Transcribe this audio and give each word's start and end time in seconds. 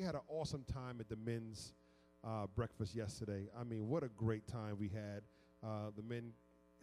Had 0.00 0.14
an 0.14 0.20
awesome 0.28 0.64
time 0.72 0.98
at 1.00 1.08
the 1.08 1.16
men's 1.16 1.72
uh, 2.24 2.46
breakfast 2.54 2.94
yesterday. 2.94 3.48
I 3.58 3.64
mean, 3.64 3.88
what 3.88 4.04
a 4.04 4.08
great 4.08 4.46
time 4.46 4.76
we 4.78 4.88
had. 4.88 5.22
Uh, 5.62 5.90
the 5.96 6.02
men 6.02 6.32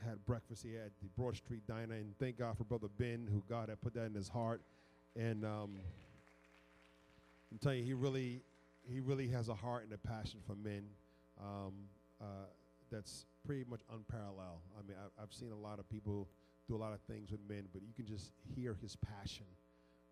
had 0.06 0.24
breakfast 0.26 0.64
here 0.64 0.82
at 0.86 0.92
the 1.02 1.08
Broad 1.18 1.38
Street 1.38 1.66
Diner, 1.66 1.96
and 1.96 2.14
thank 2.20 2.38
God 2.38 2.58
for 2.58 2.66
Brother 2.66 2.90
Ben, 2.98 3.26
who 3.32 3.42
God 3.50 3.70
had 3.70 3.82
put 3.82 3.94
that 3.94 4.04
in 4.04 4.14
his 4.14 4.28
heart. 4.28 4.62
And 5.16 5.46
um, 5.46 5.78
I'm 7.52 7.58
telling 7.62 7.80
you, 7.80 7.86
he 7.86 7.94
really, 7.94 8.42
he 8.84 9.00
really 9.00 9.30
has 9.30 9.48
a 9.48 9.56
heart 9.56 9.86
and 9.86 9.94
a 9.94 9.98
passion 9.98 10.42
for 10.46 10.56
men 10.56 10.84
um, 11.42 11.74
uh, 12.22 12.26
that's 12.92 13.26
pretty 13.48 13.64
much 13.70 13.82
unparalleled. 13.94 14.60
I 14.78 14.86
mean, 14.86 14.98
I, 15.00 15.24
I've 15.24 15.34
seen 15.34 15.52
a 15.52 15.58
lot 15.58 15.80
of 15.80 15.90
people 15.90 16.28
do 16.68 16.76
a 16.76 16.78
lot 16.78 16.92
of 16.92 17.00
things 17.02 17.32
with 17.32 17.40
men, 17.48 17.64
but 17.72 17.82
you 17.82 17.94
can 17.96 18.06
just 18.06 18.32
hear 18.56 18.76
his 18.82 18.98
passion 18.98 19.46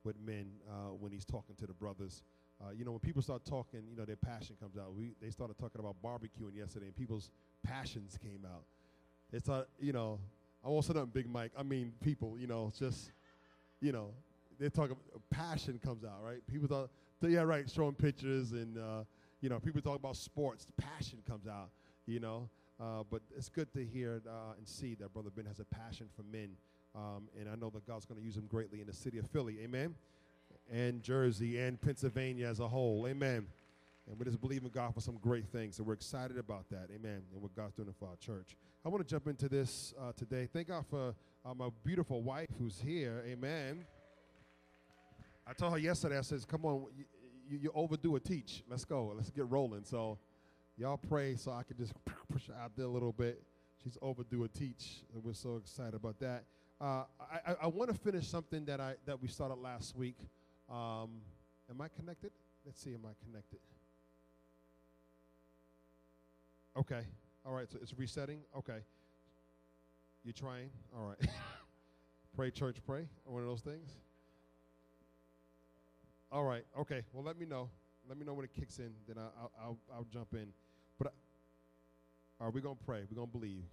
with 0.06 0.16
men 0.26 0.46
uh, 0.70 0.94
when 0.98 1.12
he's 1.12 1.26
talking 1.26 1.56
to 1.58 1.68
the 1.68 1.74
brothers. 1.74 2.24
Uh, 2.64 2.72
you 2.72 2.86
know, 2.86 2.92
when 2.92 3.00
people 3.00 3.22
start 3.22 3.44
talking, 3.46 3.82
you 3.90 3.98
know, 3.98 4.06
their 4.06 4.16
passion 4.16 4.56
comes 4.60 4.78
out. 4.78 4.94
We, 4.96 5.16
they 5.22 5.30
started 5.30 5.58
talking 5.58 5.80
about 5.80 5.96
barbecuing 6.04 6.56
yesterday, 6.56 6.86
and 6.86 6.96
people's 6.96 7.30
passions 7.64 8.18
came 8.22 8.46
out. 8.46 8.64
It's 9.32 9.50
a, 9.50 9.66
you 9.80 9.92
know, 9.92 10.20
I 10.64 10.70
won't 10.70 10.86
say 10.86 10.94
nothing, 10.94 11.10
Big 11.14 11.28
Mike. 11.28 11.52
I 11.58 11.64
mean, 11.64 11.92
people, 12.02 12.38
you 12.40 12.48
know, 12.48 12.72
just, 12.78 13.12
you 13.82 13.92
know, 13.92 14.12
they 14.60 14.70
talk 14.70 14.92
passion 15.30 15.80
comes 15.84 16.06
out, 16.06 16.24
right? 16.24 16.46
People 16.48 16.68
thought, 16.68 16.90
yeah, 17.22 17.42
right, 17.42 17.70
showing 17.70 17.96
pictures 17.96 18.52
and, 18.52 18.78
uh, 18.78 19.04
you 19.42 19.50
know, 19.50 19.60
people 19.60 19.82
talk 19.82 19.98
about 19.98 20.16
sports. 20.16 20.68
Passion 20.78 21.20
comes 21.28 21.48
out, 21.48 21.70
you 22.06 22.20
know. 22.20 22.50
Uh, 22.80 23.04
but 23.10 23.22
it's 23.36 23.50
good 23.50 23.72
to 23.74 23.86
hear 23.86 24.22
uh, 24.28 24.54
and 24.58 24.68
see 24.68 24.96
that 24.96 25.14
Brother 25.14 25.30
Ben 25.36 25.46
has 25.46 25.60
a 25.60 25.66
passion 25.66 26.08
for 26.16 26.24
men. 26.24 26.50
Um, 26.96 27.28
and 27.40 27.50
I 27.50 27.56
know 27.56 27.70
that 27.72 27.88
God's 27.88 28.06
going 28.06 28.20
to 28.20 28.26
use 28.26 28.36
him 28.36 28.46
greatly 28.48 28.82
in 28.82 28.88
the 28.88 28.94
city 28.94 29.18
of 29.18 29.28
Philly. 29.28 29.60
Amen. 29.64 29.96
And 30.72 31.04
Jersey 31.04 31.60
and 31.60 31.80
Pennsylvania 31.80 32.48
as 32.48 32.60
a 32.60 32.68
whole. 32.68 33.08
Amen. 33.08 33.48
And 34.10 34.20
we 34.20 34.26
just 34.26 34.42
believe 34.42 34.64
in 34.64 34.70
God 34.70 34.94
for 34.94 35.02
some 35.02 35.18
great 35.18 35.48
things. 35.48 35.78
And 35.78 35.88
we're 35.88 35.94
excited 35.94 36.38
about 36.38 36.70
that. 36.70 36.90
Amen. 36.94 37.22
And 37.32 37.42
what 37.42 37.56
God's 37.56 37.74
doing 37.74 37.94
for 37.98 38.08
our 38.10 38.18
church. 38.18 38.58
I 38.86 38.90
want 38.90 39.06
to 39.06 39.10
jump 39.10 39.28
into 39.28 39.48
this 39.48 39.94
uh, 40.00 40.12
today. 40.18 40.48
Thank 40.52 40.68
God 40.68 40.86
for 40.90 41.16
uh, 41.46 41.54
my 41.54 41.70
beautiful 41.86 42.22
wife 42.22 42.50
who's 42.60 42.80
here. 42.80 43.24
Amen. 43.26 43.86
I 45.48 45.54
told 45.54 45.74
her 45.74 45.80
yesterday, 45.80 46.18
I 46.18 46.22
says, 46.22 46.44
come 46.46 46.66
on, 46.66 46.86
you, 47.50 47.60
you, 47.60 47.72
overdue 47.74 48.16
a 48.16 48.20
teach. 48.20 48.64
Let's 48.70 48.86
go. 48.86 49.14
Let's 49.16 49.30
get 49.30 49.50
rolling. 49.50 49.84
So 49.84 50.18
y'all 50.78 50.98
pray 50.98 51.36
so 51.36 51.52
I 51.52 51.64
can 51.64 51.78
just 51.78 51.94
push 52.32 52.48
her 52.48 52.56
out 52.62 52.72
there 52.76 52.86
a 52.86 52.90
little 52.90 53.14
bit. 53.14 53.42
She's 53.84 53.98
overdue 54.02 54.44
a 54.44 54.48
teach. 54.50 55.04
And 55.14 55.24
we're 55.24 55.34
so 55.34 55.58
excited 55.58 55.94
about 55.94 56.20
that. 56.20 56.44
Uh, 56.82 57.04
I, 57.20 57.52
I, 57.52 57.56
I 57.64 57.68
want 57.68 57.90
to 57.90 57.98
finish 57.98 58.28
something 58.28 58.66
that, 58.66 58.82
I, 58.82 58.96
that 59.06 59.22
we 59.22 59.28
started 59.28 59.56
last 59.56 59.96
week. 59.96 60.18
Um, 60.70 61.22
am 61.70 61.82
I 61.82 61.88
connected? 61.88 62.32
Let's 62.66 62.82
see, 62.82 62.94
am 62.94 63.06
I 63.06 63.14
connected? 63.26 63.60
Okay. 66.78 67.02
All 67.46 67.54
right, 67.54 67.70
so 67.72 67.78
it's 67.82 67.94
resetting? 67.98 68.40
Okay. 68.58 68.80
You 70.24 70.32
trying? 70.32 70.70
All 70.96 71.08
right. 71.08 71.30
pray, 72.36 72.50
church, 72.50 72.78
pray. 72.86 73.08
One 73.26 73.44
of 73.44 73.48
those 73.48 73.62
things? 73.62 73.92
All 76.32 76.44
right. 76.44 76.64
Okay. 76.80 77.04
Well, 77.14 77.24
let 77.24 77.38
me 77.38 77.46
know. 77.46 77.70
Let 78.08 78.18
me 78.18 78.26
know 78.26 78.34
when 78.34 78.46
it 78.46 78.54
kicks 78.54 78.80
in. 78.80 78.92
Then 79.08 79.18
I'll, 79.20 79.52
I'll, 79.62 79.78
I'll 79.94 80.08
jump 80.12 80.34
in. 80.34 80.48
But, 80.98 81.14
are 82.40 82.50
we 82.50 82.62
to 82.78 82.86
pray? 82.86 83.02
We're 83.10 83.16
to 83.28 83.32
believe. 83.32 83.66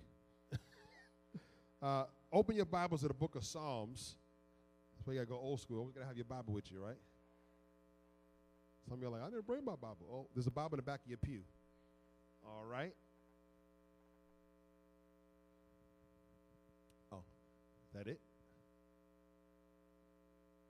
uh, 1.83 2.05
open 2.33 2.57
your 2.57 2.67
Bibles 2.67 3.01
to 3.01 3.09
the 3.09 3.15
book 3.15 3.35
of 3.35 3.45
Psalms. 3.45 4.17
Why 5.05 5.15
you 5.15 5.21
got 5.21 5.25
to 5.25 5.31
go 5.31 5.41
old 5.41 5.61
school. 5.61 5.79
Always 5.79 5.95
got 5.95 6.03
to 6.03 6.07
have 6.07 6.17
your 6.17 6.25
Bible 6.25 6.53
with 6.53 6.71
you, 6.71 6.85
right? 6.85 6.99
Some 8.89 8.95
of 8.95 9.03
you 9.03 9.09
are 9.09 9.11
like, 9.11 9.23
I 9.23 9.31
didn't 9.31 9.47
bring 9.47 9.65
my 9.65 9.77
Bible. 9.77 10.07
Oh, 10.13 10.27
there's 10.35 10.47
a 10.47 10.51
Bible 10.51 10.75
in 10.75 10.77
the 10.79 10.83
back 10.83 11.01
of 11.05 11.09
your 11.09 11.19
pew. 11.19 11.43
All 12.45 12.65
right. 12.65 12.95
Oh, 17.13 17.19
is 17.19 17.93
that 17.95 18.11
it? 18.11 18.21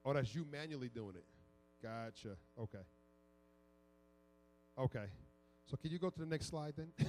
Oh, 0.05 0.13
that's 0.13 0.35
you 0.35 0.47
manually 0.51 0.89
doing 0.89 1.15
it. 1.17 1.25
Gotcha. 1.83 2.37
Okay. 2.59 2.79
Okay. 4.79 5.05
So 5.67 5.77
can 5.77 5.91
you 5.91 5.99
go 5.99 6.11
to 6.11 6.19
the 6.19 6.27
next 6.27 6.47
slide 6.47 6.75
then? 6.77 6.89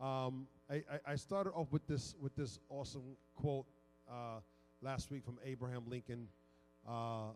um, 0.00 0.46
I, 0.70 0.74
I, 0.74 1.12
I, 1.12 1.16
started 1.16 1.50
off 1.50 1.72
with 1.72 1.86
this 1.86 2.14
with 2.20 2.34
this 2.36 2.58
awesome 2.68 3.16
quote 3.34 3.64
uh, 4.10 4.40
last 4.82 5.10
week 5.10 5.24
from 5.24 5.38
Abraham 5.44 5.84
Lincoln, 5.88 6.28
uh, 6.88 7.30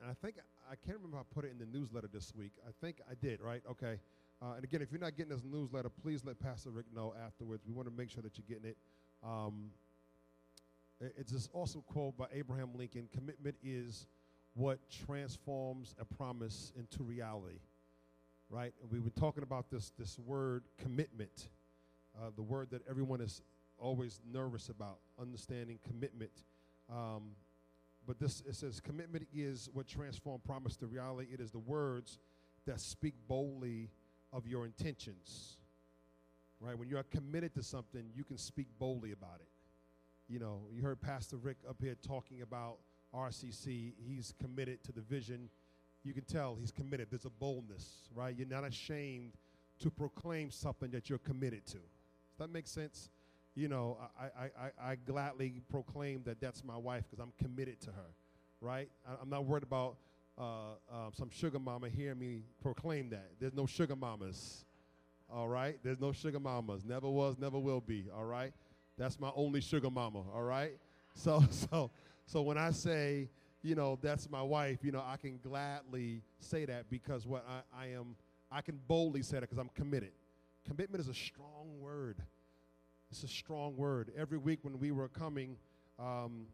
and 0.00 0.10
I 0.10 0.14
think 0.22 0.36
I 0.70 0.74
can't 0.74 0.98
remember 0.98 1.18
if 1.18 1.26
I 1.30 1.34
put 1.34 1.44
it 1.44 1.50
in 1.52 1.58
the 1.58 1.66
newsletter 1.66 2.08
this 2.12 2.32
week. 2.34 2.52
I 2.66 2.70
think 2.80 3.00
I 3.10 3.14
did. 3.14 3.40
Right? 3.40 3.62
Okay. 3.70 3.98
Uh, 4.42 4.54
and 4.56 4.64
again, 4.64 4.82
if 4.82 4.90
you're 4.90 5.00
not 5.00 5.16
getting 5.16 5.32
this 5.32 5.44
newsletter, 5.44 5.88
please 5.88 6.24
let 6.24 6.38
Pastor 6.38 6.70
Rick 6.70 6.86
know 6.94 7.14
afterwards. 7.24 7.64
We 7.66 7.72
want 7.72 7.88
to 7.88 7.94
make 7.94 8.10
sure 8.10 8.22
that 8.22 8.36
you're 8.36 8.44
getting 8.48 8.70
it. 8.70 8.76
Um, 9.22 9.70
it's 11.00 11.32
this 11.32 11.48
awesome 11.52 11.82
quote 11.82 12.16
by 12.16 12.26
Abraham 12.32 12.70
Lincoln 12.76 13.08
commitment 13.12 13.56
is 13.62 14.06
what 14.54 14.78
transforms 15.06 15.94
a 15.98 16.04
promise 16.04 16.72
into 16.76 17.02
reality. 17.02 17.60
Right? 18.50 18.72
We 18.90 19.00
were 19.00 19.10
talking 19.10 19.42
about 19.42 19.70
this, 19.70 19.92
this 19.98 20.18
word 20.18 20.64
commitment, 20.78 21.48
uh, 22.16 22.30
the 22.36 22.42
word 22.42 22.68
that 22.70 22.82
everyone 22.88 23.20
is 23.20 23.42
always 23.78 24.20
nervous 24.30 24.68
about, 24.68 24.98
understanding 25.20 25.78
commitment. 25.88 26.30
Um, 26.90 27.32
but 28.06 28.18
this 28.18 28.42
it 28.46 28.54
says 28.54 28.80
commitment 28.80 29.26
is 29.34 29.68
what 29.72 29.86
transforms 29.86 30.42
promise 30.44 30.76
to 30.76 30.86
reality. 30.86 31.28
It 31.32 31.40
is 31.40 31.50
the 31.50 31.58
words 31.58 32.18
that 32.66 32.80
speak 32.80 33.14
boldly 33.28 33.90
of 34.32 34.46
your 34.46 34.64
intentions. 34.64 35.56
Right? 36.60 36.78
When 36.78 36.88
you're 36.88 37.02
committed 37.02 37.54
to 37.54 37.62
something, 37.62 38.04
you 38.14 38.24
can 38.24 38.38
speak 38.38 38.68
boldly 38.78 39.12
about 39.12 39.40
it. 39.40 39.48
You 40.28 40.38
know, 40.38 40.62
you 40.72 40.82
heard 40.82 41.00
Pastor 41.00 41.36
Rick 41.36 41.58
up 41.68 41.76
here 41.80 41.96
talking 42.06 42.42
about 42.42 42.78
RCC. 43.14 43.92
He's 43.98 44.32
committed 44.40 44.82
to 44.84 44.92
the 44.92 45.02
vision. 45.02 45.50
You 46.02 46.14
can 46.14 46.24
tell 46.24 46.56
he's 46.58 46.70
committed. 46.70 47.08
There's 47.10 47.26
a 47.26 47.30
boldness, 47.30 48.08
right? 48.14 48.34
You're 48.36 48.48
not 48.48 48.64
ashamed 48.64 49.32
to 49.80 49.90
proclaim 49.90 50.50
something 50.50 50.90
that 50.90 51.10
you're 51.10 51.18
committed 51.18 51.66
to. 51.66 51.78
Does 51.78 52.38
that 52.38 52.50
make 52.50 52.66
sense? 52.66 53.10
You 53.54 53.68
know, 53.68 53.98
I, 54.18 54.24
I, 54.24 54.44
I, 54.44 54.90
I 54.92 54.94
gladly 54.96 55.62
proclaim 55.70 56.22
that 56.24 56.40
that's 56.40 56.64
my 56.64 56.76
wife 56.76 57.04
because 57.08 57.22
I'm 57.22 57.32
committed 57.38 57.80
to 57.82 57.90
her, 57.90 58.10
right? 58.60 58.88
I, 59.08 59.22
am 59.22 59.30
not 59.30 59.44
worried 59.44 59.62
about 59.62 59.96
uh, 60.36 60.42
uh, 60.90 61.10
some 61.12 61.30
sugar 61.30 61.60
mama 61.60 61.88
hearing 61.88 62.18
me 62.18 62.42
proclaim 62.60 63.10
that. 63.10 63.30
There's 63.38 63.54
no 63.54 63.66
sugar 63.66 63.94
mamas, 63.94 64.64
all 65.32 65.48
right? 65.48 65.78
There's 65.84 66.00
no 66.00 66.10
sugar 66.10 66.40
mamas. 66.40 66.84
Never 66.84 67.08
was, 67.08 67.36
never 67.38 67.58
will 67.58 67.80
be, 67.80 68.06
all 68.14 68.24
right? 68.24 68.52
That's 68.98 69.20
my 69.20 69.30
only 69.36 69.60
sugar 69.60 69.90
mama, 69.90 70.22
all 70.34 70.42
right? 70.42 70.76
So, 71.14 71.44
so, 71.50 71.92
so 72.26 72.42
when 72.42 72.58
I 72.58 72.72
say, 72.72 73.28
you 73.62 73.76
know, 73.76 73.98
that's 74.02 74.28
my 74.28 74.42
wife, 74.42 74.80
you 74.82 74.90
know, 74.90 75.02
I 75.06 75.16
can 75.16 75.38
gladly 75.42 76.22
say 76.40 76.64
that 76.64 76.90
because 76.90 77.26
what 77.26 77.46
I, 77.48 77.84
I 77.84 77.86
am, 77.88 78.16
I 78.50 78.60
can 78.60 78.80
boldly 78.88 79.22
say 79.22 79.36
that 79.36 79.42
because 79.42 79.58
I'm 79.58 79.70
committed. 79.74 80.12
Commitment 80.66 81.00
is 81.00 81.08
a 81.08 81.14
strong 81.14 81.80
word. 81.80 82.16
It's 83.14 83.22
a 83.22 83.28
strong 83.28 83.76
word. 83.76 84.10
Every 84.18 84.38
week 84.38 84.58
when 84.62 84.80
we 84.80 84.90
were 84.90 85.06
coming, 85.06 85.56
um, 86.00 86.46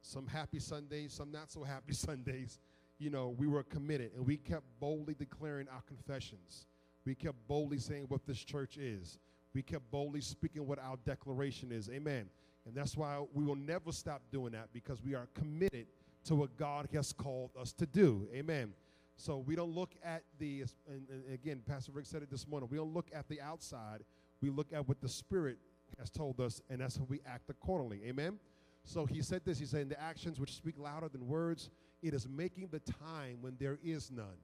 some 0.00 0.26
happy 0.26 0.58
Sundays, 0.58 1.12
some 1.12 1.30
not 1.30 1.52
so 1.52 1.62
happy 1.62 1.92
Sundays, 1.92 2.58
you 2.98 3.10
know, 3.10 3.34
we 3.36 3.46
were 3.46 3.62
committed 3.62 4.12
and 4.16 4.26
we 4.26 4.38
kept 4.38 4.64
boldly 4.80 5.12
declaring 5.12 5.68
our 5.68 5.82
confessions. 5.82 6.64
We 7.04 7.14
kept 7.14 7.36
boldly 7.48 7.76
saying 7.80 8.06
what 8.08 8.24
this 8.26 8.38
church 8.38 8.78
is. 8.78 9.18
We 9.52 9.60
kept 9.60 9.90
boldly 9.90 10.22
speaking 10.22 10.66
what 10.66 10.78
our 10.78 10.96
declaration 11.04 11.70
is. 11.70 11.90
Amen. 11.90 12.30
And 12.64 12.74
that's 12.74 12.96
why 12.96 13.22
we 13.34 13.44
will 13.44 13.54
never 13.54 13.92
stop 13.92 14.22
doing 14.32 14.52
that 14.52 14.72
because 14.72 15.02
we 15.02 15.14
are 15.14 15.28
committed 15.34 15.86
to 16.24 16.34
what 16.34 16.56
God 16.56 16.88
has 16.94 17.12
called 17.12 17.50
us 17.60 17.74
to 17.74 17.84
do. 17.84 18.26
Amen. 18.34 18.72
So 19.16 19.36
we 19.36 19.54
don't 19.54 19.74
look 19.74 19.92
at 20.02 20.22
the, 20.38 20.64
and, 20.88 21.06
again, 21.30 21.60
Pastor 21.68 21.92
Rick 21.92 22.06
said 22.06 22.22
it 22.22 22.30
this 22.30 22.48
morning, 22.48 22.70
we 22.72 22.78
don't 22.78 22.94
look 22.94 23.10
at 23.14 23.28
the 23.28 23.42
outside. 23.42 24.02
We 24.42 24.50
look 24.50 24.72
at 24.72 24.86
what 24.86 25.00
the 25.00 25.08
Spirit 25.08 25.58
has 25.98 26.10
told 26.10 26.40
us, 26.40 26.60
and 26.68 26.80
that's 26.80 26.96
how 26.96 27.04
we 27.08 27.20
act 27.26 27.48
accordingly. 27.48 28.00
Amen. 28.06 28.38
So 28.84 29.06
he 29.06 29.22
said 29.22 29.42
this, 29.44 29.58
he 29.58 29.66
said, 29.66 29.82
in 29.82 29.88
the 29.88 30.00
actions 30.00 30.40
which 30.40 30.52
speak 30.54 30.78
louder 30.78 31.08
than 31.08 31.26
words, 31.26 31.70
it 32.02 32.12
is 32.12 32.28
making 32.28 32.68
the 32.72 32.80
time 32.80 33.38
when 33.40 33.56
there 33.58 33.78
is 33.82 34.10
none. 34.10 34.40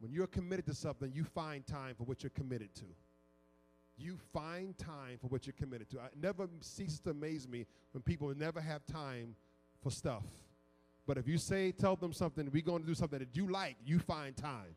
When 0.00 0.12
you're 0.12 0.26
committed 0.26 0.66
to 0.66 0.74
something, 0.74 1.12
you 1.14 1.22
find 1.22 1.64
time 1.64 1.94
for 1.94 2.02
what 2.02 2.22
you're 2.22 2.30
committed 2.30 2.74
to 2.76 2.86
you 3.96 4.18
find 4.32 4.76
time 4.78 5.18
for 5.20 5.28
what 5.28 5.46
you're 5.46 5.54
committed 5.54 5.88
to. 5.90 5.96
It 5.98 6.12
never 6.20 6.48
ceases 6.60 7.00
to 7.00 7.10
amaze 7.10 7.48
me 7.48 7.66
when 7.92 8.02
people 8.02 8.32
never 8.34 8.60
have 8.60 8.84
time 8.86 9.36
for 9.82 9.90
stuff. 9.90 10.24
But 11.06 11.18
if 11.18 11.26
you 11.26 11.38
say, 11.38 11.72
tell 11.72 11.96
them 11.96 12.12
something, 12.12 12.48
we're 12.52 12.62
going 12.62 12.82
to 12.82 12.88
do 12.88 12.94
something 12.94 13.18
that 13.18 13.36
you 13.36 13.50
like, 13.50 13.76
you 13.84 13.98
find 13.98 14.36
time. 14.36 14.76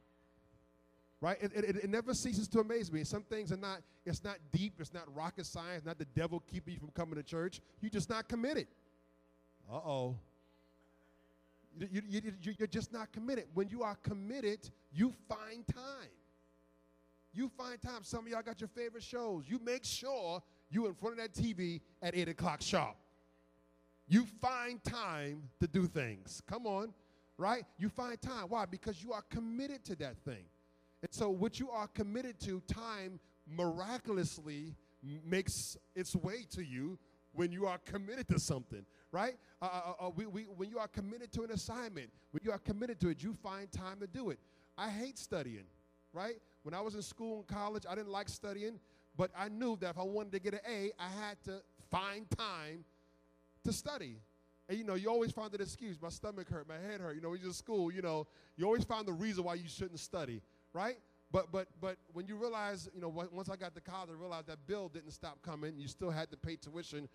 Right? 1.25 1.37
It, 1.41 1.53
it, 1.55 1.75
it 1.77 1.89
never 1.89 2.13
ceases 2.13 2.47
to 2.49 2.59
amaze 2.59 2.91
me. 2.91 3.03
Some 3.03 3.23
things 3.23 3.51
are 3.51 3.57
not, 3.57 3.79
it's 4.05 4.23
not 4.23 4.37
deep, 4.51 4.75
it's 4.77 4.93
not 4.93 5.03
rocket 5.15 5.47
science, 5.47 5.83
not 5.83 5.97
the 5.97 6.05
devil 6.05 6.43
keeping 6.45 6.75
you 6.75 6.79
from 6.79 6.91
coming 6.91 7.15
to 7.15 7.23
church. 7.23 7.61
You're 7.81 7.89
just 7.89 8.11
not 8.11 8.29
committed. 8.29 8.67
Uh 9.67 9.77
oh. 9.77 10.17
You, 11.79 12.03
you, 12.07 12.21
you, 12.43 12.53
you're 12.59 12.67
just 12.67 12.93
not 12.93 13.11
committed. 13.11 13.45
When 13.55 13.69
you 13.69 13.81
are 13.81 13.95
committed, 14.03 14.69
you 14.93 15.13
find 15.27 15.65
time. 15.65 16.13
You 17.33 17.49
find 17.57 17.81
time. 17.81 18.03
Some 18.03 18.27
of 18.27 18.31
y'all 18.31 18.43
got 18.43 18.61
your 18.61 18.67
favorite 18.67 19.01
shows. 19.01 19.45
You 19.47 19.59
make 19.65 19.83
sure 19.83 20.43
you 20.69 20.85
in 20.85 20.93
front 20.93 21.17
of 21.19 21.23
that 21.23 21.33
TV 21.33 21.81
at 22.03 22.15
8 22.15 22.29
o'clock 22.29 22.61
sharp. 22.61 22.97
You 24.07 24.27
find 24.39 24.79
time 24.83 25.49
to 25.59 25.65
do 25.65 25.87
things. 25.87 26.43
Come 26.47 26.67
on, 26.67 26.93
right? 27.35 27.63
You 27.79 27.89
find 27.89 28.21
time. 28.21 28.45
Why? 28.49 28.67
Because 28.67 29.01
you 29.01 29.11
are 29.11 29.23
committed 29.31 29.83
to 29.85 29.95
that 29.95 30.17
thing. 30.19 30.45
And 31.05 31.13
so, 31.13 31.29
what 31.29 31.59
you 31.59 31.69
are 31.69 31.85
committed 31.85 32.39
to, 32.39 32.61
time 32.61 33.19
miraculously 33.47 34.73
makes 35.23 35.77
its 35.95 36.15
way 36.15 36.47
to 36.49 36.65
you 36.65 36.97
when 37.31 37.51
you 37.51 37.67
are 37.67 37.77
committed 37.85 38.27
to 38.29 38.39
something, 38.39 38.83
right? 39.11 39.35
Uh, 39.61 39.65
uh, 39.65 39.67
uh, 39.67 40.07
uh, 40.07 40.09
we, 40.09 40.25
we, 40.25 40.41
when 40.57 40.67
you 40.67 40.79
are 40.79 40.87
committed 40.87 41.31
to 41.33 41.43
an 41.43 41.51
assignment, 41.51 42.09
when 42.31 42.41
you 42.43 42.51
are 42.51 42.57
committed 42.57 42.99
to 43.01 43.09
it, 43.09 43.21
you 43.21 43.35
find 43.35 43.71
time 43.71 43.99
to 43.99 44.07
do 44.07 44.31
it. 44.31 44.39
I 44.79 44.89
hate 44.89 45.19
studying, 45.19 45.65
right? 46.11 46.37
When 46.63 46.73
I 46.73 46.81
was 46.81 46.95
in 46.95 47.03
school 47.03 47.37
and 47.37 47.47
college, 47.47 47.83
I 47.87 47.93
didn't 47.93 48.11
like 48.11 48.27
studying, 48.27 48.79
but 49.15 49.29
I 49.37 49.47
knew 49.49 49.77
that 49.81 49.91
if 49.91 49.99
I 49.99 50.03
wanted 50.03 50.31
to 50.31 50.39
get 50.39 50.55
an 50.55 50.61
A, 50.67 50.91
I 50.97 51.09
had 51.23 51.39
to 51.43 51.61
find 51.91 52.27
time 52.31 52.83
to 53.63 53.71
study. 53.71 54.17
And 54.67 54.79
you 54.79 54.83
know, 54.83 54.95
you 54.95 55.09
always 55.09 55.31
find 55.31 55.53
an 55.53 55.61
excuse. 55.61 56.01
My 56.01 56.09
stomach 56.09 56.49
hurt, 56.49 56.67
my 56.67 56.79
head 56.79 56.99
hurt. 56.99 57.15
You 57.15 57.21
know, 57.21 57.29
when 57.29 57.39
you're 57.39 57.49
in 57.49 57.53
school, 57.53 57.91
you 57.91 58.01
know, 58.01 58.25
you 58.57 58.65
always 58.65 58.83
find 58.83 59.05
the 59.05 59.13
reason 59.13 59.43
why 59.43 59.53
you 59.53 59.67
shouldn't 59.67 59.99
study, 59.99 60.41
right? 60.75 60.97
But 61.31 61.51
but 61.51 61.67
but 61.81 61.97
when 62.13 62.27
you 62.27 62.35
realize, 62.35 62.89
you 62.93 63.01
know, 63.01 63.09
once 63.09 63.49
I 63.49 63.55
got 63.55 63.73
to 63.75 63.81
college, 63.81 64.09
I 64.11 64.19
realized 64.19 64.47
that 64.47 64.67
bill 64.67 64.89
didn't 64.89 65.11
stop 65.11 65.41
coming. 65.41 65.73
You 65.77 65.87
still 65.87 66.11
had 66.11 66.29
to 66.31 66.37
pay 66.37 66.57
tuition, 66.57 67.07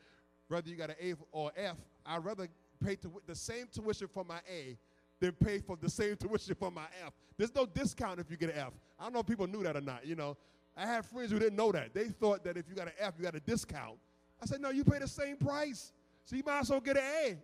whether 0.48 0.68
you 0.68 0.76
got 0.76 0.90
an 0.90 0.96
A 1.00 1.14
or 1.30 1.52
F. 1.56 1.76
I'd 2.04 2.24
rather 2.24 2.48
pay 2.82 2.96
the 3.26 3.34
same 3.34 3.66
tuition 3.72 4.08
for 4.08 4.24
my 4.24 4.40
A 4.50 4.76
than 5.20 5.32
pay 5.32 5.58
for 5.58 5.76
the 5.76 5.88
same 5.88 6.16
tuition 6.20 6.54
for 6.54 6.70
my 6.70 6.86
F. 7.06 7.12
There's 7.36 7.54
no 7.54 7.66
discount 7.66 8.18
if 8.18 8.30
you 8.30 8.36
get 8.36 8.50
an 8.50 8.58
F. 8.58 8.72
I 8.98 9.04
don't 9.04 9.12
know 9.12 9.20
if 9.20 9.26
people 9.26 9.46
knew 9.46 9.62
that 9.62 9.76
or 9.76 9.80
not. 9.80 10.06
You 10.06 10.16
know, 10.16 10.36
I 10.76 10.86
had 10.86 11.04
friends 11.04 11.30
who 11.30 11.38
didn't 11.38 11.56
know 11.56 11.70
that. 11.72 11.94
They 11.94 12.08
thought 12.08 12.42
that 12.44 12.56
if 12.56 12.68
you 12.68 12.74
got 12.74 12.86
an 12.86 12.94
F, 12.98 13.14
you 13.18 13.24
got 13.24 13.34
a 13.34 13.40
discount. 13.40 13.98
I 14.42 14.46
said, 14.46 14.60
no, 14.60 14.70
you 14.70 14.84
pay 14.84 14.98
the 14.98 15.08
same 15.08 15.36
price. 15.36 15.92
So 16.24 16.36
you 16.36 16.42
might 16.44 16.60
as 16.60 16.70
well 16.70 16.80
get 16.80 16.96
an 16.96 17.02
A. 17.02 17.36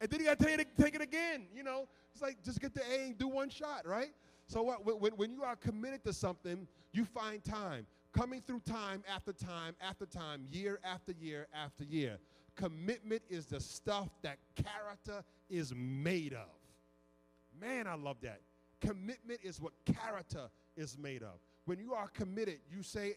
And 0.00 0.10
then 0.10 0.20
you 0.20 0.26
got 0.26 0.38
to 0.38 0.64
take 0.80 0.94
it 0.94 1.00
again. 1.00 1.46
You 1.54 1.62
know, 1.62 1.86
it's 2.12 2.22
like 2.22 2.42
just 2.44 2.60
get 2.60 2.74
the 2.74 2.82
A 2.82 3.06
and 3.06 3.18
do 3.18 3.28
one 3.28 3.48
shot, 3.48 3.86
right? 3.86 4.12
So 4.46 4.62
what, 4.62 4.84
when, 5.00 5.12
when 5.12 5.30
you 5.32 5.42
are 5.42 5.56
committed 5.56 6.04
to 6.04 6.12
something, 6.12 6.66
you 6.92 7.04
find 7.04 7.42
time. 7.42 7.86
Coming 8.12 8.40
through 8.40 8.60
time 8.60 9.02
after 9.12 9.32
time 9.32 9.74
after 9.80 10.06
time, 10.06 10.46
year 10.50 10.78
after 10.84 11.12
year 11.12 11.48
after 11.52 11.84
year. 11.84 12.18
Commitment 12.54 13.22
is 13.28 13.46
the 13.46 13.58
stuff 13.58 14.08
that 14.22 14.38
character 14.54 15.24
is 15.50 15.72
made 15.74 16.32
of. 16.32 16.48
Man, 17.60 17.86
I 17.86 17.94
love 17.94 18.18
that. 18.22 18.40
Commitment 18.80 19.40
is 19.42 19.60
what 19.60 19.72
character 19.84 20.48
is 20.76 20.96
made 20.96 21.22
of. 21.22 21.40
When 21.64 21.78
you 21.80 21.94
are 21.94 22.08
committed, 22.08 22.58
you 22.70 22.82
say, 22.82 23.16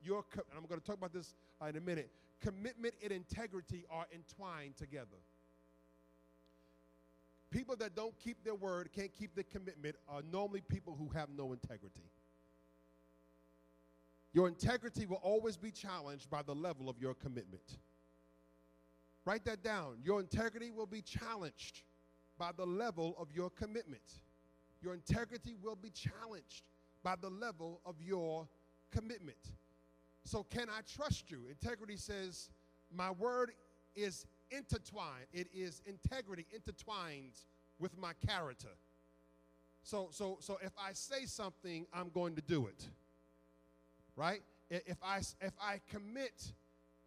you're, 0.00 0.24
and 0.32 0.44
I'm 0.56 0.64
going 0.66 0.80
to 0.80 0.86
talk 0.86 0.96
about 0.96 1.12
this 1.12 1.34
uh, 1.60 1.66
in 1.66 1.76
a 1.76 1.80
minute. 1.80 2.10
Commitment 2.40 2.94
and 3.02 3.12
integrity 3.12 3.84
are 3.90 4.06
entwined 4.14 4.76
together. 4.76 5.18
People 7.50 7.76
that 7.76 7.94
don't 7.96 8.14
keep 8.18 8.44
their 8.44 8.54
word, 8.54 8.90
can't 8.94 9.14
keep 9.14 9.34
their 9.34 9.44
commitment, 9.44 9.96
are 10.08 10.20
normally 10.30 10.60
people 10.60 10.94
who 10.98 11.08
have 11.16 11.28
no 11.30 11.52
integrity. 11.52 12.10
Your 14.34 14.48
integrity 14.48 15.06
will 15.06 15.20
always 15.22 15.56
be 15.56 15.70
challenged 15.70 16.28
by 16.28 16.42
the 16.42 16.54
level 16.54 16.88
of 16.90 16.98
your 17.00 17.14
commitment. 17.14 17.78
Write 19.24 19.44
that 19.46 19.62
down. 19.62 19.96
Your 20.02 20.20
integrity 20.20 20.70
will 20.70 20.86
be 20.86 21.00
challenged 21.00 21.82
by 22.38 22.50
the 22.56 22.66
level 22.66 23.16
of 23.18 23.28
your 23.32 23.50
commitment. 23.50 24.20
Your 24.82 24.94
integrity 24.94 25.56
will 25.62 25.76
be 25.76 25.90
challenged 25.90 26.62
by 27.02 27.14
the 27.20 27.30
level 27.30 27.80
of 27.84 27.96
your 28.00 28.48
commitment. 28.90 29.38
So, 30.24 30.44
can 30.44 30.68
I 30.68 30.80
trust 30.82 31.30
you? 31.30 31.46
Integrity 31.48 31.96
says, 31.96 32.50
My 32.94 33.10
word 33.10 33.52
is 33.96 34.26
intertwined, 34.50 35.26
it 35.32 35.48
is 35.54 35.82
integrity 35.86 36.46
intertwined 36.54 37.34
with 37.78 37.96
my 37.96 38.12
character. 38.26 38.68
So, 39.82 40.08
so, 40.10 40.38
so 40.40 40.58
if 40.62 40.72
I 40.78 40.92
say 40.92 41.24
something, 41.24 41.86
I'm 41.92 42.10
going 42.10 42.34
to 42.36 42.42
do 42.42 42.66
it. 42.66 42.86
Right? 44.16 44.42
If 44.70 44.98
I, 45.02 45.18
if 45.40 45.54
I 45.60 45.80
commit, 45.90 46.52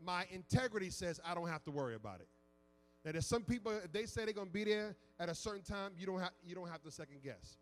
my 0.04 0.26
integrity 0.32 0.90
says 0.90 1.20
I 1.26 1.36
don't 1.36 1.50
have 1.50 1.64
to 1.66 1.72
worry 1.72 1.96
about 1.96 2.22
it. 2.22 2.28
Now, 3.06 3.12
there's 3.12 3.26
some 3.26 3.44
people, 3.44 3.72
if 3.84 3.92
they 3.92 4.06
say 4.06 4.26
they're 4.26 4.34
going 4.34 4.48
to 4.48 4.54
be 4.54 4.64
there 4.64 4.96
at 5.20 5.30
a 5.30 5.36
certain 5.36 5.64
time, 5.64 5.92
you 5.98 6.06
don't 6.06 6.20
have, 6.20 6.32
you 6.44 6.56
don't 6.56 6.70
have 6.70 6.82
to 6.84 6.92
second 6.92 7.24
guess. 7.24 7.58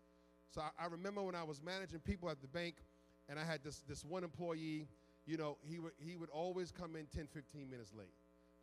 So 0.50 0.60
I, 0.60 0.84
I 0.84 0.86
remember 0.86 1.22
when 1.22 1.34
I 1.34 1.42
was 1.42 1.62
managing 1.62 2.00
people 2.00 2.28
at 2.28 2.40
the 2.40 2.48
bank, 2.48 2.76
and 3.28 3.38
I 3.38 3.44
had 3.44 3.62
this, 3.62 3.82
this 3.88 4.04
one 4.04 4.24
employee, 4.24 4.88
you 5.24 5.36
know, 5.36 5.56
he 5.62 5.78
would, 5.78 5.92
he 5.98 6.16
would 6.16 6.30
always 6.30 6.72
come 6.72 6.96
in 6.96 7.06
10, 7.06 7.28
15 7.32 7.70
minutes 7.70 7.92
late. 7.96 8.12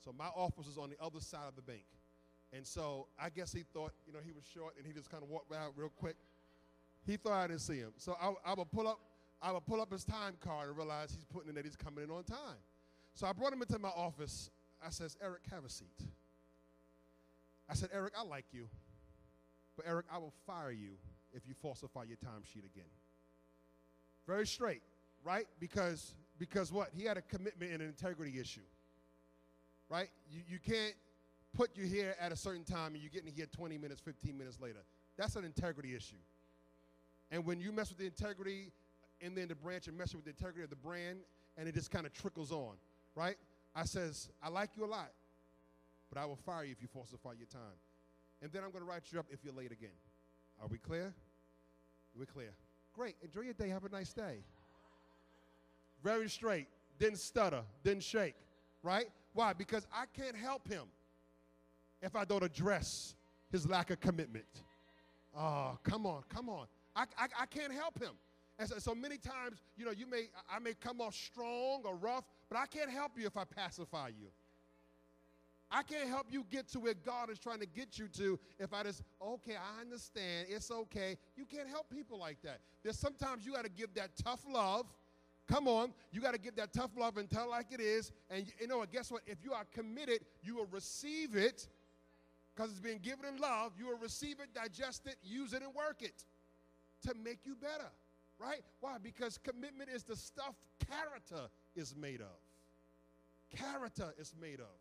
So 0.04 0.14
my 0.18 0.28
office 0.28 0.68
was 0.68 0.78
on 0.78 0.90
the 0.90 1.04
other 1.04 1.20
side 1.20 1.48
of 1.48 1.56
the 1.56 1.62
bank. 1.62 1.86
And 2.54 2.66
so 2.66 3.08
I 3.22 3.30
guess 3.30 3.52
he 3.52 3.64
thought, 3.74 3.92
you 4.06 4.14
know, 4.14 4.20
he 4.24 4.32
was 4.32 4.44
short 4.46 4.76
and 4.78 4.86
he 4.86 4.94
just 4.94 5.10
kind 5.10 5.24
of 5.24 5.30
walked 5.30 5.54
out 5.54 5.74
real 5.76 5.90
quick. 5.90 6.16
He 7.06 7.18
thought 7.18 7.34
I 7.34 7.48
didn't 7.48 7.62
see 7.62 7.78
him. 7.78 7.92
So 7.98 8.16
I, 8.22 8.34
I 8.46 8.54
would 8.54 8.72
pull 8.72 8.88
up, 8.88 9.00
I 9.42 9.52
would 9.52 9.66
pull 9.66 9.82
up 9.82 9.92
his 9.92 10.04
time 10.04 10.36
card 10.40 10.70
and 10.70 10.78
realize 10.78 11.12
he's 11.12 11.26
putting 11.26 11.50
in 11.50 11.56
that 11.56 11.66
he's 11.66 11.76
coming 11.76 12.04
in 12.04 12.12
on 12.12 12.24
time. 12.24 12.58
So 13.14 13.28
I 13.28 13.34
brought 13.34 13.54
him 13.54 13.62
into 13.62 13.80
my 13.80 13.90
office. 13.90 14.50
I 14.86 14.90
says, 14.90 15.18
Eric, 15.22 15.42
have 15.52 15.66
a 15.66 15.70
seat. 15.70 16.00
I 17.70 17.74
said, 17.74 17.90
Eric, 17.94 18.14
I 18.18 18.24
like 18.24 18.46
you. 18.52 18.68
But 19.76 19.86
Eric, 19.88 20.06
I 20.12 20.18
will 20.18 20.34
fire 20.46 20.72
you 20.72 20.92
if 21.34 21.48
you 21.48 21.54
falsify 21.62 22.04
your 22.04 22.18
timesheet 22.18 22.66
again. 22.66 22.90
Very 24.26 24.48
straight, 24.48 24.82
right? 25.24 25.48
Because 25.60 26.14
because 26.40 26.72
what? 26.72 26.90
He 26.96 27.04
had 27.04 27.18
a 27.18 27.22
commitment 27.22 27.72
and 27.72 27.82
an 27.82 27.88
integrity 27.88 28.40
issue 28.40 28.62
right? 29.89 30.10
You, 30.31 30.42
you 30.48 30.60
can't 30.60 30.94
put 31.56 31.75
you 31.75 31.86
here 31.86 32.16
at 32.19 32.31
a 32.31 32.36
certain 32.36 32.63
time 32.63 32.94
and 32.94 32.98
you're 32.98 33.12
getting 33.12 33.31
here 33.31 33.45
20 33.45 33.78
minutes, 33.78 34.01
15 34.01 34.38
minutes 34.38 34.60
later. 34.60 34.80
That's 35.18 35.36
an 35.36 35.45
integrity 35.45 35.95
issue. 35.95 36.16
And 37.31 37.45
when 37.45 37.60
you 37.60 37.72
mess 37.72 37.89
with 37.89 37.98
the 37.98 38.06
integrity 38.06 38.72
and 39.22 39.36
then 39.36 39.48
the 39.48 39.56
branch 39.56 39.88
and 39.88 39.98
mess 39.98 40.13
with 40.13 40.24
the 40.24 40.30
integrity 40.30 40.63
of 40.63 40.69
the 40.69 40.75
brand, 40.75 41.19
and 41.57 41.68
it 41.68 41.74
just 41.74 41.89
kind 41.89 42.06
of 42.06 42.13
trickles 42.13 42.51
on, 42.51 42.75
right? 43.16 43.36
I 43.75 43.84
says, 43.86 44.30
I 44.42 44.50
like 44.50 44.72
you 44.78 44.86
a 44.86 44.88
lot, 44.88 45.12
but 46.13 46.22
I 46.22 46.25
will 46.25 46.36
fire 46.36 46.63
you 46.63 46.72
if 46.72 46.81
you 46.81 46.88
falsify 46.88 47.33
your 47.38 47.48
time. 47.48 47.78
And 48.42 48.51
then 48.51 48.63
I'm 48.63 48.72
going 48.72 48.83
to 48.83 48.90
write 48.90 49.04
you 49.12 49.19
up 49.19 49.25
if 49.31 49.44
you're 49.44 49.54
late 49.54 49.72
again. 49.72 49.90
Are 50.62 50.68
we 50.68 50.78
clear? 50.78 51.13
We're 52.18 52.25
clear. 52.25 52.54
Great. 52.94 53.16
Enjoy 53.24 53.42
your 53.42 53.54
day. 53.54 53.69
Have 53.69 53.85
a 53.85 53.90
nice 53.90 54.14
day. 54.14 54.40
Very 56.04 56.30
straight. 56.30 56.68
Didn't 57.00 57.19
stutter. 57.19 57.62
Didn't 57.83 58.04
shake. 58.04 58.35
Right? 58.83 59.07
Why? 59.38 59.54
Because 59.54 59.86
I 59.94 60.06
can't 60.20 60.36
help 60.36 60.68
him 60.68 60.86
if 62.02 62.16
I 62.16 62.26
don't 62.26 62.42
address 62.42 63.14
his 63.52 63.70
lack 63.70 63.92
of 63.92 64.00
commitment. 64.00 64.48
Oh, 65.38 65.78
come 65.84 66.08
on, 66.08 66.24
come 66.28 66.50
on. 66.50 66.66
I, 66.96 67.04
I, 67.20 67.28
I 67.42 67.46
can't 67.46 67.72
help 67.72 68.02
him. 68.02 68.14
And 68.58 68.68
so, 68.68 68.80
so, 68.80 68.96
many 68.96 69.18
times, 69.18 69.60
you 69.78 69.86
know, 69.86 69.92
you 69.92 70.08
may 70.10 70.30
I 70.52 70.58
may 70.58 70.74
come 70.74 71.02
off 71.02 71.14
strong 71.14 71.84
or 71.86 71.96
rough, 71.96 72.24
but 72.50 72.58
I 72.58 72.66
can't 72.66 72.90
help 72.90 73.12
you 73.16 73.28
if 73.28 73.38
I 73.38 73.44
pacify 73.44 74.08
you. 74.08 74.30
I 75.70 75.84
can't 75.84 76.10
help 76.10 76.26
you 76.32 76.44
get 76.50 76.68
to 76.70 76.80
where 76.80 76.96
God 76.96 77.30
is 77.30 77.38
trying 77.38 77.60
to 77.60 77.68
get 77.68 78.00
you 78.00 78.08
to 78.18 78.40
if 78.58 78.74
I 78.74 78.82
just, 78.82 79.04
okay, 79.22 79.56
I 79.56 79.82
understand, 79.82 80.48
it's 80.50 80.72
okay. 80.72 81.16
You 81.36 81.46
can't 81.46 81.70
help 81.70 81.92
people 81.92 82.18
like 82.18 82.42
that. 82.42 82.62
There's 82.82 82.98
sometimes 82.98 83.46
you 83.46 83.54
got 83.54 83.66
to 83.66 83.72
give 83.72 83.94
that 83.94 84.18
tough 84.18 84.40
love 84.52 84.88
Come 85.47 85.69
on, 85.69 85.94
you 86.11 86.19
got 86.19 86.33
to 86.33 86.39
give 86.39 86.57
that 86.57 86.73
tough 86.73 86.92
love 86.97 87.16
and 87.18 87.30
tell 87.30 87.49
like 87.49 87.68
it 87.71 87.80
is. 87.80 88.11
And 88.30 88.45
you 88.59 88.68
know 88.68 88.80
what? 88.80 88.92
Guess 88.92 89.11
what? 89.11 89.21
If 89.25 89.37
you 89.44 89.54
are 89.54 89.66
committed, 89.73 90.19
you 90.44 90.56
will 90.56 90.68
receive 90.71 91.35
it 91.35 91.68
because 92.54 92.71
it's 92.71 92.81
being 92.81 92.99
given 92.99 93.25
in 93.25 93.37
love. 93.37 93.71
You 93.77 93.87
will 93.87 93.97
receive 93.97 94.39
it, 94.42 94.54
digest 94.54 95.07
it, 95.07 95.16
use 95.23 95.54
it, 95.54 95.61
and 95.61 95.73
work 95.73 96.01
it 96.01 96.25
to 97.07 97.13
make 97.23 97.39
you 97.45 97.56
better. 97.56 97.92
Right? 98.39 98.61
Why? 98.81 98.97
Because 99.01 99.37
commitment 99.37 99.89
is 99.89 100.04
the 100.04 100.18
stuff 100.18 100.54
character 100.89 101.49
is 101.75 101.95
made 101.95 102.19
of. 102.19 103.57
Character 103.57 104.13
is 104.19 104.35
made 104.39 104.59
of. 104.59 104.75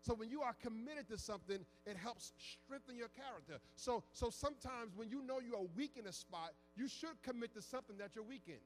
So 0.00 0.14
when 0.14 0.30
you 0.30 0.42
are 0.42 0.54
committed 0.60 1.08
to 1.10 1.16
something, 1.18 1.58
it 1.86 1.96
helps 1.96 2.32
strengthen 2.64 2.96
your 2.96 3.08
character. 3.08 3.62
So 3.76 4.02
so 4.12 4.30
sometimes 4.30 4.96
when 4.96 5.10
you 5.10 5.22
know 5.22 5.38
you 5.38 5.54
are 5.54 5.66
weak 5.76 5.92
in 5.96 6.08
a 6.08 6.12
spot, 6.12 6.54
you 6.74 6.88
should 6.88 7.22
commit 7.22 7.54
to 7.54 7.62
something 7.62 7.96
that 7.98 8.16
you're 8.16 8.24
weak 8.24 8.48
in 8.48 8.58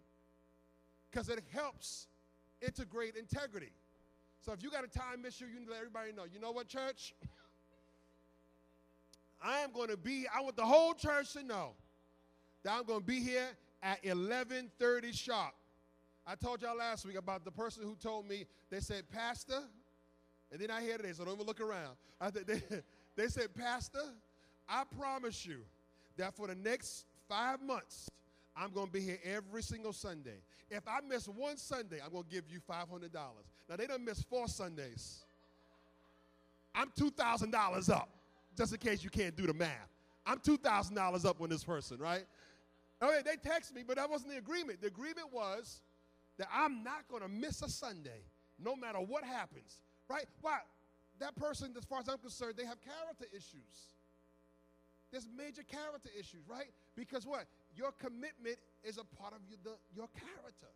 because 1.10 1.28
it 1.28 1.42
helps 1.52 2.08
integrate 2.60 3.16
integrity. 3.16 3.72
So 4.40 4.52
if 4.52 4.62
you 4.62 4.70
got 4.70 4.84
a 4.84 4.88
time 4.88 5.25
issue, 5.26 5.46
you 5.46 5.58
need 5.58 5.66
to 5.66 5.72
let 5.72 5.78
everybody 5.78 6.12
know. 6.12 6.25
You 6.32 6.40
know 6.40 6.52
what, 6.52 6.68
church? 6.68 7.14
I 9.42 9.60
am 9.60 9.72
going 9.72 9.88
to 9.88 9.96
be, 9.96 10.26
I 10.34 10.40
want 10.40 10.56
the 10.56 10.64
whole 10.64 10.94
church 10.94 11.32
to 11.34 11.42
know 11.42 11.72
that 12.62 12.72
I'm 12.72 12.84
going 12.84 13.00
to 13.00 13.06
be 13.06 13.20
here 13.20 13.48
at 13.82 14.02
11:30 14.02 15.12
sharp. 15.12 15.52
I 16.26 16.34
told 16.34 16.62
y'all 16.62 16.76
last 16.76 17.06
week 17.06 17.16
about 17.16 17.44
the 17.44 17.52
person 17.52 17.84
who 17.84 17.94
told 17.94 18.28
me, 18.28 18.46
they 18.70 18.80
said, 18.80 19.08
Pastor, 19.08 19.62
and 20.50 20.60
then 20.60 20.70
I 20.70 20.80
hear 20.80 20.96
today, 20.96 21.12
so 21.12 21.25
don't 21.25 21.34
even 21.34 21.46
look 21.46 21.60
around. 21.60 21.96
Th- 22.32 22.46
they, 22.46 22.62
they 23.14 23.28
said, 23.28 23.54
Pastor, 23.54 24.02
I 24.68 24.82
promise 24.98 25.46
you 25.46 25.58
that 26.16 26.34
for 26.34 26.48
the 26.48 26.54
next 26.54 27.04
five 27.28 27.62
months, 27.62 28.08
I'm 28.56 28.72
going 28.72 28.86
to 28.86 28.92
be 28.92 29.00
here 29.00 29.18
every 29.25 29.62
single 29.62 29.92
Sunday. 29.92 30.38
If 30.70 30.88
I 30.88 31.00
miss 31.06 31.28
one 31.28 31.56
Sunday, 31.58 31.98
I'm 32.04 32.10
going 32.10 32.25
to 32.25 32.30
give 32.30 32.44
you 32.48 32.60
$500. 32.60 33.12
Now, 33.68 33.76
they 33.76 33.86
don't 33.86 34.04
miss 34.04 34.22
four 34.22 34.48
Sundays. 34.48 35.25
I'm 36.75 36.90
$2,000 36.98 37.90
up, 37.90 38.08
just 38.56 38.72
in 38.72 38.78
case 38.78 39.04
you 39.04 39.10
can't 39.10 39.36
do 39.36 39.46
the 39.46 39.54
math. 39.54 39.90
I'm 40.26 40.38
$2,000 40.38 41.25
up 41.25 41.40
on 41.40 41.48
this 41.48 41.64
person, 41.64 41.98
right? 41.98 42.25
Oh, 43.00 43.08
okay, 43.08 43.22
they 43.25 43.36
text 43.36 43.75
me, 43.75 43.82
but 43.86 43.96
that 43.96 44.08
wasn't 44.10 44.32
the 44.32 44.38
agreement. 44.38 44.80
The 44.80 44.88
agreement 44.88 45.32
was 45.32 45.82
that 46.38 46.48
I'm 46.52 46.82
not 46.82 47.08
going 47.08 47.22
to 47.22 47.28
miss 47.28 47.62
a 47.62 47.68
Sunday, 47.68 48.22
no 48.58 48.75
matter 48.75 48.98
what 48.98 49.25
happens, 49.25 49.80
right? 50.08 50.25
Why? 50.40 50.58
That 51.18 51.36
person, 51.36 51.72
as 51.76 51.84
far 51.84 52.00
as 52.00 52.08
I'm 52.08 52.18
concerned, 52.18 52.54
they 52.56 52.64
have 52.64 52.78
character 52.80 53.26
issues. 53.32 53.90
There's 55.10 55.28
major 55.36 55.62
character 55.62 56.10
issues, 56.18 56.48
right? 56.48 56.68
Because 56.96 57.26
what? 57.26 57.46
Your 57.76 57.92
commitment 57.92 58.56
is 58.83 58.97
a 58.97 59.04
part 59.04 59.35
of 59.35 59.40
your, 59.49 59.59
the, 59.62 59.76
your 59.95 60.09
character. 60.16 60.73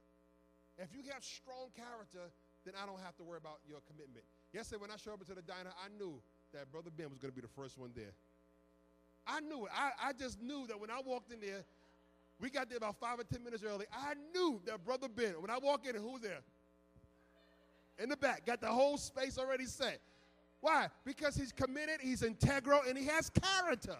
If 0.79 0.93
you 0.95 1.01
have 1.13 1.25
strong 1.25 1.73
character, 1.75 2.31
then 2.65 2.75
I 2.77 2.87
don't 2.87 3.01
have 3.01 3.17
to 3.17 3.25
worry 3.25 3.39
about 3.39 3.61
your 3.67 3.81
commitment. 3.89 4.25
Yesterday, 4.53 4.81
when 4.81 4.91
I 4.91 4.97
showed 4.97 5.15
up 5.15 5.27
to 5.27 5.35
the 5.35 5.43
diner, 5.43 5.73
I 5.81 5.89
knew 5.97 6.21
that 6.53 6.71
Brother 6.71 6.91
Ben 6.95 7.09
was 7.09 7.19
going 7.19 7.33
to 7.33 7.35
be 7.35 7.41
the 7.41 7.55
first 7.57 7.79
one 7.79 7.91
there. 7.95 8.13
I 9.27 9.41
knew 9.41 9.65
it. 9.67 9.73
I, 9.75 10.11
I 10.11 10.13
just 10.13 10.41
knew 10.43 10.67
that 10.69 10.79
when 10.79 10.91
I 10.91 11.01
walked 11.05 11.33
in 11.33 11.41
there, 11.41 11.65
we 12.41 12.51
got 12.51 12.69
there 12.69 12.79
about 12.79 12.97
five 12.97 13.19
or 13.21 13.25
ten 13.25 13.45
minutes 13.45 13.63
early. 13.65 13.87
I 13.93 14.15
knew 14.35 14.61
that 14.67 14.85
Brother 14.85 15.09
Ben, 15.09 15.35
when 15.41 15.51
I 15.51 15.59
walk 15.59 15.87
in, 15.87 15.95
who's 15.95 16.21
there? 16.21 16.41
In 17.99 18.09
the 18.09 18.17
back, 18.17 18.47
got 18.47 18.61
the 18.61 18.69
whole 18.69 18.97
space 18.97 19.37
already 19.39 19.67
set. 19.67 20.01
Why? 20.61 20.89
Because 21.05 21.37
he's 21.37 21.53
committed, 21.53 22.01
he's 22.01 22.23
integral, 22.23 22.81
and 22.89 22.97
he 22.97 23.05
has 23.07 23.31
character. 23.31 23.97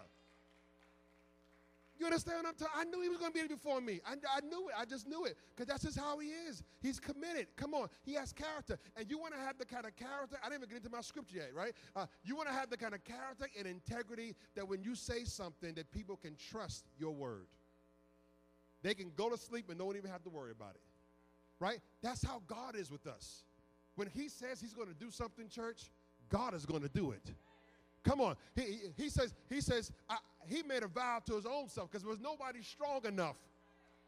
You 2.01 2.07
understand 2.07 2.37
what 2.41 2.47
I'm 2.47 2.55
talking? 2.55 2.73
I 2.75 2.83
knew 2.85 2.99
he 3.03 3.09
was 3.09 3.19
going 3.19 3.31
to 3.31 3.39
be 3.39 3.47
before 3.47 3.79
me. 3.79 4.01
I, 4.03 4.13
I 4.13 4.39
knew 4.39 4.69
it. 4.69 4.73
I 4.75 4.85
just 4.85 5.07
knew 5.07 5.25
it 5.25 5.37
because 5.55 5.67
that's 5.67 5.83
just 5.83 5.99
how 5.99 6.17
he 6.17 6.29
is. 6.29 6.63
He's 6.81 6.99
committed. 6.99 7.45
Come 7.55 7.75
on, 7.75 7.89
he 8.01 8.15
has 8.15 8.33
character, 8.33 8.79
and 8.97 9.07
you 9.07 9.19
want 9.19 9.35
to 9.35 9.39
have 9.39 9.59
the 9.59 9.67
kind 9.67 9.85
of 9.85 9.95
character. 9.95 10.35
I 10.43 10.49
didn't 10.49 10.63
even 10.63 10.69
get 10.69 10.77
into 10.77 10.89
my 10.89 11.01
scripture 11.01 11.35
yet, 11.35 11.53
right? 11.53 11.73
Uh, 11.95 12.07
you 12.23 12.35
want 12.35 12.47
to 12.47 12.55
have 12.55 12.71
the 12.71 12.77
kind 12.77 12.95
of 12.95 13.03
character 13.03 13.45
and 13.55 13.67
integrity 13.67 14.33
that 14.55 14.67
when 14.67 14.81
you 14.81 14.95
say 14.95 15.25
something, 15.25 15.75
that 15.75 15.91
people 15.91 16.17
can 16.17 16.35
trust 16.49 16.85
your 16.97 17.11
word. 17.11 17.45
They 18.81 18.95
can 18.95 19.11
go 19.15 19.29
to 19.29 19.37
sleep 19.37 19.69
and 19.69 19.77
don't 19.77 19.95
even 19.95 20.09
have 20.09 20.23
to 20.23 20.31
worry 20.31 20.49
about 20.49 20.73
it, 20.73 20.81
right? 21.59 21.81
That's 22.01 22.25
how 22.25 22.41
God 22.47 22.75
is 22.75 22.89
with 22.89 23.05
us. 23.05 23.43
When 23.93 24.07
He 24.07 24.27
says 24.27 24.59
He's 24.59 24.73
going 24.73 24.87
to 24.87 24.95
do 24.95 25.11
something, 25.11 25.49
church, 25.49 25.91
God 26.29 26.55
is 26.55 26.65
going 26.65 26.81
to 26.81 26.89
do 26.89 27.11
it. 27.11 27.29
Come 28.03 28.21
on. 28.21 28.35
He, 28.55 28.79
he, 28.97 29.09
says, 29.09 29.33
he 29.49 29.61
says, 29.61 29.91
I, 30.09 30.17
he 30.47 30.63
made 30.63 30.83
a 30.83 30.87
vow 30.87 31.19
to 31.27 31.35
his 31.35 31.45
own 31.45 31.69
self 31.69 31.89
because 31.89 32.03
there 32.03 32.09
was 32.09 32.19
nobody 32.19 32.61
strong 32.61 33.05
enough. 33.05 33.35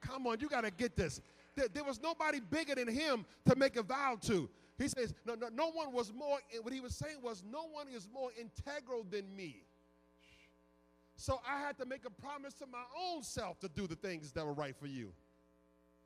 Come 0.01 0.27
on, 0.27 0.39
you 0.39 0.49
got 0.49 0.61
to 0.61 0.71
get 0.71 0.95
this. 0.95 1.21
There, 1.55 1.67
there, 1.71 1.83
was 1.83 2.01
nobody 2.01 2.39
bigger 2.39 2.75
than 2.75 2.87
him 2.87 3.25
to 3.45 3.55
make 3.55 3.75
a 3.77 3.83
vow 3.83 4.17
to. 4.23 4.49
He 4.79 4.87
says, 4.87 5.13
no, 5.25 5.35
no, 5.35 5.49
no 5.53 5.69
one 5.69 5.93
was 5.93 6.11
more, 6.11 6.39
what 6.61 6.73
he 6.73 6.79
was 6.79 6.95
saying 6.95 7.17
was, 7.21 7.43
no 7.49 7.67
one 7.71 7.87
is 7.87 8.07
more 8.11 8.31
integral 8.39 9.05
than 9.09 9.23
me. 9.35 9.63
So 11.15 11.39
I 11.47 11.59
had 11.59 11.77
to 11.77 11.85
make 11.85 12.05
a 12.05 12.09
promise 12.09 12.55
to 12.55 12.65
my 12.65 12.83
own 12.99 13.21
self 13.21 13.59
to 13.59 13.69
do 13.69 13.85
the 13.85 13.95
things 13.95 14.31
that 14.31 14.45
were 14.45 14.53
right 14.53 14.75
for 14.75 14.87
you. 14.87 15.13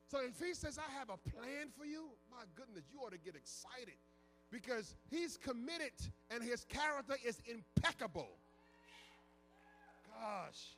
So 0.06 0.18
if 0.20 0.38
he 0.38 0.54
says, 0.54 0.78
I 0.78 0.98
have 0.98 1.08
a 1.08 1.16
plan 1.30 1.68
for 1.76 1.86
you, 1.86 2.04
my 2.30 2.44
goodness, 2.54 2.84
you 2.92 3.00
ought 3.00 3.12
to 3.12 3.18
get 3.18 3.34
excited 3.34 3.96
because 4.50 4.94
he's 5.10 5.36
committed 5.36 5.92
and 6.30 6.42
his 6.42 6.64
character 6.64 7.14
is 7.24 7.40
impeccable. 7.46 8.28
Gosh. 10.20 10.74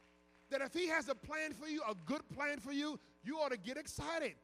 That 0.50 0.60
if 0.62 0.74
he 0.74 0.88
has 0.88 1.08
a 1.08 1.14
plan 1.14 1.52
for 1.52 1.68
you, 1.68 1.80
a 1.88 1.94
good 2.06 2.28
plan 2.34 2.58
for 2.58 2.72
you, 2.72 2.98
you 3.24 3.38
ought 3.38 3.52
to 3.52 3.58
get 3.58 3.76
excited. 3.76 4.34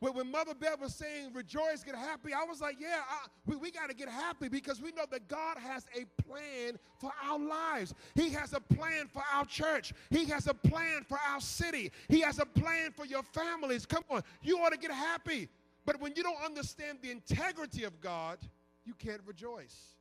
When, 0.00 0.14
when 0.14 0.30
Mother 0.30 0.54
Bev 0.54 0.80
was 0.80 0.94
saying, 0.94 1.32
rejoice, 1.34 1.84
get 1.84 1.94
happy, 1.94 2.32
I 2.32 2.44
was 2.44 2.60
like, 2.60 2.76
yeah, 2.80 3.00
I, 3.08 3.26
we, 3.46 3.56
we 3.56 3.70
got 3.70 3.88
to 3.88 3.94
get 3.94 4.08
happy 4.08 4.48
because 4.48 4.80
we 4.80 4.90
know 4.92 5.04
that 5.10 5.28
God 5.28 5.56
has 5.58 5.86
a 5.94 6.04
plan 6.22 6.78
for 6.98 7.12
our 7.24 7.38
lives. 7.38 7.94
He 8.14 8.30
has 8.30 8.54
a 8.54 8.60
plan 8.60 9.06
for 9.06 9.22
our 9.32 9.44
church. 9.44 9.92
He 10.10 10.24
has 10.26 10.46
a 10.46 10.54
plan 10.54 11.04
for 11.06 11.18
our 11.30 11.40
city. 11.40 11.92
He 12.08 12.20
has 12.20 12.38
a 12.38 12.46
plan 12.46 12.90
for 12.90 13.06
your 13.06 13.22
families. 13.22 13.86
Come 13.86 14.04
on, 14.10 14.22
you 14.42 14.58
ought 14.58 14.72
to 14.72 14.78
get 14.78 14.90
happy. 14.90 15.48
But 15.84 16.00
when 16.00 16.14
you 16.16 16.22
don't 16.22 16.42
understand 16.42 16.98
the 17.02 17.10
integrity 17.10 17.84
of 17.84 18.00
God, 18.00 18.38
you 18.84 18.94
can't 18.94 19.20
rejoice 19.26 19.94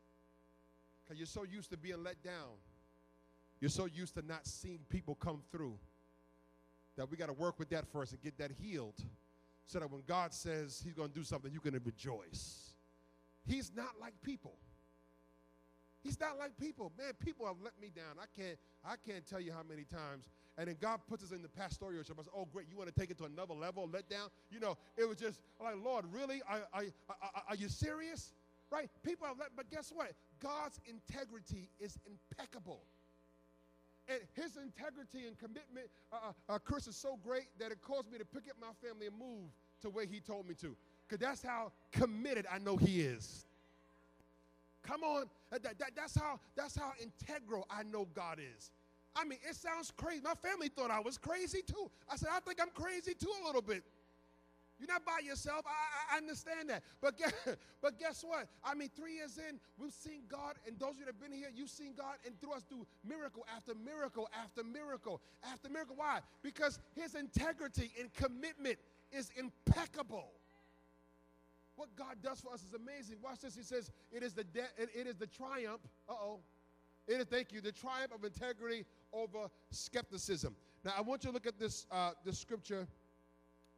because 1.03 1.17
you're 1.17 1.27
so 1.27 1.43
used 1.43 1.71
to 1.71 1.77
being 1.77 2.03
let 2.03 2.21
down. 2.23 2.57
You're 3.59 3.69
so 3.69 3.85
used 3.85 4.15
to 4.15 4.21
not 4.25 4.45
seeing 4.45 4.79
people 4.89 5.15
come 5.15 5.41
through 5.51 5.77
that 6.97 7.09
we 7.09 7.17
got 7.17 7.27
to 7.27 7.33
work 7.33 7.59
with 7.59 7.69
that 7.69 7.85
first 7.87 8.11
and 8.11 8.21
get 8.21 8.37
that 8.37 8.51
healed 8.51 9.01
so 9.65 9.79
that 9.79 9.89
when 9.89 10.01
God 10.07 10.33
says 10.33 10.81
He's 10.83 10.93
going 10.93 11.09
to 11.09 11.15
do 11.15 11.23
something, 11.23 11.51
you're 11.51 11.61
going 11.61 11.73
to 11.73 11.85
rejoice. 11.85 12.73
He's 13.45 13.71
not 13.75 13.99
like 13.99 14.13
people. 14.21 14.55
He's 16.03 16.19
not 16.19 16.37
like 16.37 16.57
people. 16.57 16.91
Man, 16.97 17.13
people 17.19 17.45
have 17.47 17.55
let 17.63 17.73
me 17.81 17.89
down. 17.95 18.15
I 18.21 18.25
can't, 18.37 18.57
I 18.85 18.95
can't 19.09 19.25
tell 19.25 19.39
you 19.39 19.53
how 19.53 19.63
many 19.67 19.83
times. 19.83 20.29
And 20.57 20.67
then 20.67 20.77
God 20.79 20.99
puts 21.09 21.23
us 21.23 21.31
in 21.31 21.41
the 21.41 21.49
pastoral 21.49 22.03
ship. 22.03 22.15
I 22.19 22.23
said, 22.23 22.33
oh, 22.35 22.47
great, 22.51 22.67
you 22.69 22.77
want 22.77 22.93
to 22.93 22.99
take 22.99 23.09
it 23.09 23.17
to 23.17 23.25
another 23.25 23.55
level, 23.55 23.89
let 23.91 24.07
down? 24.07 24.29
You 24.51 24.59
know, 24.59 24.77
it 24.97 25.07
was 25.07 25.17
just 25.17 25.41
like, 25.61 25.75
Lord, 25.83 26.05
really? 26.11 26.41
Are, 26.47 26.61
are, 26.73 26.83
are 27.49 27.55
you 27.55 27.69
serious? 27.69 28.33
Right? 28.69 28.89
People 29.03 29.27
have 29.27 29.37
let, 29.39 29.49
but 29.55 29.69
guess 29.71 29.91
what? 29.93 30.11
God's 30.39 30.79
integrity 30.87 31.69
is 31.79 31.97
impeccable. 32.05 32.81
And 34.07 34.19
his 34.33 34.57
integrity 34.57 35.27
and 35.27 35.37
commitment, 35.37 35.87
uh, 36.11 36.17
uh, 36.49 36.53
uh, 36.53 36.59
Chris, 36.59 36.87
is 36.87 36.95
so 36.95 37.17
great 37.23 37.47
that 37.59 37.71
it 37.71 37.81
caused 37.81 38.11
me 38.11 38.17
to 38.17 38.25
pick 38.25 38.43
up 38.49 38.57
my 38.59 38.73
family 38.87 39.07
and 39.07 39.17
move 39.17 39.49
to 39.81 39.89
where 39.89 40.05
he 40.05 40.19
told 40.19 40.47
me 40.47 40.55
to. 40.55 40.75
Because 41.07 41.25
that's 41.25 41.41
how 41.41 41.71
committed 41.91 42.45
I 42.51 42.59
know 42.59 42.75
he 42.75 43.01
is. 43.01 43.45
Come 44.83 45.03
on. 45.03 45.25
That, 45.51 45.63
that, 45.63 45.91
that's, 45.95 46.15
how, 46.15 46.39
that's 46.55 46.75
how 46.75 46.91
integral 47.01 47.65
I 47.69 47.83
know 47.83 48.07
God 48.13 48.39
is. 48.39 48.71
I 49.15 49.25
mean, 49.25 49.39
it 49.47 49.55
sounds 49.55 49.91
crazy. 49.95 50.21
My 50.23 50.33
family 50.35 50.69
thought 50.69 50.91
I 50.91 50.99
was 50.99 51.17
crazy 51.17 51.61
too. 51.61 51.89
I 52.09 52.15
said, 52.15 52.29
I 52.31 52.39
think 52.39 52.59
I'm 52.61 52.71
crazy 52.73 53.13
too 53.13 53.31
a 53.43 53.45
little 53.45 53.61
bit. 53.61 53.83
You're 54.79 54.87
not 54.87 55.05
by 55.05 55.19
yourself. 55.23 55.63
I, 55.65 56.15
I 56.15 56.17
understand 56.17 56.69
that. 56.69 56.83
But 56.99 57.17
guess, 57.17 57.31
but 57.81 57.99
guess 57.99 58.23
what? 58.27 58.47
I 58.63 58.73
mean, 58.73 58.89
three 58.95 59.15
years 59.15 59.37
in, 59.37 59.59
we've 59.77 59.93
seen 59.93 60.23
God, 60.27 60.55
and 60.67 60.77
those 60.79 60.91
of 60.91 60.99
you 60.99 61.05
that 61.05 61.13
have 61.13 61.21
been 61.21 61.31
here, 61.31 61.49
you've 61.55 61.69
seen 61.69 61.93
God 61.97 62.15
and 62.25 62.39
through 62.41 62.53
us 62.53 62.63
do 62.63 62.85
miracle 63.07 63.45
after 63.55 63.73
miracle 63.75 64.27
after 64.43 64.63
miracle 64.63 65.21
after 65.51 65.69
miracle. 65.69 65.95
Why? 65.97 66.19
Because 66.41 66.79
his 66.95 67.15
integrity 67.15 67.91
and 67.99 68.13
commitment 68.13 68.77
is 69.11 69.31
impeccable. 69.37 70.31
What 71.75 71.95
God 71.95 72.17
does 72.21 72.41
for 72.41 72.53
us 72.53 72.63
is 72.63 72.73
amazing. 72.73 73.17
Watch 73.23 73.39
this. 73.39 73.55
He 73.55 73.63
says, 73.63 73.91
it 74.11 74.21
is 74.21 74.33
the 74.33 74.45
it 74.77 75.07
is 75.07 75.15
the 75.15 75.27
triumph. 75.27 75.81
Uh-oh. 76.09 76.39
It 77.07 77.19
is, 77.19 77.25
thank 77.25 77.51
you, 77.51 77.59
the 77.59 77.71
triumph 77.71 78.13
of 78.13 78.23
integrity 78.23 78.85
over 79.13 79.49
skepticism. 79.69 80.55
Now 80.83 80.93
I 80.97 81.01
want 81.01 81.23
you 81.23 81.29
to 81.29 81.33
look 81.33 81.47
at 81.47 81.59
this 81.59 81.85
uh, 81.91 82.11
this 82.25 82.39
scripture 82.39 82.87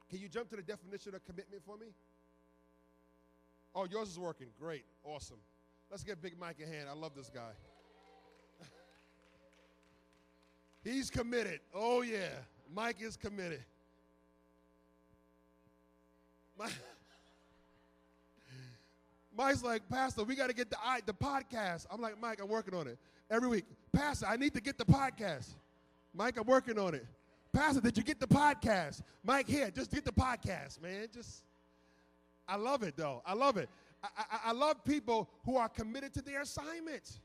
can 0.10 0.20
you 0.20 0.30
jump 0.30 0.50
to 0.50 0.56
the 0.56 0.62
definition 0.62 1.16
of 1.16 1.26
commitment 1.26 1.64
for 1.66 1.78
me? 1.78 1.88
Oh, 3.74 3.88
yours 3.90 4.10
is 4.10 4.20
working. 4.20 4.48
Great. 4.60 4.86
Awesome. 5.04 5.40
Let's 5.90 6.04
get 6.04 6.22
Big 6.22 6.38
Mike 6.40 6.58
a 6.64 6.68
hand. 6.68 6.88
I 6.90 6.94
love 6.94 7.14
this 7.16 7.30
guy. 7.30 7.52
He's 10.84 11.10
committed. 11.10 11.60
Oh, 11.74 12.02
yeah. 12.02 12.30
Mike 12.74 13.02
is 13.02 13.18
committed. 13.18 13.64
Mike's 19.38 19.64
like, 19.64 19.90
Pastor, 19.90 20.24
we 20.24 20.36
got 20.36 20.48
to 20.48 20.54
get 20.56 20.70
the, 20.70 20.78
the 21.06 21.14
podcast. 21.14 21.88
I'm 21.92 22.00
like, 22.00 22.18
Mike, 22.22 22.40
I'm 22.42 22.48
working 22.48 22.74
on 22.74 22.88
it 22.88 22.98
every 23.30 23.48
week. 23.48 23.66
Pastor, 23.92 24.26
I 24.28 24.38
need 24.38 24.54
to 24.54 24.62
get 24.62 24.78
the 24.78 24.86
podcast. 24.86 25.50
Mike, 26.14 26.38
I'm 26.38 26.46
working 26.46 26.80
on 26.80 26.94
it. 26.94 27.06
Pastor, 27.54 27.82
did 27.82 27.98
you 27.98 28.04
get 28.04 28.20
the 28.20 28.28
podcast? 28.28 29.02
Mike, 29.24 29.48
here, 29.48 29.72
just 29.72 29.92
get 29.92 30.04
the 30.04 30.12
podcast, 30.12 30.82
man. 30.82 31.08
Just, 31.14 31.44
I 32.48 32.58
love 32.58 32.84
it 32.84 32.96
though. 32.98 33.22
I 33.26 33.34
love 33.34 33.58
it. 33.58 33.70
I, 34.04 34.08
I, 34.18 34.40
I 34.50 34.52
love 34.52 34.84
people 34.84 35.30
who 35.46 35.58
are 35.58 35.70
committed 35.70 36.14
to 36.16 36.22
their 36.22 36.42
assignment. 36.42 37.20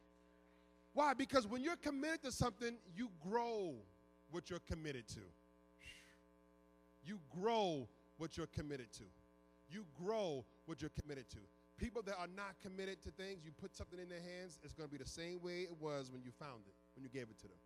Why? 0.93 1.15
Because 1.15 1.47
when 1.47 1.63
you're 1.63 1.77
committed 1.77 2.23
to 2.23 2.33
something, 2.33 2.77
you 2.95 3.09
grow 3.29 3.75
what 4.31 4.51
you're 4.51 4.61
committed 4.61 5.09
to. 5.09 5.21
You 7.05 7.19
grow 7.41 7.89
what 8.19 8.37
you're 8.37 8.47
committed 8.47 8.93
to. 8.95 9.05
You 9.69 9.85
grow 10.03 10.45
what 10.67 10.83
you're 10.83 10.91
committed 11.01 11.29
to. 11.31 11.39
People 11.81 12.03
that 12.05 12.17
are 12.21 12.29
not 12.37 12.61
committed 12.61 13.01
to 13.03 13.11
things, 13.11 13.41
you 13.43 13.53
put 13.57 13.75
something 13.75 13.99
in 13.99 14.09
their 14.09 14.21
hands, 14.21 14.61
it's 14.63 14.75
going 14.75 14.89
to 14.89 14.93
be 14.93 15.03
the 15.03 15.09
same 15.09 15.41
way 15.41 15.65
it 15.65 15.75
was 15.81 16.13
when 16.13 16.21
you 16.23 16.31
found 16.31 16.61
it, 16.69 16.75
when 16.95 17.03
you 17.03 17.09
gave 17.09 17.33
it 17.33 17.39
to 17.41 17.49
them 17.49 17.57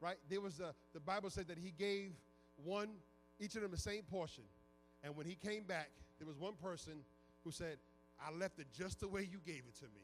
right? 0.00 0.16
There 0.28 0.40
was 0.40 0.60
a, 0.60 0.74
the 0.92 1.00
Bible 1.00 1.30
said 1.30 1.48
that 1.48 1.58
he 1.58 1.72
gave 1.78 2.12
one, 2.64 2.88
each 3.38 3.54
of 3.54 3.62
them 3.62 3.70
the 3.70 3.78
same 3.78 4.02
portion. 4.02 4.44
And 5.02 5.16
when 5.16 5.26
he 5.26 5.34
came 5.34 5.64
back, 5.64 5.90
there 6.18 6.26
was 6.26 6.38
one 6.38 6.54
person 6.54 6.94
who 7.44 7.50
said, 7.50 7.78
I 8.20 8.32
left 8.32 8.58
it 8.58 8.66
just 8.76 9.00
the 9.00 9.08
way 9.08 9.28
you 9.30 9.38
gave 9.44 9.62
it 9.68 9.76
to 9.78 9.84
me. 9.86 10.02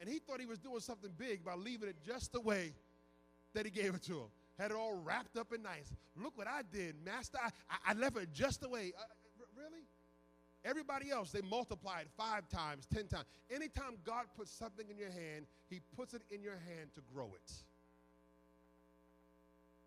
And 0.00 0.08
he 0.08 0.18
thought 0.18 0.40
he 0.40 0.46
was 0.46 0.58
doing 0.58 0.80
something 0.80 1.10
big 1.16 1.44
by 1.44 1.54
leaving 1.54 1.88
it 1.88 1.96
just 2.04 2.32
the 2.32 2.40
way 2.40 2.72
that 3.54 3.64
he 3.64 3.70
gave 3.70 3.94
it 3.94 4.02
to 4.04 4.12
him. 4.12 4.28
Had 4.58 4.70
it 4.70 4.76
all 4.76 4.94
wrapped 5.02 5.36
up 5.36 5.52
and 5.52 5.62
nice. 5.62 5.92
Look 6.16 6.36
what 6.36 6.46
I 6.46 6.62
did, 6.70 6.96
Master. 7.04 7.38
I, 7.42 7.50
I 7.86 7.94
left 7.94 8.16
it 8.18 8.32
just 8.32 8.60
the 8.60 8.68
way. 8.68 8.92
Uh, 8.98 9.02
really? 9.56 9.84
Everybody 10.66 11.10
else, 11.10 11.30
they 11.30 11.42
multiplied 11.42 12.06
five 12.16 12.48
times, 12.48 12.86
ten 12.92 13.06
times. 13.06 13.26
Anytime 13.54 13.94
God 14.04 14.24
puts 14.36 14.50
something 14.50 14.86
in 14.90 14.98
your 14.98 15.10
hand, 15.10 15.46
He 15.70 15.80
puts 15.96 16.12
it 16.12 16.22
in 16.30 16.42
your 16.42 16.58
hand 16.66 16.90
to 16.94 17.00
grow 17.14 17.30
it. 17.34 17.52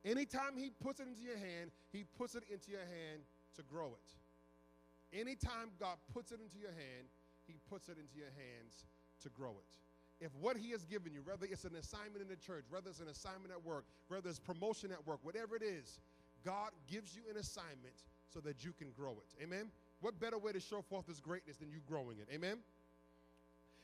Anytime 0.10 0.56
He 0.58 0.72
puts 0.82 1.02
it 1.02 1.08
into 1.08 1.22
your 1.22 1.38
hand, 1.38 1.72
He 1.92 2.06
puts 2.18 2.36
it 2.36 2.44
into 2.52 2.72
your 2.72 2.88
hand 2.88 3.22
to 3.58 3.64
grow 3.64 3.88
it. 3.88 5.20
Anytime 5.20 5.70
God 5.80 5.98
puts 6.14 6.32
it 6.32 6.40
into 6.40 6.58
your 6.58 6.72
hand, 6.72 7.12
He 7.46 7.56
puts 7.70 7.90
it 7.90 7.98
into 7.98 8.18
your 8.18 8.32
hands 8.32 8.86
to 9.22 9.30
grow 9.30 9.52
it 9.52 9.80
if 10.22 10.36
what 10.36 10.58
he 10.58 10.72
has 10.72 10.84
given 10.86 11.14
you, 11.14 11.22
whether 11.24 11.46
it's 11.50 11.64
an 11.64 11.76
assignment 11.76 12.22
in 12.22 12.28
the 12.28 12.36
church, 12.36 12.66
whether 12.70 12.90
it's 12.90 13.00
an 13.00 13.08
assignment 13.08 13.52
at 13.52 13.64
work, 13.64 13.86
whether 14.10 14.30
it's 14.30 14.40
promotion 14.40 14.92
at 14.92 15.06
work, 15.08 15.20
whatever 15.24 15.56
it 15.56 15.64
is, 15.64 16.00
God 16.44 16.72
gives 16.92 17.16
you 17.16 17.22
an 17.30 17.38
assignment 17.38 17.96
so 18.34 18.40
that 18.42 18.64
you 18.64 18.72
can 18.72 18.92
grow 18.92 19.12
it. 19.12 19.44
Amen? 19.44 19.72
What 20.02 20.20
better 20.20 20.38
way 20.38 20.52
to 20.52 20.60
show 20.60 20.82
forth 20.82 21.08
his 21.08 21.20
greatness 21.20 21.58
than 21.58 21.70
you 21.72 21.80
growing 21.88 22.18
it? 22.20 22.28
Amen? 22.34 22.60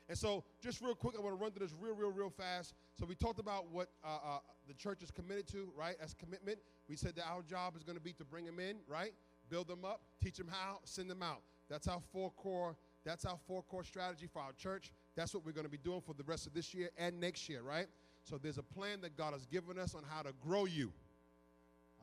And 0.07 0.17
so, 0.17 0.43
just 0.61 0.81
real 0.81 0.93
quick, 0.93 1.15
I 1.17 1.21
want 1.21 1.35
to 1.35 1.41
run 1.41 1.51
through 1.51 1.65
this 1.65 1.75
real, 1.79 1.95
real, 1.95 2.11
real 2.11 2.29
fast. 2.29 2.75
So, 2.99 3.05
we 3.07 3.15
talked 3.15 3.39
about 3.39 3.71
what 3.71 3.89
uh, 4.03 4.07
uh, 4.07 4.39
the 4.67 4.75
church 4.75 5.01
is 5.01 5.09
committed 5.09 5.47
to, 5.47 5.71
right? 5.75 5.95
As 6.01 6.13
commitment, 6.13 6.59
we 6.87 6.95
said 6.95 7.15
that 7.15 7.25
our 7.27 7.41
job 7.41 7.75
is 7.75 7.83
going 7.83 7.97
to 7.97 8.03
be 8.03 8.13
to 8.13 8.23
bring 8.23 8.45
them 8.45 8.59
in, 8.59 8.77
right? 8.87 9.13
Build 9.49 9.67
them 9.67 9.83
up, 9.83 10.01
teach 10.23 10.37
them 10.37 10.47
how, 10.47 10.79
send 10.83 11.09
them 11.09 11.23
out. 11.23 11.41
That's 11.69 11.87
our 11.87 12.01
four 12.11 12.31
core. 12.31 12.75
That's 13.03 13.25
our 13.25 13.37
four 13.47 13.63
core 13.63 13.83
strategy 13.83 14.27
for 14.31 14.41
our 14.41 14.53
church. 14.53 14.91
That's 15.15 15.33
what 15.33 15.45
we're 15.45 15.51
going 15.51 15.65
to 15.65 15.71
be 15.71 15.77
doing 15.77 16.01
for 16.01 16.13
the 16.13 16.23
rest 16.23 16.47
of 16.47 16.53
this 16.53 16.73
year 16.73 16.89
and 16.97 17.19
next 17.19 17.47
year, 17.49 17.61
right? 17.61 17.87
So 18.23 18.37
there's 18.37 18.57
a 18.57 18.63
plan 18.63 19.01
that 19.01 19.15
God 19.15 19.33
has 19.33 19.45
given 19.45 19.77
us 19.77 19.93
on 19.93 20.03
how 20.07 20.23
to 20.23 20.33
grow 20.43 20.65
you. 20.65 20.91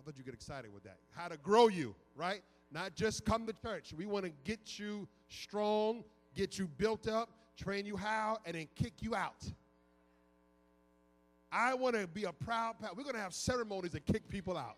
I 0.03 0.05
thought 0.05 0.19
you 0.19 0.25
get 0.25 0.35
excited 0.35 0.73
with 0.75 0.83
that. 0.83 0.97
How 1.11 1.29
to 1.29 1.37
grow 1.37 1.69
you, 1.69 1.95
right? 2.17 2.43
Not 2.73 2.97
just 2.97 3.25
come 3.25 3.47
to 3.47 3.53
church. 3.53 3.95
We 3.97 4.05
want 4.05 4.25
to 4.25 4.33
get 4.45 4.79
you 4.79 5.07
strong, 5.29 6.03
get 6.35 6.59
you 6.59 6.67
built 6.67 7.07
up, 7.07 7.31
train 7.57 7.87
you 7.87 7.97
how, 7.97 8.39
and 8.45 8.57
then 8.57 8.67
kick 8.75 8.95
you 9.01 9.15
out. 9.15 9.45
I 11.53 11.75
want 11.75 11.95
to 11.95 12.09
be 12.09 12.25
a 12.25 12.33
proud 12.33 12.81
pastor. 12.81 12.97
We're 12.97 13.05
going 13.05 13.15
to 13.15 13.21
have 13.21 13.35
ceremonies 13.35 13.93
that 13.93 14.07
kick 14.07 14.29
people 14.29 14.57
out. 14.57 14.77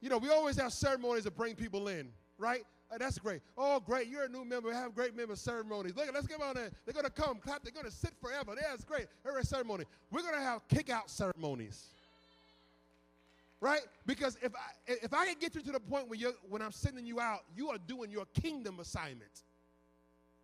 You 0.00 0.08
know, 0.08 0.18
we 0.18 0.30
always 0.30 0.56
have 0.56 0.72
ceremonies 0.72 1.22
that 1.24 1.36
bring 1.36 1.54
people 1.54 1.86
in, 1.86 2.08
right? 2.38 2.62
that's 2.98 3.18
great. 3.18 3.40
Oh, 3.56 3.80
great. 3.80 4.08
You're 4.08 4.24
a 4.24 4.28
new 4.28 4.44
member. 4.44 4.68
We 4.68 4.74
have 4.74 4.94
great 4.94 5.16
member 5.16 5.34
ceremonies. 5.36 5.94
Look, 5.96 6.12
let's 6.12 6.26
get 6.26 6.42
on 6.42 6.54
there. 6.54 6.70
They're 6.84 6.92
going 6.92 7.06
to 7.06 7.10
come, 7.12 7.38
clap. 7.38 7.62
They're 7.62 7.72
going 7.72 7.86
to 7.86 7.92
sit 7.92 8.10
forever. 8.20 8.54
That's 8.54 8.84
great. 8.84 9.06
Every 9.26 9.44
ceremony. 9.44 9.84
We're 10.10 10.20
going 10.20 10.34
to 10.34 10.42
have 10.42 10.66
kick 10.68 10.90
out 10.90 11.08
ceremonies. 11.08 11.92
Right? 13.62 13.82
Because 14.06 14.36
if 14.42 14.52
I, 14.56 14.92
if 15.04 15.14
I 15.14 15.24
can 15.24 15.36
get 15.38 15.54
you 15.54 15.60
to 15.62 15.70
the 15.70 15.78
point 15.78 16.08
where 16.08 16.18
you're, 16.18 16.32
when 16.50 16.60
I'm 16.60 16.72
sending 16.72 17.06
you 17.06 17.20
out, 17.20 17.42
you 17.54 17.70
are 17.70 17.78
doing 17.78 18.10
your 18.10 18.24
kingdom 18.34 18.80
assignment. 18.80 19.44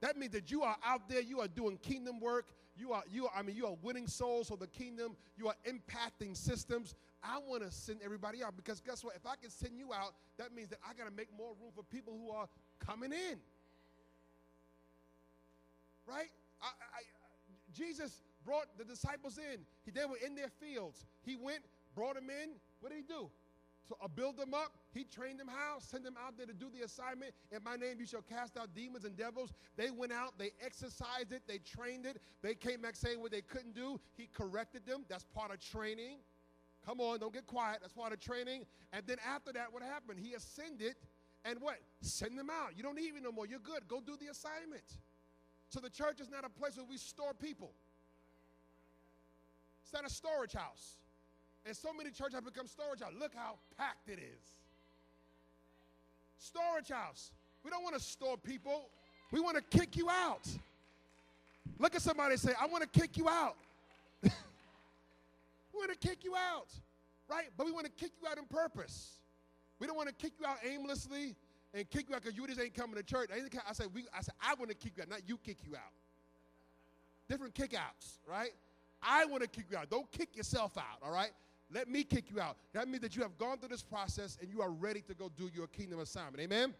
That 0.00 0.16
means 0.16 0.30
that 0.34 0.52
you 0.52 0.62
are 0.62 0.76
out 0.86 1.08
there, 1.08 1.20
you 1.20 1.40
are 1.40 1.48
doing 1.48 1.78
kingdom 1.78 2.20
work. 2.20 2.46
You 2.76 2.92
are, 2.92 3.02
you 3.10 3.26
are, 3.26 3.32
I 3.36 3.42
mean, 3.42 3.56
you 3.56 3.66
are 3.66 3.74
winning 3.82 4.06
souls 4.06 4.46
for 4.46 4.56
the 4.56 4.68
kingdom. 4.68 5.16
You 5.36 5.48
are 5.48 5.56
impacting 5.68 6.36
systems. 6.36 6.94
I 7.20 7.38
want 7.44 7.64
to 7.64 7.72
send 7.72 7.98
everybody 8.04 8.44
out 8.44 8.56
because 8.56 8.80
guess 8.80 9.02
what? 9.02 9.16
If 9.16 9.26
I 9.26 9.34
can 9.34 9.50
send 9.50 9.76
you 9.76 9.92
out, 9.92 10.14
that 10.36 10.54
means 10.54 10.68
that 10.68 10.78
I 10.88 10.94
got 10.94 11.10
to 11.10 11.16
make 11.16 11.36
more 11.36 11.54
room 11.60 11.72
for 11.74 11.82
people 11.82 12.16
who 12.16 12.30
are 12.30 12.46
coming 12.78 13.10
in. 13.10 13.38
Right? 16.06 16.30
I, 16.62 16.66
I, 16.66 17.02
Jesus 17.76 18.22
brought 18.44 18.66
the 18.78 18.84
disciples 18.84 19.38
in. 19.38 19.58
He, 19.84 19.90
they 19.90 20.04
were 20.04 20.18
in 20.24 20.36
their 20.36 20.50
fields. 20.60 21.04
He 21.26 21.34
went, 21.34 21.62
brought 21.96 22.14
them 22.14 22.30
in. 22.30 22.50
What 22.80 22.92
did 22.92 22.98
he 22.98 23.02
do? 23.02 23.30
So 23.88 23.96
uh, 24.02 24.08
build 24.08 24.36
them 24.36 24.52
up. 24.52 24.72
He 24.92 25.04
trained 25.04 25.40
them 25.40 25.48
how? 25.48 25.78
Send 25.78 26.04
them 26.04 26.16
out 26.22 26.36
there 26.36 26.46
to 26.46 26.52
do 26.52 26.66
the 26.70 26.84
assignment. 26.84 27.32
In 27.50 27.64
my 27.64 27.76
name, 27.76 27.96
you 27.98 28.06
shall 28.06 28.22
cast 28.22 28.58
out 28.58 28.74
demons 28.74 29.04
and 29.04 29.16
devils. 29.16 29.54
They 29.76 29.90
went 29.90 30.12
out, 30.12 30.34
they 30.38 30.50
exercised 30.62 31.32
it, 31.32 31.42
they 31.46 31.58
trained 31.58 32.04
it. 32.04 32.20
They 32.42 32.54
came 32.54 32.82
back 32.82 32.96
saying 32.96 33.20
what 33.20 33.30
they 33.30 33.40
couldn't 33.40 33.74
do. 33.74 33.98
He 34.16 34.28
corrected 34.36 34.84
them. 34.84 35.04
That's 35.08 35.24
part 35.24 35.52
of 35.52 35.60
training. 35.60 36.18
Come 36.84 37.00
on, 37.00 37.18
don't 37.18 37.32
get 37.32 37.46
quiet. 37.46 37.78
That's 37.80 37.94
part 37.94 38.12
of 38.12 38.20
training. 38.20 38.66
And 38.92 39.06
then 39.06 39.16
after 39.26 39.52
that, 39.52 39.72
what 39.72 39.82
happened? 39.82 40.18
He 40.20 40.34
ascended 40.34 40.94
and 41.44 41.60
what? 41.60 41.78
Send 42.02 42.38
them 42.38 42.50
out. 42.50 42.76
You 42.76 42.82
don't 42.82 42.96
need 42.96 43.14
me 43.14 43.20
no 43.22 43.32
more. 43.32 43.46
You're 43.46 43.58
good. 43.58 43.88
Go 43.88 44.00
do 44.04 44.16
the 44.20 44.30
assignment. 44.30 44.84
So 45.68 45.80
the 45.80 45.90
church 45.90 46.20
is 46.20 46.30
not 46.30 46.44
a 46.44 46.48
place 46.48 46.76
where 46.76 46.86
we 46.88 46.96
store 46.98 47.32
people. 47.34 47.72
It's 49.82 49.92
not 49.92 50.04
a 50.04 50.10
storage 50.10 50.52
house. 50.52 50.96
And 51.66 51.76
so 51.76 51.92
many 51.92 52.10
churches 52.10 52.34
have 52.34 52.44
become 52.44 52.66
storage 52.66 53.00
house. 53.00 53.12
Look 53.18 53.34
how 53.34 53.56
packed 53.76 54.08
it 54.08 54.18
is. 54.18 54.52
Storage 56.38 56.88
house. 56.88 57.32
We 57.64 57.70
don't 57.70 57.82
want 57.82 57.96
to 57.96 58.00
store 58.00 58.36
people. 58.36 58.88
We 59.32 59.40
want 59.40 59.56
to 59.56 59.78
kick 59.78 59.96
you 59.96 60.08
out. 60.08 60.48
Look 61.78 61.94
at 61.94 62.02
somebody 62.02 62.36
say, 62.36 62.52
I 62.60 62.66
want 62.66 62.90
to 62.90 63.00
kick 63.00 63.16
you 63.16 63.28
out. 63.28 63.56
We 65.78 65.86
want 65.86 66.00
to 66.00 66.08
kick 66.08 66.24
you 66.24 66.34
out, 66.34 66.66
right? 67.30 67.44
But 67.56 67.66
we 67.66 67.70
want 67.70 67.86
to 67.86 67.92
kick 67.92 68.10
you 68.20 68.26
out 68.28 68.36
in 68.36 68.46
purpose. 68.46 69.12
We 69.78 69.86
don't 69.86 69.96
want 69.96 70.08
to 70.08 70.14
kick 70.14 70.32
you 70.40 70.46
out 70.46 70.56
aimlessly 70.68 71.36
and 71.72 71.88
kick 71.88 72.08
you 72.08 72.16
out 72.16 72.22
because 72.22 72.36
you 72.36 72.44
just 72.48 72.60
ain't 72.60 72.74
coming 72.74 72.96
to 72.96 73.02
church. 73.04 73.30
I 73.32 73.72
said, 73.74 73.86
we, 73.94 74.04
I 74.12 74.22
said, 74.22 74.34
I 74.42 74.54
want 74.54 74.70
to 74.70 74.76
kick 74.76 74.94
you 74.96 75.02
out, 75.02 75.08
not 75.08 75.20
you 75.28 75.36
kick 75.36 75.58
you 75.64 75.76
out. 75.76 75.92
Different 77.28 77.54
kickouts, 77.54 78.18
right? 78.26 78.50
I 79.00 79.26
want 79.26 79.42
to 79.42 79.48
kick 79.48 79.66
you 79.70 79.76
out. 79.76 79.88
Don't 79.88 80.10
kick 80.10 80.36
yourself 80.36 80.76
out, 80.76 80.98
all 81.04 81.12
right? 81.12 81.30
Let 81.70 81.88
me 81.88 82.02
kick 82.02 82.30
you 82.30 82.40
out. 82.40 82.56
That 82.72 82.88
means 82.88 83.02
that 83.02 83.14
you 83.14 83.22
have 83.22 83.36
gone 83.36 83.58
through 83.58 83.68
this 83.68 83.82
process 83.82 84.38
and 84.40 84.50
you 84.50 84.62
are 84.62 84.70
ready 84.70 85.02
to 85.02 85.14
go 85.14 85.30
do 85.36 85.50
your 85.54 85.66
kingdom 85.66 86.00
assignment. 86.00 86.40
Amen? 86.40 86.74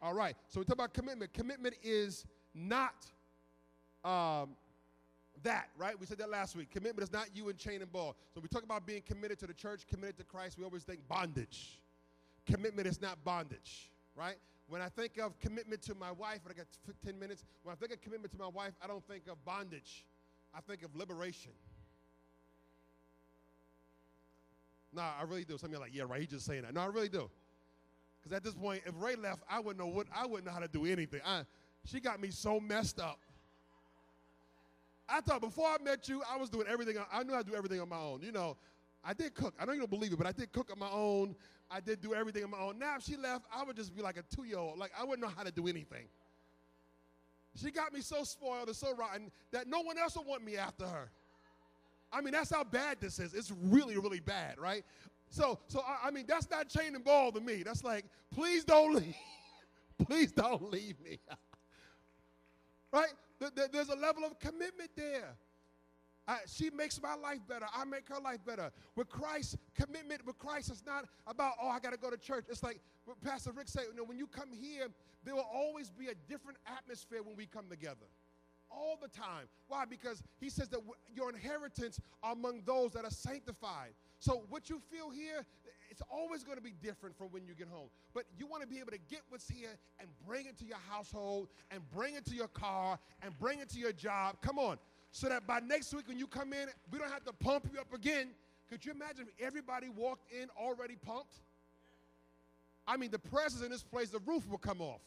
All 0.00 0.14
right. 0.14 0.34
So 0.48 0.60
we 0.60 0.64
talk 0.64 0.76
about 0.76 0.94
commitment. 0.94 1.32
Commitment 1.32 1.74
is 1.82 2.24
not 2.54 3.06
um, 4.04 4.50
that, 5.42 5.68
right? 5.76 5.98
We 5.98 6.06
said 6.06 6.18
that 6.18 6.30
last 6.30 6.56
week. 6.56 6.70
Commitment 6.70 7.02
is 7.06 7.12
not 7.12 7.28
you 7.34 7.48
and 7.48 7.58
chain 7.58 7.82
and 7.82 7.92
ball. 7.92 8.16
So 8.34 8.40
we 8.40 8.48
talk 8.48 8.62
about 8.62 8.86
being 8.86 9.02
committed 9.02 9.38
to 9.40 9.46
the 9.46 9.54
church, 9.54 9.86
committed 9.86 10.16
to 10.18 10.24
Christ. 10.24 10.58
We 10.58 10.64
always 10.64 10.84
think 10.84 11.00
bondage. 11.08 11.80
Commitment 12.46 12.86
is 12.86 13.00
not 13.00 13.22
bondage, 13.24 13.90
right? 14.16 14.36
When 14.68 14.80
I 14.80 14.88
think 14.88 15.18
of 15.18 15.38
commitment 15.38 15.82
to 15.82 15.94
my 15.94 16.12
wife, 16.12 16.40
and 16.44 16.52
I 16.52 16.54
got 16.54 16.66
10 17.04 17.18
minutes, 17.18 17.44
when 17.62 17.72
I 17.72 17.76
think 17.76 17.92
of 17.92 18.00
commitment 18.00 18.32
to 18.32 18.38
my 18.38 18.48
wife, 18.48 18.72
I 18.82 18.86
don't 18.86 19.06
think 19.06 19.26
of 19.28 19.42
bondage. 19.44 20.06
I 20.54 20.60
think 20.60 20.82
of 20.82 20.94
liberation. 20.96 21.52
No, 24.94 25.02
I 25.02 25.24
really 25.28 25.44
do. 25.44 25.58
Some 25.58 25.66
of 25.66 25.72
you 25.72 25.78
are 25.78 25.80
like, 25.80 25.94
yeah, 25.94 26.04
right, 26.06 26.20
he's 26.20 26.30
just 26.30 26.46
saying 26.46 26.62
that. 26.62 26.74
No, 26.74 26.80
I 26.82 26.86
really 26.86 27.08
do. 27.08 27.30
Because 28.22 28.36
at 28.36 28.44
this 28.44 28.54
point, 28.54 28.82
if 28.86 28.94
Ray 28.98 29.16
left, 29.16 29.42
I 29.50 29.58
wouldn't 29.60 29.78
know 29.78 29.86
what 29.86 30.06
I 30.14 30.26
wouldn't 30.26 30.46
know 30.46 30.52
how 30.52 30.60
to 30.60 30.68
do 30.68 30.86
anything. 30.86 31.20
I, 31.24 31.42
she 31.84 32.00
got 32.00 32.20
me 32.20 32.30
so 32.30 32.58
messed 32.58 33.00
up. 33.00 33.18
I 35.08 35.20
thought 35.20 35.42
before 35.42 35.66
I 35.66 35.76
met 35.82 36.08
you, 36.08 36.22
I 36.30 36.38
was 36.38 36.48
doing 36.48 36.66
everything. 36.66 36.96
I 37.12 37.22
knew 37.22 37.32
how 37.32 37.42
to 37.42 37.50
do 37.50 37.54
everything 37.54 37.80
on 37.80 37.88
my 37.88 37.98
own. 37.98 38.22
You 38.22 38.32
know, 38.32 38.56
I 39.04 39.12
did 39.12 39.34
cook. 39.34 39.54
I 39.60 39.66
don't 39.66 39.74
even 39.76 39.90
believe 39.90 40.12
it, 40.12 40.16
but 40.16 40.26
I 40.26 40.32
did 40.32 40.52
cook 40.52 40.70
on 40.72 40.78
my 40.78 40.90
own. 40.90 41.36
I 41.70 41.80
did 41.80 42.00
do 42.00 42.14
everything 42.14 42.44
on 42.44 42.50
my 42.50 42.58
own. 42.58 42.78
Now, 42.78 42.96
if 42.96 43.02
she 43.02 43.16
left, 43.16 43.44
I 43.54 43.64
would 43.64 43.76
just 43.76 43.94
be 43.94 44.00
like 44.00 44.16
a 44.16 44.22
two 44.34 44.44
year 44.44 44.58
old. 44.58 44.78
Like, 44.78 44.92
I 44.98 45.04
wouldn't 45.04 45.20
know 45.20 45.32
how 45.34 45.42
to 45.42 45.52
do 45.52 45.66
anything. 45.66 46.06
She 47.56 47.70
got 47.70 47.92
me 47.92 48.00
so 48.00 48.24
spoiled 48.24 48.68
and 48.68 48.76
so 48.76 48.94
rotten 48.94 49.30
that 49.52 49.68
no 49.68 49.80
one 49.80 49.98
else 49.98 50.16
would 50.16 50.26
want 50.26 50.44
me 50.44 50.56
after 50.56 50.86
her. 50.86 51.10
I 52.14 52.20
mean, 52.20 52.32
that's 52.32 52.50
how 52.50 52.64
bad 52.64 52.98
this 53.00 53.18
is. 53.18 53.34
It's 53.34 53.52
really, 53.62 53.96
really 53.96 54.20
bad, 54.20 54.58
right? 54.58 54.84
So, 55.30 55.58
so 55.66 55.80
I, 55.80 56.08
I 56.08 56.10
mean, 56.10 56.24
that's 56.28 56.48
not 56.50 56.68
chain 56.68 56.94
and 56.94 57.04
ball 57.04 57.32
to 57.32 57.40
me. 57.40 57.62
That's 57.62 57.82
like, 57.82 58.04
please 58.32 58.64
don't 58.64 58.94
leave. 58.96 59.16
please 60.06 60.32
don't 60.32 60.70
leave 60.70 61.00
me. 61.00 61.18
right? 62.92 63.12
There's 63.72 63.88
a 63.88 63.96
level 63.96 64.24
of 64.24 64.38
commitment 64.38 64.90
there. 64.96 65.34
I, 66.26 66.38
she 66.46 66.70
makes 66.70 67.02
my 67.02 67.14
life 67.14 67.40
better. 67.46 67.66
I 67.74 67.84
make 67.84 68.08
her 68.08 68.20
life 68.20 68.38
better. 68.46 68.70
With 68.96 69.10
Christ, 69.10 69.56
commitment 69.74 70.24
with 70.24 70.38
Christ 70.38 70.70
is 70.70 70.82
not 70.86 71.04
about, 71.26 71.54
oh, 71.60 71.68
I 71.68 71.80
got 71.80 71.92
to 71.92 71.98
go 71.98 72.08
to 72.10 72.16
church. 72.16 72.46
It's 72.48 72.62
like 72.62 72.80
Pastor 73.22 73.52
Rick 73.52 73.68
said, 73.68 73.84
you 73.90 73.96
know, 73.96 74.04
when 74.04 74.16
you 74.16 74.26
come 74.26 74.50
here, 74.52 74.86
there 75.24 75.34
will 75.34 75.48
always 75.52 75.90
be 75.90 76.06
a 76.06 76.14
different 76.28 76.58
atmosphere 76.66 77.22
when 77.22 77.36
we 77.36 77.44
come 77.46 77.66
together. 77.68 78.06
All 78.76 78.98
the 79.00 79.08
time. 79.08 79.46
Why? 79.68 79.84
Because 79.84 80.22
he 80.40 80.50
says 80.50 80.68
that 80.68 80.80
your 81.14 81.30
inheritance 81.30 82.00
are 82.22 82.32
among 82.32 82.62
those 82.66 82.92
that 82.92 83.04
are 83.04 83.10
sanctified. 83.10 83.90
So 84.18 84.42
what 84.48 84.68
you 84.68 84.80
feel 84.90 85.10
here, 85.10 85.44
it's 85.90 86.02
always 86.10 86.42
going 86.42 86.56
to 86.56 86.62
be 86.62 86.72
different 86.82 87.16
from 87.16 87.28
when 87.28 87.46
you 87.46 87.54
get 87.54 87.68
home. 87.68 87.88
But 88.14 88.24
you 88.38 88.46
want 88.46 88.62
to 88.62 88.68
be 88.68 88.78
able 88.80 88.90
to 88.92 88.98
get 89.08 89.20
what's 89.28 89.48
here 89.48 89.70
and 90.00 90.08
bring 90.26 90.46
it 90.46 90.58
to 90.58 90.64
your 90.64 90.78
household 90.90 91.48
and 91.70 91.80
bring 91.94 92.14
it 92.14 92.24
to 92.26 92.34
your 92.34 92.48
car 92.48 92.98
and 93.22 93.38
bring 93.38 93.60
it 93.60 93.68
to 93.70 93.78
your 93.78 93.92
job. 93.92 94.36
Come 94.42 94.58
on. 94.58 94.78
So 95.12 95.28
that 95.28 95.46
by 95.46 95.60
next 95.60 95.94
week 95.94 96.08
when 96.08 96.18
you 96.18 96.26
come 96.26 96.52
in, 96.52 96.68
we 96.90 96.98
don't 96.98 97.12
have 97.12 97.24
to 97.24 97.32
pump 97.32 97.68
you 97.72 97.80
up 97.80 97.92
again. 97.94 98.30
Could 98.68 98.84
you 98.84 98.92
imagine 98.92 99.26
if 99.28 99.46
everybody 99.46 99.88
walked 99.88 100.32
in 100.32 100.48
already 100.58 100.96
pumped? 100.96 101.36
I 102.86 102.96
mean, 102.96 103.10
the 103.10 103.18
presence 103.18 103.62
in 103.62 103.70
this 103.70 103.82
place, 103.82 104.10
the 104.10 104.18
roof 104.20 104.48
will 104.48 104.58
come 104.58 104.80
off. 104.80 105.00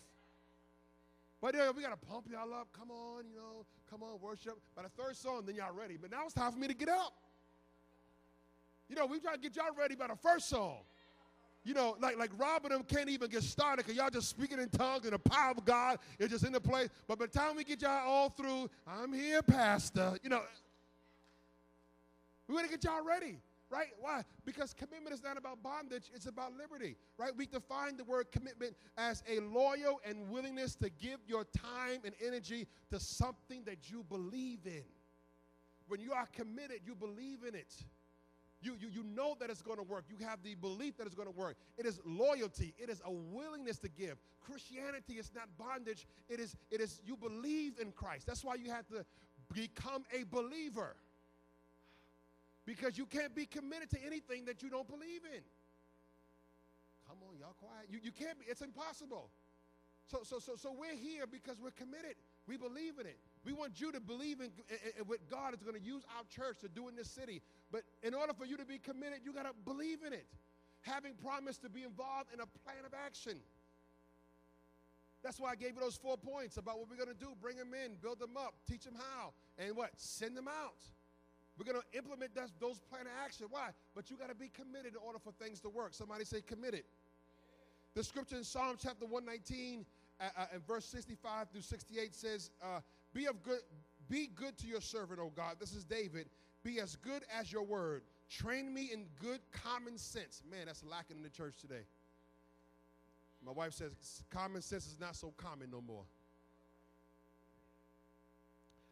But 1.42 1.56
yeah, 1.56 1.70
we 1.76 1.84
got 1.84 2.00
to 2.00 2.08
pump 2.08 2.28
y'all 2.32 2.54
up. 2.54 2.68
Come 2.74 2.90
on, 2.90 3.26
you 3.30 3.36
know, 3.36 3.66
come 3.90 4.02
on, 4.02 4.20
worship. 4.22 4.58
By 4.76 4.84
the 4.84 4.90
third 4.90 5.16
song, 5.16 5.44
then 5.46 5.56
y'all 5.56 5.74
ready. 5.74 5.98
But 6.02 6.12
now 6.12 6.26
it's 6.26 6.34
time 6.34 6.52
for 6.52 6.58
me 6.58 6.68
to 6.68 6.74
get 6.74 6.90
up. 6.90 7.14
You 8.90 8.96
know, 8.96 9.06
we 9.06 9.20
try 9.20 9.34
to 9.34 9.40
get 9.40 9.56
y'all 9.56 9.66
ready 9.78 9.96
by 9.96 10.08
the 10.08 10.16
first 10.16 10.50
song. 10.50 10.78
You 11.64 11.74
know, 11.74 11.98
like 12.00 12.18
like 12.18 12.32
Rob 12.38 12.64
and 12.64 12.74
them 12.74 12.84
can't 12.84 13.10
even 13.10 13.30
get 13.30 13.44
started 13.44 13.86
because 13.86 13.98
y'all 13.98 14.10
just 14.10 14.30
speaking 14.30 14.58
in 14.58 14.70
tongues 14.70 15.04
and 15.04 15.12
the 15.12 15.20
power 15.20 15.52
of 15.52 15.66
God 15.66 16.00
is 16.18 16.30
just 16.30 16.46
in 16.46 16.54
the 16.54 16.62
place. 16.62 16.88
But 17.08 17.20
by 17.20 17.26
the 17.26 17.32
time 17.32 17.58
we 17.58 17.66
get 17.66 17.82
y'all 17.82 18.08
all 18.08 18.30
through, 18.30 18.70
I'm 18.88 19.12
here, 19.12 19.42
Pastor. 19.42 20.18
You 20.24 20.30
know, 20.30 20.42
we 22.48 22.56
want 22.56 22.68
to 22.68 22.72
get 22.72 22.86
y'all 22.86 23.04
ready 23.04 23.38
right? 23.70 23.88
Why? 24.00 24.24
Because 24.46 24.74
commitment 24.74 25.14
is 25.14 25.24
not 25.24 25.38
about 25.38 25.62
bondage, 25.62 26.10
it's 26.14 26.26
about 26.26 26.54
liberty, 26.58 26.96
right? 27.18 27.32
We 27.36 27.46
define 27.46 27.98
the 27.98 28.04
word 28.04 28.32
commitment 28.32 28.76
as 28.98 29.24
a 29.30 29.40
loyal 29.40 30.00
and 30.06 30.30
willingness 30.30 30.76
to 30.76 30.90
give 30.90 31.20
your 31.28 31.46
time 31.46 32.02
and 32.06 32.14
energy 32.26 32.68
to 32.92 33.00
something 33.00 33.64
that 33.66 33.90
you 33.90 34.04
believe 34.10 34.60
in. 34.66 34.84
When 35.88 36.02
you 36.02 36.14
are 36.14 36.28
committed, 36.34 36.82
you 36.86 36.96
believe 36.96 37.44
in 37.48 37.56
it. 37.56 37.74
You, 38.60 38.76
you, 38.80 38.90
you 38.90 39.04
know 39.04 39.36
that 39.40 39.50
it's 39.50 39.62
going 39.62 39.78
to 39.78 39.84
work. 39.84 40.06
You 40.10 40.26
have 40.26 40.42
the 40.44 40.56
belief 40.56 40.98
that 40.98 41.06
it's 41.06 41.16
going 41.16 41.32
to 41.32 41.38
work. 41.38 41.58
It 41.78 41.86
is 41.86 42.02
loyalty. 42.06 42.74
It 42.78 42.90
is 42.90 43.02
a 43.06 43.12
willingness 43.12 43.78
to 43.80 43.90
give. 43.90 44.18
Christianity 44.40 45.14
is 45.14 45.32
not 45.36 45.48
bondage. 45.58 46.08
It 46.28 46.40
is, 46.40 46.56
it 46.72 46.82
is 46.82 47.02
you 47.06 47.16
believe 47.16 47.74
in 47.80 47.92
Christ. 47.92 48.26
That's 48.26 48.44
why 48.44 48.56
you 48.56 48.72
have 48.72 48.88
to 48.88 49.06
become 49.54 50.04
a 50.12 50.24
believer 50.24 50.96
because 52.68 52.98
you 52.98 53.06
can't 53.06 53.34
be 53.34 53.46
committed 53.46 53.90
to 53.92 53.98
anything 54.06 54.44
that 54.46 54.62
you 54.62 54.70
don't 54.70 54.88
believe 54.88 55.24
in. 55.24 55.42
Come 57.08 57.18
on, 57.24 57.40
y'all 57.40 57.56
quiet. 57.64 57.88
You, 57.90 58.00
you 58.04 58.12
can't 58.12 58.38
be, 58.38 58.46
it's 58.46 58.62
impossible. 58.62 59.32
So, 60.06 60.20
so, 60.24 60.40
so, 60.40 60.56
so 60.58 60.76
we're 60.78 60.96
here 60.96 61.24
because 61.26 61.56
we're 61.64 61.72
committed. 61.72 62.20
We 62.46 62.58
believe 62.58 63.00
in 63.00 63.08
it. 63.08 63.18
We 63.46 63.54
want 63.54 63.80
you 63.80 63.94
to 63.94 64.02
believe 64.02 64.42
in, 64.42 64.52
in, 64.68 65.00
in 65.00 65.04
what 65.08 65.20
God 65.32 65.54
is 65.54 65.64
going 65.64 65.80
to 65.80 65.82
use 65.82 66.04
our 66.18 66.24
church 66.28 66.60
to 66.60 66.68
do 66.68 66.90
in 66.90 66.96
this 66.98 67.10
city. 67.10 67.42
But 67.72 67.84
in 68.04 68.14
order 68.14 68.34
for 68.34 68.46
you 68.46 68.58
to 68.58 68.66
be 68.66 68.80
committed, 68.80 69.20
you 69.24 69.32
got 69.32 69.44
to 69.44 69.56
believe 69.64 70.00
in 70.06 70.12
it. 70.12 70.28
Having 70.82 71.14
promised 71.24 71.62
to 71.64 71.70
be 71.70 71.84
involved 71.84 72.28
in 72.34 72.42
a 72.42 72.48
plan 72.64 72.84
of 72.86 72.92
action. 72.94 73.40
That's 75.24 75.40
why 75.40 75.52
I 75.52 75.56
gave 75.56 75.76
you 75.76 75.80
those 75.80 75.96
four 75.96 76.18
points 76.18 76.58
about 76.58 76.80
what 76.80 76.90
we're 76.90 77.04
going 77.04 77.16
to 77.16 77.26
do 77.26 77.32
bring 77.42 77.56
them 77.56 77.72
in, 77.74 77.96
build 78.02 78.20
them 78.20 78.36
up, 78.38 78.56
teach 78.70 78.84
them 78.84 78.96
how, 78.96 79.32
and 79.58 79.76
what? 79.76 79.92
Send 79.96 80.36
them 80.36 80.48
out. 80.48 80.84
We're 81.58 81.66
going 81.66 81.82
to 81.82 81.98
implement 81.98 82.36
that, 82.36 82.50
those 82.60 82.80
plan 82.80 83.08
of 83.08 83.14
action. 83.24 83.48
Why? 83.50 83.70
But 83.96 84.10
you 84.12 84.18
got 84.18 84.30
to 84.30 84.36
be 84.36 84.50
committed 84.50 84.94
in 84.94 85.00
order 85.06 85.20
for 85.20 85.32
things 85.32 85.60
to 85.62 85.70
work. 85.70 85.94
Somebody 85.94 86.24
say 86.24 86.42
committed. 86.42 86.84
The 87.96 88.04
scripture 88.04 88.38
in 88.38 88.44
Psalm 88.44 88.78
chapter 88.80 89.06
119 89.06 89.86
uh, 90.20 90.24
uh, 90.38 90.46
and 90.54 90.66
verse 90.68 90.86
65 90.86 91.50
through 91.50 91.62
68 91.62 92.14
says, 92.14 92.52
uh, 92.62 92.82
"Be 93.14 93.26
of 93.26 93.42
good, 93.42 93.62
be 94.08 94.28
good 94.28 94.56
to 94.60 94.68
your 94.68 94.82
servant, 94.82 95.20
O 95.20 95.32
God." 95.36 95.56
This 95.60 95.74
is 95.74 95.84
David. 95.84 96.30
Be 96.64 96.80
as 96.80 96.96
good 96.96 97.24
as 97.36 97.52
your 97.52 97.64
word. 97.64 98.04
Train 98.30 98.72
me 98.74 98.90
in 98.94 99.06
good 99.20 99.40
common 99.52 99.98
sense. 99.98 100.44
Man, 100.50 100.68
that's 100.68 100.84
lacking 100.84 101.18
in 101.18 101.24
the 101.24 101.30
church 101.30 101.56
today. 101.60 101.86
My 103.46 103.52
wife 103.52 103.74
says 103.74 104.24
common 104.30 104.62
sense 104.62 104.86
is 104.86 104.98
not 105.00 105.16
so 105.16 105.34
common 105.38 105.72
no 105.72 105.82
more. 105.82 106.04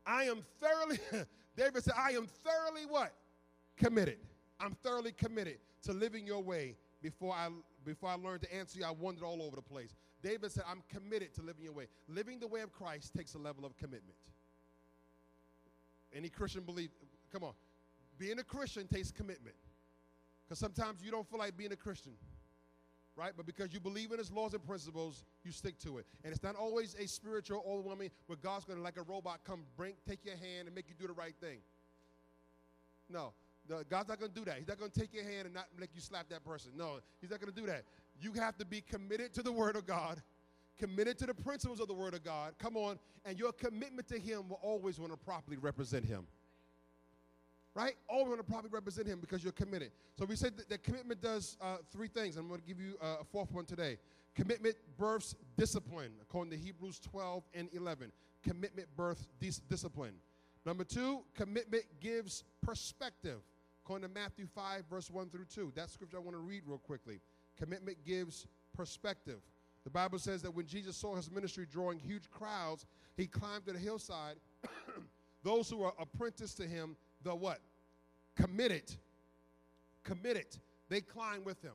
I 0.05 0.25
am 0.25 0.43
thoroughly 0.59 0.99
David 1.55 1.83
said, 1.83 1.93
I 1.97 2.11
am 2.11 2.27
thoroughly 2.27 2.85
what? 2.87 3.13
Committed. 3.77 4.17
I'm 4.59 4.73
thoroughly 4.83 5.11
committed 5.11 5.57
to 5.83 5.93
living 5.93 6.25
your 6.25 6.41
way. 6.41 6.75
Before 7.01 7.33
I 7.33 7.49
before 7.83 8.09
I 8.09 8.15
learned 8.15 8.41
to 8.41 8.55
answer 8.55 8.79
you, 8.79 8.85
I 8.85 8.91
wandered 8.91 9.23
all 9.23 9.43
over 9.43 9.55
the 9.55 9.61
place. 9.61 9.95
David 10.23 10.51
said, 10.51 10.63
I'm 10.67 10.81
committed 10.89 11.35
to 11.35 11.41
living 11.41 11.63
your 11.63 11.73
way. 11.73 11.87
Living 12.07 12.39
the 12.39 12.47
way 12.47 12.61
of 12.61 12.71
Christ 12.71 13.13
takes 13.15 13.35
a 13.35 13.37
level 13.37 13.63
of 13.63 13.77
commitment. 13.77 14.17
Any 16.11 16.29
Christian 16.29 16.63
believe, 16.63 16.89
come 17.31 17.43
on, 17.43 17.53
being 18.17 18.39
a 18.39 18.43
Christian 18.43 18.87
takes 18.87 19.11
commitment. 19.11 19.55
Because 20.45 20.57
sometimes 20.57 21.03
you 21.03 21.11
don't 21.11 21.29
feel 21.29 21.39
like 21.39 21.55
being 21.57 21.73
a 21.73 21.75
Christian 21.75 22.13
right? 23.15 23.31
But 23.35 23.45
because 23.45 23.73
you 23.73 23.79
believe 23.79 24.11
in 24.11 24.17
his 24.17 24.31
laws 24.31 24.53
and 24.53 24.65
principles, 24.65 25.23
you 25.43 25.51
stick 25.51 25.77
to 25.79 25.97
it. 25.97 26.05
And 26.23 26.33
it's 26.33 26.43
not 26.43 26.55
always 26.55 26.95
a 26.99 27.07
spiritual 27.07 27.63
overwhelming 27.67 28.11
where 28.27 28.37
God's 28.37 28.65
going 28.65 28.77
to, 28.77 28.83
like 28.83 28.97
a 28.97 29.03
robot, 29.03 29.39
come 29.45 29.61
bring, 29.77 29.93
take 30.07 30.25
your 30.25 30.35
hand 30.35 30.67
and 30.67 30.75
make 30.75 30.89
you 30.89 30.95
do 30.99 31.07
the 31.07 31.13
right 31.13 31.35
thing. 31.39 31.59
No, 33.09 33.33
the, 33.67 33.85
God's 33.89 34.09
not 34.09 34.19
going 34.19 34.31
to 34.31 34.39
do 34.39 34.45
that. 34.45 34.57
He's 34.57 34.67
not 34.67 34.79
going 34.79 34.91
to 34.91 34.99
take 34.99 35.13
your 35.13 35.23
hand 35.23 35.45
and 35.45 35.53
not 35.53 35.67
make 35.79 35.89
you 35.93 36.01
slap 36.01 36.29
that 36.29 36.43
person. 36.43 36.71
No, 36.75 36.99
he's 37.21 37.29
not 37.29 37.39
going 37.39 37.53
to 37.53 37.59
do 37.59 37.67
that. 37.67 37.83
You 38.19 38.33
have 38.33 38.57
to 38.57 38.65
be 38.65 38.81
committed 38.81 39.33
to 39.33 39.43
the 39.43 39.51
Word 39.51 39.75
of 39.75 39.85
God, 39.85 40.21
committed 40.77 41.17
to 41.19 41.25
the 41.25 41.33
principles 41.33 41.79
of 41.79 41.87
the 41.87 41.93
Word 41.93 42.13
of 42.13 42.23
God. 42.23 42.53
Come 42.59 42.75
on, 42.75 42.99
and 43.25 43.37
your 43.37 43.51
commitment 43.51 44.07
to 44.09 44.19
Him 44.19 44.49
will 44.49 44.59
always 44.61 44.99
want 44.99 45.11
to 45.11 45.17
properly 45.17 45.57
represent 45.57 46.05
Him 46.05 46.25
right? 47.75 47.93
All 48.07 48.25
want 48.25 48.37
to 48.37 48.43
probably 48.43 48.69
represent 48.71 49.05
him 49.05 49.19
because 49.19 49.43
you're 49.43 49.53
committed. 49.53 49.91
So 50.17 50.25
we 50.25 50.35
said 50.35 50.57
that, 50.57 50.69
that 50.69 50.83
commitment 50.83 51.21
does 51.21 51.57
uh, 51.61 51.77
three 51.91 52.07
things. 52.07 52.37
I'm 52.37 52.47
going 52.47 52.61
to 52.61 52.65
give 52.65 52.79
you 52.79 52.95
uh, 53.01 53.17
a 53.21 53.23
fourth 53.25 53.51
one 53.51 53.65
today. 53.65 53.97
Commitment 54.33 54.75
births 54.97 55.35
discipline, 55.57 56.11
according 56.21 56.51
to 56.51 56.57
Hebrews 56.57 56.99
12 56.99 57.43
and 57.53 57.69
11. 57.73 58.11
Commitment 58.43 58.87
births 58.95 59.27
dis- 59.39 59.59
discipline. 59.69 60.13
Number 60.65 60.83
two, 60.83 61.21
commitment 61.35 61.83
gives 61.99 62.43
perspective, 62.61 63.39
according 63.83 64.07
to 64.07 64.13
Matthew 64.13 64.47
5, 64.47 64.83
verse 64.89 65.11
1 65.11 65.29
through 65.29 65.45
2. 65.53 65.73
That 65.75 65.89
scripture 65.89 66.17
I 66.17 66.21
want 66.21 66.35
to 66.35 66.41
read 66.41 66.63
real 66.65 66.79
quickly. 66.79 67.19
Commitment 67.57 67.97
gives 68.05 68.47
perspective. 68.75 69.39
The 69.83 69.89
Bible 69.89 70.17
says 70.17 70.41
that 70.41 70.51
when 70.51 70.65
Jesus 70.65 70.97
saw 70.97 71.15
his 71.15 71.29
ministry 71.29 71.67
drawing 71.71 71.99
huge 71.99 72.29
crowds, 72.31 72.85
he 73.15 73.27
climbed 73.27 73.67
to 73.67 73.73
the 73.73 73.79
hillside. 73.79 74.35
Those 75.43 75.69
who 75.69 75.77
were 75.77 75.93
apprenticed 75.99 76.57
to 76.57 76.63
him 76.63 76.95
the 77.25 77.35
what? 77.35 77.59
Committed. 78.35 78.95
Committed. 80.03 80.57
They 80.87 81.01
climb 81.01 81.43
with 81.43 81.61
him. 81.61 81.73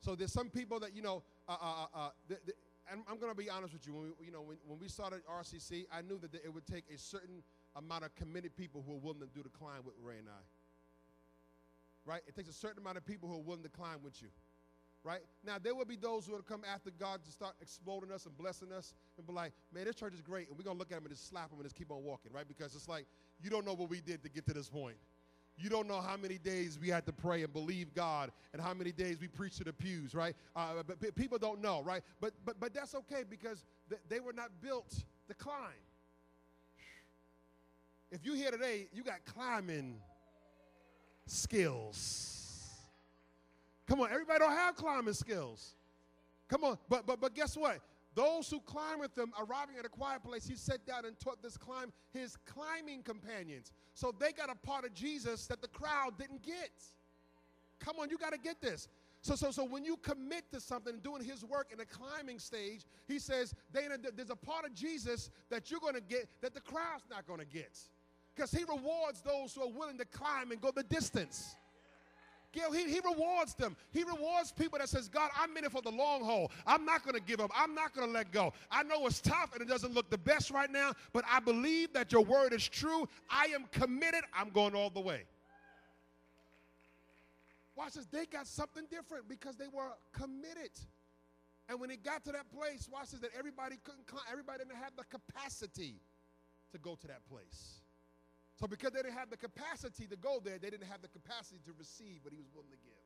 So 0.00 0.14
there's 0.14 0.32
some 0.32 0.48
people 0.48 0.80
that, 0.80 0.96
you 0.96 1.02
know, 1.02 1.22
uh, 1.48 1.56
uh, 1.60 1.64
uh, 1.64 1.86
uh 1.94 2.10
the, 2.28 2.38
the, 2.46 2.52
I'm, 2.90 3.02
I'm 3.08 3.18
going 3.18 3.30
to 3.30 3.36
be 3.36 3.50
honest 3.50 3.72
with 3.72 3.86
you. 3.86 3.92
When 3.92 4.02
we, 4.18 4.26
you 4.26 4.32
know, 4.32 4.42
when, 4.42 4.56
when 4.66 4.78
we 4.78 4.88
started 4.88 5.20
RCC, 5.26 5.84
I 5.92 6.02
knew 6.02 6.18
that 6.20 6.34
it 6.34 6.52
would 6.52 6.66
take 6.66 6.84
a 6.94 6.98
certain 6.98 7.42
amount 7.76 8.04
of 8.04 8.14
committed 8.14 8.56
people 8.56 8.82
who 8.86 8.94
are 8.94 8.98
willing 8.98 9.20
to 9.20 9.26
do 9.26 9.42
the 9.42 9.48
climb 9.48 9.84
with 9.84 9.94
Ray 10.02 10.18
and 10.18 10.28
I. 10.28 10.42
Right? 12.04 12.22
It 12.26 12.34
takes 12.34 12.48
a 12.48 12.54
certain 12.54 12.80
amount 12.80 12.96
of 12.96 13.04
people 13.04 13.28
who 13.28 13.36
are 13.36 13.42
willing 13.42 13.62
to 13.62 13.68
climb 13.68 14.02
with 14.02 14.20
you 14.22 14.28
right? 15.04 15.20
Now, 15.44 15.56
there 15.62 15.74
will 15.74 15.84
be 15.84 15.96
those 15.96 16.26
who 16.26 16.32
will 16.32 16.42
come 16.42 16.62
after 16.70 16.90
God 16.90 17.24
to 17.24 17.30
start 17.30 17.54
exploding 17.60 18.12
us 18.12 18.26
and 18.26 18.36
blessing 18.36 18.72
us 18.72 18.94
and 19.18 19.26
be 19.26 19.32
like, 19.32 19.52
man, 19.74 19.84
this 19.84 19.96
church 19.96 20.14
is 20.14 20.20
great. 20.20 20.48
And 20.48 20.56
we're 20.56 20.64
going 20.64 20.76
to 20.76 20.78
look 20.78 20.92
at 20.92 20.96
them 20.96 21.04
and 21.04 21.14
just 21.14 21.28
slap 21.28 21.50
them 21.50 21.58
and 21.58 21.64
just 21.64 21.76
keep 21.76 21.90
on 21.90 22.02
walking, 22.02 22.32
right? 22.32 22.46
Because 22.46 22.74
it's 22.74 22.88
like, 22.88 23.06
you 23.42 23.50
don't 23.50 23.66
know 23.66 23.74
what 23.74 23.90
we 23.90 24.00
did 24.00 24.22
to 24.22 24.28
get 24.28 24.46
to 24.46 24.54
this 24.54 24.68
point. 24.68 24.96
You 25.56 25.68
don't 25.68 25.86
know 25.86 26.00
how 26.00 26.16
many 26.16 26.38
days 26.38 26.78
we 26.80 26.88
had 26.88 27.04
to 27.06 27.12
pray 27.12 27.42
and 27.42 27.52
believe 27.52 27.92
God 27.94 28.32
and 28.52 28.62
how 28.62 28.72
many 28.72 28.90
days 28.90 29.18
we 29.20 29.28
preached 29.28 29.58
to 29.58 29.64
the 29.64 29.72
pews, 29.72 30.14
right? 30.14 30.34
Uh, 30.56 30.82
but 30.86 31.14
people 31.14 31.36
don't 31.36 31.60
know, 31.60 31.82
right? 31.82 32.02
But, 32.20 32.32
but, 32.44 32.58
but 32.58 32.72
that's 32.72 32.94
okay 32.94 33.22
because 33.28 33.64
th- 33.90 34.00
they 34.08 34.20
were 34.20 34.32
not 34.32 34.50
built 34.62 35.04
to 35.28 35.34
climb. 35.34 35.56
If 38.10 38.24
you're 38.24 38.36
here 38.36 38.50
today, 38.50 38.88
you 38.92 39.02
got 39.02 39.24
climbing 39.24 39.96
skills. 41.26 42.41
Come 43.92 44.00
on, 44.00 44.10
everybody 44.10 44.38
don't 44.38 44.52
have 44.52 44.74
climbing 44.74 45.12
skills. 45.12 45.74
Come 46.48 46.64
on, 46.64 46.78
but 46.88 47.06
but 47.06 47.20
but 47.20 47.34
guess 47.34 47.58
what? 47.58 47.78
Those 48.14 48.48
who 48.48 48.58
climb 48.60 49.00
with 49.00 49.16
him, 49.18 49.34
arriving 49.38 49.76
at 49.78 49.84
a 49.84 49.90
quiet 49.90 50.22
place, 50.22 50.46
he 50.46 50.54
sat 50.54 50.86
down 50.86 51.04
and 51.04 51.18
taught 51.20 51.42
this 51.42 51.58
climb 51.58 51.92
his 52.10 52.38
climbing 52.46 53.02
companions. 53.02 53.70
So 53.92 54.14
they 54.18 54.32
got 54.32 54.48
a 54.48 54.54
part 54.54 54.86
of 54.86 54.94
Jesus 54.94 55.46
that 55.48 55.60
the 55.60 55.68
crowd 55.68 56.16
didn't 56.18 56.42
get. 56.42 56.70
Come 57.80 57.96
on, 58.00 58.08
you 58.08 58.16
got 58.16 58.32
to 58.32 58.38
get 58.38 58.62
this. 58.62 58.88
So, 59.20 59.34
so, 59.34 59.50
so 59.50 59.62
when 59.62 59.84
you 59.84 59.98
commit 59.98 60.50
to 60.52 60.60
something, 60.60 60.98
doing 61.04 61.22
his 61.22 61.44
work 61.44 61.68
in 61.70 61.76
the 61.76 61.84
climbing 61.84 62.38
stage, 62.38 62.86
he 63.06 63.18
says, 63.18 63.54
Dana, 63.74 63.96
there's 64.16 64.30
a 64.30 64.36
part 64.36 64.64
of 64.64 64.74
Jesus 64.74 65.28
that 65.50 65.70
you're 65.70 65.80
going 65.80 65.96
to 65.96 66.00
get 66.00 66.30
that 66.40 66.54
the 66.54 66.62
crowd's 66.62 67.04
not 67.10 67.26
going 67.26 67.40
to 67.40 67.46
get. 67.46 67.78
Because 68.34 68.52
he 68.52 68.64
rewards 68.64 69.20
those 69.20 69.54
who 69.54 69.62
are 69.62 69.70
willing 69.70 69.98
to 69.98 70.06
climb 70.06 70.50
and 70.50 70.62
go 70.62 70.70
the 70.74 70.82
distance. 70.82 71.56
Gil, 72.52 72.70
he, 72.72 72.84
he 72.84 73.00
rewards 73.00 73.54
them. 73.54 73.76
He 73.90 74.04
rewards 74.04 74.52
people 74.52 74.78
that 74.78 74.88
says, 74.88 75.08
God, 75.08 75.30
I'm 75.38 75.56
in 75.56 75.64
it 75.64 75.72
for 75.72 75.82
the 75.82 75.90
long 75.90 76.22
haul. 76.22 76.50
I'm 76.66 76.84
not 76.84 77.02
going 77.02 77.14
to 77.14 77.22
give 77.22 77.40
up. 77.40 77.50
I'm 77.56 77.74
not 77.74 77.94
going 77.94 78.06
to 78.06 78.12
let 78.12 78.30
go. 78.30 78.52
I 78.70 78.82
know 78.82 79.06
it's 79.06 79.20
tough 79.20 79.54
and 79.54 79.62
it 79.62 79.68
doesn't 79.68 79.94
look 79.94 80.10
the 80.10 80.18
best 80.18 80.50
right 80.50 80.70
now, 80.70 80.92
but 81.12 81.24
I 81.30 81.40
believe 81.40 81.92
that 81.94 82.12
your 82.12 82.24
word 82.24 82.52
is 82.52 82.68
true. 82.68 83.08
I 83.30 83.46
am 83.54 83.64
committed. 83.72 84.22
I'm 84.34 84.50
going 84.50 84.74
all 84.74 84.90
the 84.90 85.00
way. 85.00 85.24
Watch 87.74 87.94
this. 87.94 88.06
They 88.06 88.26
got 88.26 88.46
something 88.46 88.84
different 88.90 89.28
because 89.28 89.56
they 89.56 89.68
were 89.72 89.92
committed. 90.12 90.70
And 91.68 91.80
when 91.80 91.90
it 91.90 92.04
got 92.04 92.24
to 92.24 92.32
that 92.32 92.50
place, 92.50 92.88
watch 92.92 93.10
this, 93.10 93.20
that 93.20 93.30
everybody 93.38 93.76
couldn't, 93.82 94.04
everybody 94.30 94.58
didn't 94.58 94.76
have 94.76 94.92
the 94.96 95.04
capacity 95.04 95.96
to 96.72 96.78
go 96.78 96.96
to 96.96 97.06
that 97.06 97.26
place. 97.30 97.81
So 98.62 98.70
because 98.70 98.94
they 98.94 99.02
didn't 99.02 99.18
have 99.18 99.26
the 99.26 99.42
capacity 99.42 100.06
to 100.06 100.14
go 100.14 100.38
there, 100.38 100.54
they 100.54 100.70
didn't 100.70 100.86
have 100.86 101.02
the 101.02 101.10
capacity 101.10 101.58
to 101.66 101.74
receive 101.74 102.22
what 102.22 102.30
he 102.30 102.38
was 102.38 102.46
willing 102.54 102.70
to 102.70 102.78
give. 102.78 103.02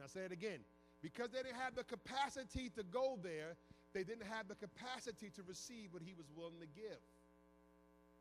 I 0.00 0.08
say 0.08 0.24
it 0.24 0.32
again? 0.32 0.64
Because 1.04 1.28
they 1.28 1.44
didn't 1.44 1.60
have 1.60 1.76
the 1.76 1.84
capacity 1.84 2.72
to 2.72 2.88
go 2.88 3.20
there, 3.20 3.52
they 3.92 4.00
didn't 4.00 4.24
have 4.24 4.48
the 4.48 4.56
capacity 4.56 5.28
to 5.36 5.44
receive 5.44 5.92
what 5.92 6.00
he 6.00 6.16
was 6.16 6.24
willing 6.32 6.56
to 6.64 6.70
give. 6.72 7.04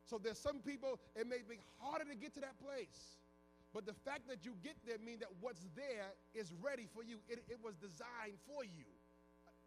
So 0.03 0.19
there's 0.19 0.43
some 0.43 0.59
people, 0.59 0.99
it 1.15 1.23
may 1.23 1.39
be 1.39 1.63
harder 1.79 2.03
to 2.03 2.19
get 2.19 2.35
to 2.35 2.43
that 2.43 2.59
place. 2.59 3.23
But 3.71 3.87
the 3.87 3.95
fact 3.95 4.27
that 4.27 4.43
you 4.43 4.59
get 4.59 4.75
there 4.83 4.99
means 4.99 5.23
that 5.23 5.31
what's 5.39 5.63
there 5.71 6.11
is 6.35 6.51
ready 6.59 6.83
for 6.91 7.07
you. 7.07 7.23
It, 7.31 7.47
it 7.47 7.63
was 7.63 7.79
designed 7.79 8.43
for 8.43 8.67
you. 8.67 8.91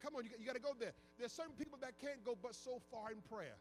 Come 0.04 0.20
on, 0.20 0.28
you, 0.28 0.36
you 0.36 0.44
got 0.44 0.52
to 0.52 0.60
go 0.60 0.76
there. 0.76 0.92
There's 1.16 1.32
certain 1.32 1.56
people 1.56 1.80
that 1.80 1.96
can't 1.96 2.20
go 2.28 2.36
but 2.36 2.52
so 2.52 2.76
far 2.92 3.08
in 3.08 3.24
prayer. 3.24 3.56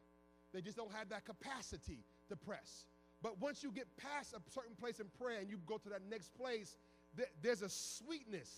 They 0.52 0.60
just 0.60 0.76
don't 0.76 0.92
have 0.92 1.08
that 1.08 1.24
capacity 1.24 2.04
to 2.30 2.36
press. 2.36 2.86
But 3.22 3.40
once 3.40 3.64
you 3.64 3.72
get 3.72 3.88
past 3.98 4.34
a 4.34 4.42
certain 4.52 4.76
place 4.76 5.00
in 5.00 5.08
prayer 5.20 5.40
and 5.40 5.50
you 5.50 5.58
go 5.66 5.78
to 5.78 5.90
that 5.90 6.02
next 6.10 6.36
place, 6.36 6.78
th- 7.16 7.30
there's 7.42 7.62
a 7.62 7.70
sweetness. 7.70 8.52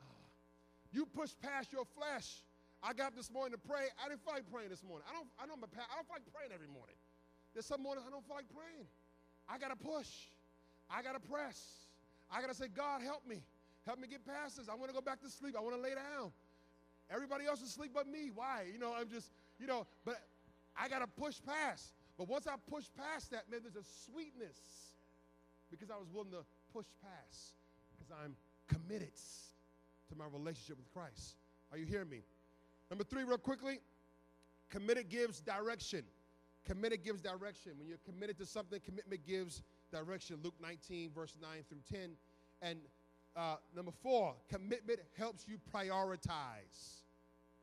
Ah. 0.00 0.26
You 0.90 1.04
push 1.04 1.30
past 1.42 1.72
your 1.72 1.84
flesh. 1.84 2.44
I 2.82 2.92
got 2.94 3.08
up 3.08 3.16
this 3.16 3.30
morning 3.30 3.52
to 3.52 3.58
pray. 3.58 3.92
I 4.02 4.08
didn't 4.08 4.24
feel 4.24 4.34
like 4.34 4.50
praying 4.50 4.70
this 4.70 4.82
morning. 4.82 5.04
I 5.10 5.12
don't, 5.12 5.28
I 5.36 5.44
don't, 5.44 5.58
I 5.60 5.94
don't 5.96 6.06
feel 6.06 6.16
like 6.16 6.32
praying 6.32 6.52
every 6.54 6.68
morning. 6.68 6.96
There's 7.52 7.66
some 7.66 7.82
mornings 7.82 8.06
I 8.06 8.10
don't 8.10 8.24
feel 8.24 8.36
like 8.36 8.48
praying. 8.54 8.86
I 9.48 9.58
got 9.58 9.68
to 9.68 9.76
push. 9.76 10.08
I 10.88 11.02
got 11.02 11.12
to 11.12 11.20
press. 11.20 11.60
I 12.30 12.40
got 12.40 12.48
to 12.48 12.54
say, 12.54 12.68
God, 12.68 13.02
help 13.02 13.26
me. 13.26 13.42
Help 13.84 13.98
me 13.98 14.08
get 14.08 14.24
past 14.24 14.56
this. 14.56 14.68
I 14.68 14.74
want 14.74 14.88
to 14.88 14.94
go 14.94 15.00
back 15.00 15.20
to 15.22 15.30
sleep. 15.30 15.56
I 15.58 15.60
want 15.60 15.74
to 15.76 15.80
lay 15.80 15.92
down. 15.92 16.32
Everybody 17.10 17.46
else 17.46 17.60
is 17.60 17.70
asleep 17.70 17.92
but 17.94 18.06
me. 18.06 18.30
Why? 18.34 18.64
You 18.70 18.78
know, 18.78 18.94
I'm 18.94 19.08
just, 19.08 19.32
you 19.58 19.66
know, 19.66 19.86
but 20.04 20.20
I 20.76 20.88
got 20.88 21.00
to 21.00 21.06
push 21.06 21.36
past. 21.44 21.97
But 22.18 22.28
once 22.28 22.48
I 22.48 22.54
push 22.68 22.84
past 22.96 23.30
that, 23.30 23.48
man, 23.50 23.60
there's 23.62 23.76
a 23.76 23.88
sweetness 24.10 24.58
because 25.70 25.88
I 25.88 25.96
was 25.96 26.08
willing 26.12 26.32
to 26.32 26.44
push 26.72 26.86
past 27.00 27.54
because 27.96 28.12
I'm 28.12 28.34
committed 28.66 29.14
to 30.08 30.16
my 30.16 30.24
relationship 30.32 30.78
with 30.78 30.92
Christ. 30.92 31.36
Are 31.70 31.78
you 31.78 31.86
hearing 31.86 32.08
me? 32.10 32.22
Number 32.90 33.04
three, 33.04 33.22
real 33.22 33.38
quickly, 33.38 33.78
committed 34.68 35.08
gives 35.08 35.40
direction. 35.40 36.02
Committed 36.64 37.04
gives 37.04 37.20
direction. 37.20 37.72
When 37.78 37.88
you're 37.88 37.98
committed 38.04 38.36
to 38.38 38.46
something, 38.46 38.80
commitment 38.84 39.24
gives 39.24 39.62
direction. 39.92 40.38
Luke 40.42 40.54
19, 40.60 41.10
verse 41.14 41.34
9 41.40 41.50
through 41.68 41.98
10. 41.98 42.10
And 42.62 42.80
uh, 43.36 43.56
number 43.76 43.92
four, 44.02 44.34
commitment 44.50 45.00
helps 45.16 45.46
you 45.46 45.58
prioritize. 45.72 47.02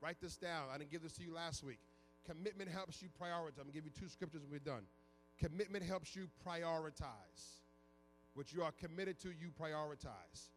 Write 0.01 0.17
this 0.21 0.37
down. 0.37 0.67
I 0.73 0.77
didn't 0.77 0.91
give 0.91 1.03
this 1.03 1.13
to 1.13 1.23
you 1.23 1.33
last 1.33 1.63
week. 1.63 1.79
Commitment 2.25 2.69
helps 2.69 3.01
you 3.01 3.09
prioritize. 3.09 3.59
I'm 3.59 3.63
going 3.63 3.67
to 3.67 3.73
give 3.73 3.85
you 3.85 3.91
two 3.97 4.09
scriptures 4.09 4.41
and 4.43 4.51
we're 4.51 4.59
done. 4.59 4.83
Commitment 5.39 5.83
helps 5.83 6.15
you 6.15 6.27
prioritize. 6.45 7.59
What 8.33 8.53
you 8.53 8.63
are 8.63 8.71
committed 8.71 9.19
to, 9.21 9.29
you 9.29 9.49
prioritize. 9.59 10.49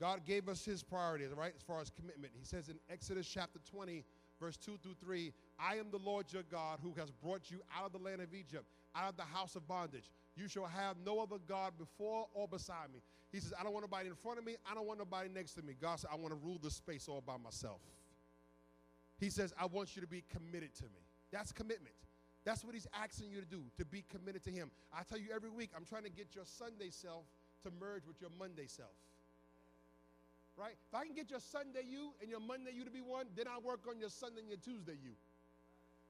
God 0.00 0.24
gave 0.26 0.48
us 0.48 0.64
his 0.64 0.82
priorities, 0.82 1.30
right, 1.36 1.52
as 1.54 1.62
far 1.62 1.80
as 1.80 1.90
commitment. 1.90 2.32
He 2.36 2.44
says 2.44 2.68
in 2.68 2.76
Exodus 2.90 3.28
chapter 3.28 3.60
20, 3.70 4.04
verse 4.40 4.56
2 4.56 4.78
through 4.82 4.94
3 5.00 5.32
I 5.58 5.76
am 5.76 5.90
the 5.90 5.98
Lord 5.98 6.32
your 6.32 6.42
God 6.42 6.80
who 6.82 6.92
has 6.98 7.10
brought 7.10 7.50
you 7.50 7.60
out 7.76 7.86
of 7.86 7.92
the 7.92 7.98
land 7.98 8.20
of 8.20 8.34
Egypt, 8.34 8.64
out 8.96 9.10
of 9.10 9.16
the 9.16 9.22
house 9.22 9.54
of 9.54 9.68
bondage. 9.68 10.10
You 10.36 10.48
shall 10.48 10.66
have 10.66 10.96
no 11.04 11.20
other 11.20 11.36
God 11.46 11.74
before 11.78 12.26
or 12.34 12.48
beside 12.48 12.92
me. 12.92 13.00
He 13.30 13.40
says, 13.40 13.52
I 13.58 13.62
don't 13.62 13.72
want 13.72 13.84
nobody 13.84 14.08
in 14.08 14.14
front 14.14 14.38
of 14.38 14.44
me. 14.44 14.56
I 14.70 14.74
don't 14.74 14.86
want 14.86 14.98
nobody 14.98 15.28
next 15.28 15.54
to 15.54 15.62
me. 15.62 15.74
God 15.80 16.00
said, 16.00 16.10
I 16.12 16.16
want 16.16 16.30
to 16.30 16.40
rule 16.44 16.58
the 16.60 16.70
space 16.70 17.06
all 17.08 17.20
by 17.20 17.36
myself. 17.36 17.80
He 19.18 19.30
says, 19.30 19.52
I 19.58 19.66
want 19.66 19.96
you 19.96 20.02
to 20.02 20.08
be 20.08 20.24
committed 20.30 20.74
to 20.76 20.84
me. 20.84 21.00
That's 21.30 21.52
commitment. 21.52 21.94
That's 22.44 22.62
what 22.62 22.74
he's 22.74 22.86
asking 22.92 23.30
you 23.30 23.40
to 23.40 23.46
do, 23.46 23.62
to 23.78 23.84
be 23.84 24.04
committed 24.10 24.44
to 24.44 24.50
him. 24.50 24.70
I 24.92 25.02
tell 25.02 25.18
you 25.18 25.28
every 25.34 25.50
week, 25.50 25.70
I'm 25.74 25.84
trying 25.84 26.04
to 26.04 26.10
get 26.10 26.34
your 26.34 26.44
Sunday 26.44 26.90
self 26.90 27.24
to 27.62 27.70
merge 27.80 28.06
with 28.06 28.20
your 28.20 28.30
Monday 28.38 28.66
self. 28.66 28.92
Right? 30.56 30.74
If 30.88 30.94
I 30.94 31.04
can 31.04 31.14
get 31.14 31.30
your 31.30 31.40
Sunday 31.40 31.82
you 31.88 32.12
and 32.20 32.30
your 32.30 32.40
Monday 32.40 32.70
you 32.76 32.84
to 32.84 32.90
be 32.90 33.00
one, 33.00 33.26
then 33.34 33.46
I'll 33.52 33.62
work 33.62 33.80
on 33.88 33.98
your 33.98 34.10
Sunday 34.10 34.40
and 34.40 34.48
your 34.48 34.58
Tuesday 34.58 34.96
you. 35.02 35.12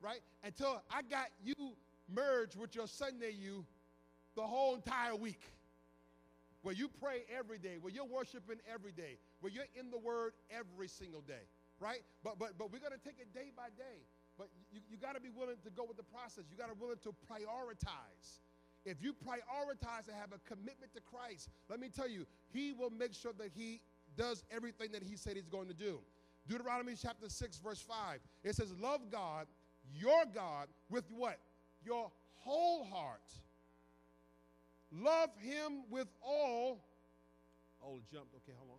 Right? 0.03 0.21
Until 0.43 0.83
I 0.91 1.03
got 1.03 1.29
you 1.43 1.55
merged 2.13 2.57
with 2.59 2.75
your 2.75 2.89
Sunday 2.89 3.33
you 3.33 3.65
the 4.35 4.43
whole 4.43 4.75
entire 4.75 5.15
week. 5.15 5.41
Where 6.63 6.75
you 6.75 6.89
pray 7.01 7.25
every 7.39 7.59
day, 7.59 7.77
where 7.81 7.93
you're 7.93 8.07
worshiping 8.07 8.57
every 8.73 8.93
day, 8.93 9.19
where 9.41 9.53
you're 9.53 9.69
in 9.79 9.91
the 9.91 9.99
word 9.99 10.33
every 10.51 10.89
single 10.89 11.21
day, 11.21 11.45
right? 11.85 12.01
But 12.25 12.39
but 12.39 12.57
but 12.57 12.73
we're 12.73 12.81
gonna 12.81 13.03
take 13.05 13.21
it 13.21 13.35
day 13.35 13.53
by 13.55 13.69
day. 13.77 14.01
But 14.39 14.49
you, 14.73 14.81
you 14.89 14.97
gotta 14.97 15.21
be 15.21 15.29
willing 15.29 15.61
to 15.63 15.71
go 15.71 15.85
with 15.87 15.97
the 15.97 16.09
process. 16.09 16.45
You 16.51 16.57
gotta 16.57 16.75
be 16.75 16.81
willing 16.81 17.05
to 17.05 17.15
prioritize. 17.31 18.41
If 18.87 19.03
you 19.03 19.13
prioritize 19.13 20.09
and 20.09 20.17
have 20.17 20.33
a 20.33 20.41
commitment 20.49 20.93
to 20.95 21.01
Christ, 21.01 21.51
let 21.69 21.81
me 21.81 21.89
tell 21.89 22.09
you, 22.09 22.27
He 22.53 22.73
will 22.73 22.91
make 22.91 23.15
sure 23.15 23.33
that 23.39 23.51
He 23.55 23.81
does 24.17 24.45
everything 24.51 24.93
that 24.93 25.03
He 25.03 25.17
said 25.17 25.37
He's 25.37 25.49
going 25.49 25.69
to 25.69 25.75
do. 25.75 26.01
Deuteronomy 26.47 26.95
chapter 27.01 27.29
6, 27.31 27.59
verse 27.59 27.81
5. 27.81 28.21
It 28.43 28.55
says, 28.55 28.75
Love 28.79 29.01
God, 29.11 29.47
your 29.95 30.25
God, 30.35 30.69
with 30.91 31.05
what? 31.11 31.39
Your 31.83 32.11
whole 32.43 32.85
heart 32.85 33.23
Love 35.03 35.31
him 35.41 35.83
with 35.91 36.09
all. 36.23 36.85
Oh, 37.83 37.99
jumped. 38.13 38.35
Okay, 38.37 38.53
hold 38.57 38.71
on. 38.71 38.74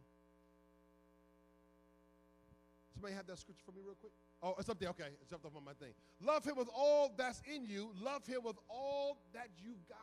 Somebody 2.95 3.13
have 3.13 3.27
that 3.27 3.37
scripture 3.37 3.63
for 3.65 3.73
me 3.73 3.81
real 3.85 3.95
quick? 3.99 4.13
Oh, 4.41 4.55
it's 4.57 4.69
up 4.69 4.79
there. 4.79 4.89
Okay, 4.89 5.09
it's 5.21 5.33
up 5.33 5.45
on 5.45 5.65
my 5.65 5.73
thing. 5.73 5.91
Love 6.23 6.45
him 6.45 6.55
with 6.55 6.69
all 6.73 7.11
that's 7.17 7.41
in 7.53 7.65
you. 7.65 7.91
Love 8.01 8.25
him 8.25 8.39
with 8.43 8.55
all 8.69 9.17
that 9.33 9.49
you 9.61 9.73
got. 9.89 9.97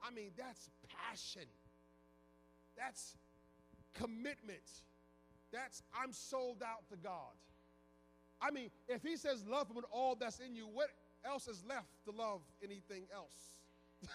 I 0.00 0.14
mean, 0.14 0.30
that's 0.36 0.70
passion. 1.10 1.48
That's 2.76 3.16
commitment. 3.94 4.62
That's 5.52 5.82
I'm 6.00 6.12
sold 6.12 6.62
out 6.62 6.88
to 6.90 6.96
God. 6.96 7.34
I 8.40 8.52
mean, 8.52 8.70
if 8.88 9.02
he 9.02 9.16
says 9.16 9.44
love 9.48 9.68
him 9.68 9.74
with 9.74 9.86
all 9.90 10.14
that's 10.14 10.38
in 10.38 10.54
you, 10.54 10.68
what 10.72 10.90
else 11.24 11.48
is 11.48 11.64
left 11.68 11.88
to 12.04 12.12
love 12.12 12.40
anything 12.62 13.04
else? 13.12 13.56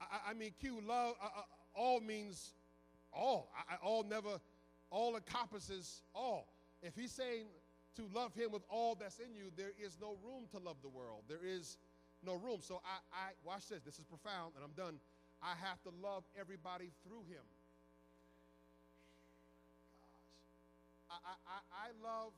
I, 0.00 0.30
I 0.30 0.34
mean, 0.34 0.52
Q, 0.60 0.80
love, 0.86 1.14
uh, 1.22 1.26
uh, 1.26 1.42
all 1.74 2.00
means 2.00 2.52
all. 3.12 3.48
I, 3.68 3.76
all 3.82 4.02
never, 4.02 4.40
all 4.94 5.16
encompasses 5.16 6.02
all. 6.14 6.46
If 6.80 6.94
he's 6.94 7.10
saying 7.10 7.46
to 7.96 8.06
love 8.14 8.32
him 8.34 8.52
with 8.52 8.62
all 8.70 8.94
that's 8.94 9.18
in 9.18 9.34
you, 9.34 9.50
there 9.56 9.74
is 9.74 9.98
no 10.00 10.14
room 10.22 10.46
to 10.52 10.58
love 10.62 10.76
the 10.82 10.88
world. 10.88 11.26
There 11.28 11.42
is 11.44 11.78
no 12.22 12.36
room. 12.36 12.58
So 12.62 12.80
I, 12.86 13.02
I 13.10 13.26
watch 13.42 13.66
this. 13.68 13.82
This 13.82 13.98
is 13.98 14.06
profound, 14.06 14.54
and 14.54 14.62
I'm 14.62 14.76
done. 14.78 15.00
I 15.42 15.58
have 15.66 15.82
to 15.82 15.90
love 16.00 16.22
everybody 16.38 16.94
through 17.02 17.26
him. 17.26 17.42
Gosh. 21.10 21.18
I, 21.26 21.34
I, 21.42 21.58
I 21.74 21.88
love 21.98 22.30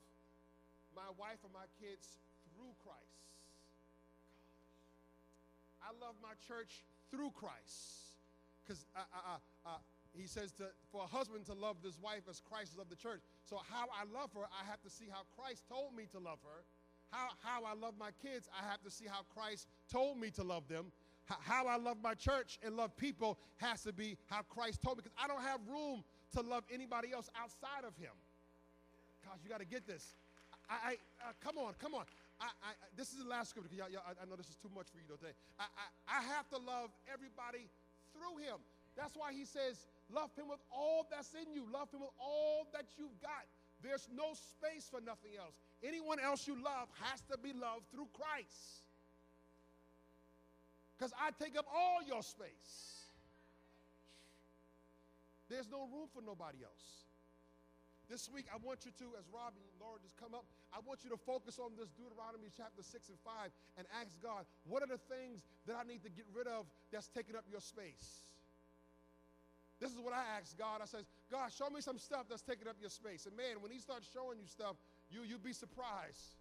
my 0.97 1.12
wife 1.21 1.45
and 1.45 1.53
my 1.53 1.69
kids 1.77 2.16
through 2.57 2.73
Christ. 2.81 3.21
Gosh. 5.85 5.92
I 5.92 6.01
love 6.01 6.16
my 6.25 6.33
church 6.49 6.81
through 7.12 7.37
Christ. 7.37 8.16
Because 8.64 8.87
I, 8.97 9.05
uh, 9.05 9.37
uh, 9.37 9.71
uh, 9.77 9.96
he 10.19 10.27
says 10.27 10.53
to, 10.53 10.65
for 10.91 11.03
a 11.05 11.07
husband 11.07 11.47
to 11.47 11.55
love 11.55 11.77
this 11.83 11.99
wife 12.01 12.23
as 12.29 12.41
Christ 12.41 12.77
loved 12.77 12.91
the 12.91 12.97
church. 12.97 13.21
So, 13.45 13.61
how 13.71 13.87
I 13.93 14.05
love 14.13 14.31
her, 14.35 14.43
I 14.43 14.69
have 14.69 14.81
to 14.83 14.91
see 14.91 15.07
how 15.11 15.23
Christ 15.37 15.65
told 15.69 15.95
me 15.95 16.07
to 16.13 16.19
love 16.19 16.39
her. 16.45 16.65
How, 17.11 17.29
how 17.43 17.65
I 17.65 17.75
love 17.75 17.95
my 17.99 18.11
kids, 18.23 18.49
I 18.53 18.69
have 18.69 18.83
to 18.83 18.91
see 18.91 19.07
how 19.07 19.23
Christ 19.35 19.69
told 19.91 20.19
me 20.19 20.31
to 20.31 20.43
love 20.43 20.67
them. 20.69 20.87
How 21.27 21.67
I 21.67 21.77
love 21.77 21.97
my 22.03 22.15
church 22.15 22.59
and 22.65 22.77
love 22.77 22.97
people 22.97 23.37
has 23.57 23.83
to 23.83 23.93
be 23.93 24.17
how 24.27 24.43
Christ 24.43 24.81
told 24.81 24.99
me 24.99 25.03
because 25.03 25.19
I 25.21 25.27
don't 25.27 25.43
have 25.43 25.59
room 25.67 26.05
to 26.35 26.41
love 26.41 26.63
anybody 26.73 27.13
else 27.13 27.29
outside 27.35 27.83
of 27.85 27.97
Him. 27.97 28.15
Gosh, 29.25 29.39
you 29.43 29.51
got 29.51 29.59
to 29.59 29.67
get 29.67 29.87
this. 29.89 30.15
I, 30.71 30.75
I 30.75 30.93
uh, 31.27 31.33
come 31.43 31.59
on, 31.59 31.75
come 31.81 31.95
on. 31.95 32.05
I, 32.41 32.47
I, 32.63 32.71
this 32.97 33.11
is 33.11 33.25
the 33.25 33.29
last 33.29 33.51
scripture. 33.51 33.75
Y'all, 33.75 33.91
y'all, 33.91 34.07
I 34.07 34.25
know 34.29 34.37
this 34.37 34.49
is 34.49 34.57
too 34.57 34.71
much 34.75 34.87
for 34.87 34.99
you 34.99 35.09
today. 35.09 35.35
I, 35.59 35.65
I, 35.67 36.19
I 36.19 36.23
have 36.37 36.49
to 36.51 36.59
love 36.59 36.91
everybody 37.11 37.67
through 38.13 38.39
him. 38.39 38.63
That's 38.97 39.15
why 39.15 39.33
he 39.33 39.45
says, 39.45 39.87
Love 40.13 40.31
him 40.39 40.47
with 40.49 40.63
all 40.71 41.07
that's 41.11 41.35
in 41.35 41.51
you. 41.53 41.67
Love 41.73 41.91
him 41.91 42.01
with 42.01 42.15
all 42.21 42.67
that 42.73 42.87
you've 42.97 43.19
got. 43.21 43.47
There's 43.83 44.09
no 44.15 44.35
space 44.35 44.87
for 44.89 45.01
nothing 45.03 45.35
else. 45.39 45.59
Anyone 45.83 46.19
else 46.19 46.47
you 46.47 46.55
love 46.55 46.89
has 47.03 47.21
to 47.31 47.37
be 47.39 47.53
loved 47.53 47.91
through 47.91 48.09
Christ. 48.15 48.87
Because 50.97 51.13
I 51.19 51.31
take 51.43 51.59
up 51.59 51.67
all 51.69 52.01
your 52.07 52.23
space. 52.23 53.05
There's 55.51 55.69
no 55.69 55.85
room 55.91 56.09
for 56.15 56.23
nobody 56.23 56.65
else. 56.65 57.05
This 58.09 58.31
week, 58.31 58.47
I 58.55 58.57
want 58.63 58.87
you 58.87 58.95
to, 59.03 59.07
as 59.19 59.27
Robbie 59.35 59.67
and 59.67 59.77
Laura 59.83 59.99
just 59.99 60.15
come 60.15 60.31
up, 60.31 60.47
I 60.71 60.79
want 60.87 61.03
you 61.03 61.11
to 61.11 61.19
focus 61.19 61.59
on 61.59 61.75
this 61.75 61.91
Deuteronomy 61.91 62.55
chapter 62.55 62.79
6 62.79 62.95
and 63.11 63.19
5 63.19 63.51
and 63.79 63.85
ask 63.99 64.15
God, 64.23 64.47
what 64.63 64.87
are 64.87 64.91
the 64.91 65.03
things 65.11 65.43
that 65.67 65.75
I 65.75 65.83
need 65.83 66.07
to 66.07 66.11
get 66.11 66.25
rid 66.31 66.47
of 66.47 66.71
that's 66.95 67.11
taking 67.11 67.35
up 67.35 67.43
your 67.51 67.61
space? 67.61 68.23
This 69.81 69.93
is 69.93 70.01
what 70.01 70.15
I 70.15 70.25
ask 70.41 70.57
God. 70.57 70.81
I 70.81 70.87
says, 70.87 71.05
God, 71.31 71.53
show 71.53 71.69
me 71.69 71.81
some 71.81 71.99
stuff 71.99 72.27
that's 72.29 72.43
taking 72.43 72.67
up 72.67 72.77
your 72.81 72.89
space. 72.89 73.27
And 73.27 73.37
man, 73.37 73.61
when 73.61 73.71
he 73.71 73.79
starts 73.79 74.09
showing 74.09 74.41
you 74.41 74.49
stuff, 74.49 74.77
you, 75.11 75.21
you'll 75.23 75.45
be 75.45 75.53
surprised. 75.53 76.37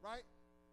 Right? 0.00 0.24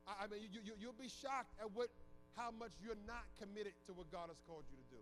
I, 0.07 0.23
I 0.23 0.27
mean, 0.31 0.47
you, 0.47 0.63
you, 0.63 0.73
you'll 0.79 0.95
be 0.95 1.11
shocked 1.11 1.51
at 1.59 1.67
what, 1.75 1.91
how 2.39 2.55
much 2.55 2.71
you're 2.79 2.99
not 3.03 3.27
committed 3.35 3.75
to 3.87 3.93
what 3.93 4.07
God 4.07 4.31
has 4.31 4.39
called 4.47 4.63
you 4.71 4.79
to 4.79 4.87
do. 4.87 5.01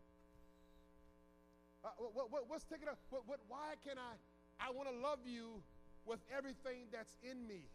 Uh, 1.85 1.93
what, 2.01 2.33
what, 2.33 2.49
what's 2.49 2.65
taking 2.65 2.89
up? 2.89 2.97
What, 3.13 3.29
what, 3.29 3.39
why 3.45 3.77
can 3.85 4.01
I 4.01 4.17
I 4.59 4.71
want 4.71 4.87
to 4.89 4.95
love 4.95 5.19
you 5.25 5.61
with 6.05 6.19
everything 6.35 6.87
that's 6.91 7.17
in 7.23 7.47
me. 7.47 7.67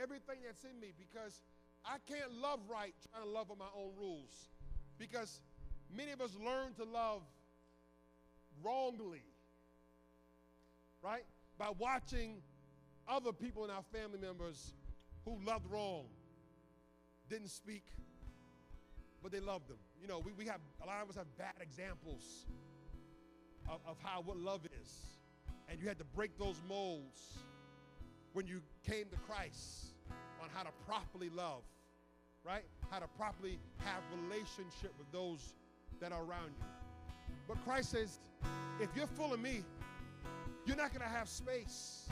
Everything 0.00 0.42
that's 0.44 0.64
in 0.64 0.78
me 0.80 0.92
because 0.98 1.40
I 1.84 1.96
can't 2.10 2.32
love 2.40 2.60
right 2.68 2.94
trying 3.10 3.24
to 3.24 3.30
love 3.30 3.50
on 3.50 3.58
my 3.58 3.70
own 3.76 3.92
rules. 3.98 4.50
Because 4.98 5.40
many 5.94 6.12
of 6.12 6.20
us 6.20 6.30
learn 6.44 6.72
to 6.74 6.84
love 6.84 7.22
wrongly, 8.62 9.22
right? 11.02 11.24
By 11.58 11.70
watching 11.78 12.42
other 13.08 13.32
people 13.32 13.64
in 13.64 13.70
our 13.70 13.84
family 13.92 14.18
members 14.18 14.72
who 15.24 15.38
loved 15.44 15.70
wrong, 15.70 16.04
didn't 17.28 17.50
speak, 17.50 17.84
but 19.22 19.32
they 19.32 19.40
loved 19.40 19.68
them. 19.68 19.78
You 20.00 20.08
know, 20.08 20.18
we, 20.18 20.32
we 20.32 20.46
have, 20.46 20.60
a 20.82 20.86
lot 20.86 21.02
of 21.02 21.08
us 21.08 21.16
have 21.16 21.26
bad 21.38 21.54
examples 21.60 22.46
of, 23.68 23.80
of 23.86 23.96
how, 24.02 24.22
what 24.22 24.36
love 24.36 24.60
is. 24.82 24.90
And 25.68 25.80
you 25.80 25.88
had 25.88 25.98
to 25.98 26.04
break 26.04 26.38
those 26.38 26.60
molds 26.68 27.38
when 28.34 28.46
you 28.46 28.60
came 28.86 29.06
to 29.10 29.16
Christ 29.28 29.94
on 30.42 30.48
how 30.52 30.62
to 30.62 30.70
properly 30.86 31.30
love, 31.30 31.62
right? 32.44 32.64
How 32.90 32.98
to 32.98 33.08
properly 33.16 33.58
have 33.78 34.02
relationship 34.22 34.92
with 34.98 35.10
those 35.10 35.54
that 36.00 36.12
are 36.12 36.22
around 36.22 36.52
you. 36.58 36.64
But 37.48 37.62
Christ 37.64 37.90
says, 37.90 38.18
if 38.80 38.88
you're 38.96 39.06
full 39.06 39.32
of 39.32 39.40
me, 39.40 39.62
you're 40.66 40.76
not 40.76 40.92
going 40.92 41.02
to 41.02 41.14
have 41.14 41.28
space 41.28 42.08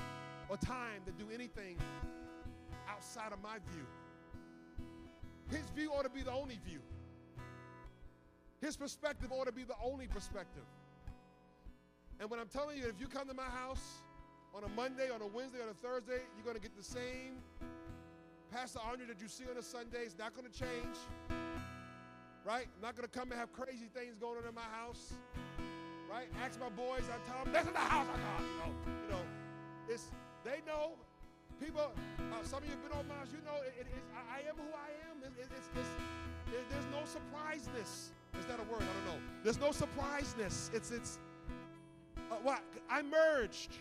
or 0.49 0.57
time 0.57 1.03
to 1.07 1.13
do 1.13 1.31
anything 1.33 1.77
outside 2.89 3.33
of 3.33 3.43
my 3.43 3.57
view. 3.73 3.87
His 5.51 5.69
view 5.71 5.91
ought 5.91 6.05
to 6.05 6.11
be 6.11 6.23
the 6.23 6.33
only 6.33 6.59
view. 6.67 6.81
His 8.61 8.77
perspective 8.77 9.33
ought 9.33 9.47
to 9.47 9.53
be 9.53 9.65
the 9.65 9.75
only 9.85 10.07
perspective. 10.07 10.65
And 12.21 12.31
when 12.31 12.39
I'm 12.39 12.49
telling 12.49 12.79
you, 12.79 12.85
if 12.87 13.01
you 13.01 13.09
come 13.09 13.27
to 13.29 13.35
my 13.35 13.43
house 13.43 14.03
on 14.55 14.65
a 14.65 14.69
Monday, 14.69 15.11
on 15.11 15.21
a 15.21 15.27
Wednesday, 15.27 15.59
on 15.63 15.69
a 15.69 15.75
Thursday, 15.75 16.21
you're 16.37 16.45
going 16.45 16.57
to 16.57 16.63
get 16.63 16.77
the 16.77 16.85
same 16.85 17.41
Pastor 18.53 18.81
Andre 18.89 19.07
that 19.07 19.21
you 19.21 19.29
see 19.29 19.45
on 19.51 19.57
a 19.57 19.63
Sunday. 19.63 20.01
It's 20.05 20.19
not 20.19 20.35
going 20.35 20.47
to 20.51 20.59
change. 20.59 21.42
Right? 22.45 22.67
I'm 22.67 22.83
not 22.83 22.97
going 22.97 23.09
to 23.09 23.13
come 23.13 23.31
and 23.31 23.39
have 23.39 23.53
crazy 23.53 23.87
things 23.95 24.17
going 24.19 24.39
on 24.39 24.49
in 24.49 24.55
my 24.55 24.67
house. 24.75 25.15
Right? 26.11 26.27
Ask 26.45 26.59
my 26.59 26.69
boys, 26.69 27.07
I 27.09 27.17
tell 27.31 27.45
them, 27.45 27.53
this 27.53 27.63
is 27.65 27.73
the 27.73 27.79
house 27.79 28.07
I 28.11 28.19
got. 28.19 28.41
You 28.43 28.57
know, 28.59 28.73
you 28.87 29.09
know, 29.11 29.25
it's, 29.89 30.11
they 30.45 30.61
know. 30.67 30.99
People, 31.61 31.93
uh, 32.19 32.43
some 32.43 32.59
of 32.59 32.65
you 32.65 32.75
have 32.75 32.83
been 32.83 32.99
on 32.99 33.07
mine, 33.07 33.31
you 33.31 33.39
know, 33.47 33.63
it, 33.63 33.73
it, 33.79 33.87
I, 34.11 34.43
I, 34.43 34.49
am 34.51 34.57
who 34.57 34.67
I 34.75 34.91
am. 35.09 35.23
It, 35.23 35.33
it's, 35.39 35.71
it's, 35.79 35.89
there's 36.51 36.91
no 36.91 37.07
surpriseness. 37.07 38.11
Is 38.39 38.47
that 38.49 38.59
a 38.59 38.65
word? 38.71 38.83
I 38.83 39.07
don't 39.07 39.15
know. 39.15 39.23
There's 39.45 39.61
no 39.61 39.71
surpriseness. 39.71 40.75
It's, 40.75 40.91
it's, 40.91 41.19
uh, 42.31 42.37
what? 42.43 42.63
I 42.91 43.03
merged. 43.03 43.77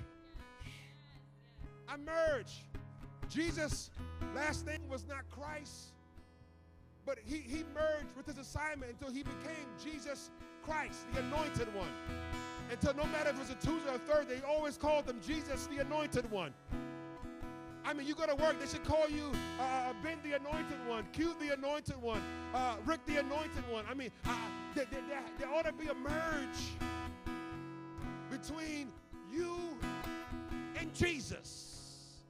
I 1.87 1.97
merged. 1.97 2.61
Jesus, 3.29 3.89
last 4.35 4.65
name 4.65 4.87
was 4.89 5.07
not 5.07 5.29
Christ, 5.31 5.93
but 7.05 7.17
he, 7.25 7.37
he 7.37 7.63
merged 7.73 8.15
with 8.15 8.25
his 8.25 8.37
assignment 8.37 8.91
until 8.91 9.13
he 9.13 9.23
became 9.23 9.67
Jesus 9.83 10.29
Christ, 10.63 11.05
the 11.13 11.19
anointed 11.19 11.73
one. 11.75 11.89
Until 12.71 12.93
no 12.93 13.05
matter 13.05 13.29
if 13.29 13.35
it 13.35 13.39
was 13.39 13.49
a 13.49 13.55
Tuesday 13.55 13.89
or 13.89 13.95
a 13.95 13.99
Thursday, 13.99 14.35
they 14.35 14.45
always 14.47 14.77
called 14.77 15.05
him 15.05 15.19
Jesus, 15.25 15.67
the 15.67 15.79
anointed 15.79 16.29
one. 16.31 16.53
I 17.83 17.93
mean, 17.93 18.07
you 18.07 18.13
go 18.13 18.27
to 18.27 18.35
work, 18.35 18.59
they 18.59 18.67
should 18.67 18.83
call 18.83 19.09
you 19.09 19.31
uh, 19.59 19.63
uh 19.63 19.93
Ben 20.03 20.19
the 20.23 20.33
anointed 20.33 20.77
one, 20.87 21.05
Q 21.11 21.33
the 21.39 21.53
anointed 21.53 21.99
one, 22.01 22.21
uh, 22.53 22.75
Rick 22.85 23.05
the 23.07 23.17
anointed 23.17 23.67
one. 23.69 23.85
I 23.89 23.95
mean, 23.95 24.11
uh, 24.25 24.35
there, 24.75 24.85
there, 24.91 25.01
there 25.39 25.49
ought 25.51 25.65
to 25.65 25.73
be 25.73 25.87
a 25.87 25.93
merge 25.93 26.59
between 28.29 28.89
you 29.33 29.57
and 30.79 30.93
Jesus 30.93 32.21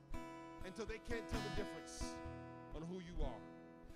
until 0.65 0.85
they 0.85 0.99
can't 1.09 1.27
tell 1.29 1.41
the 1.41 1.61
difference 1.61 2.03
on 2.75 2.81
who 2.83 2.95
you 2.95 3.23
are. 3.23 3.50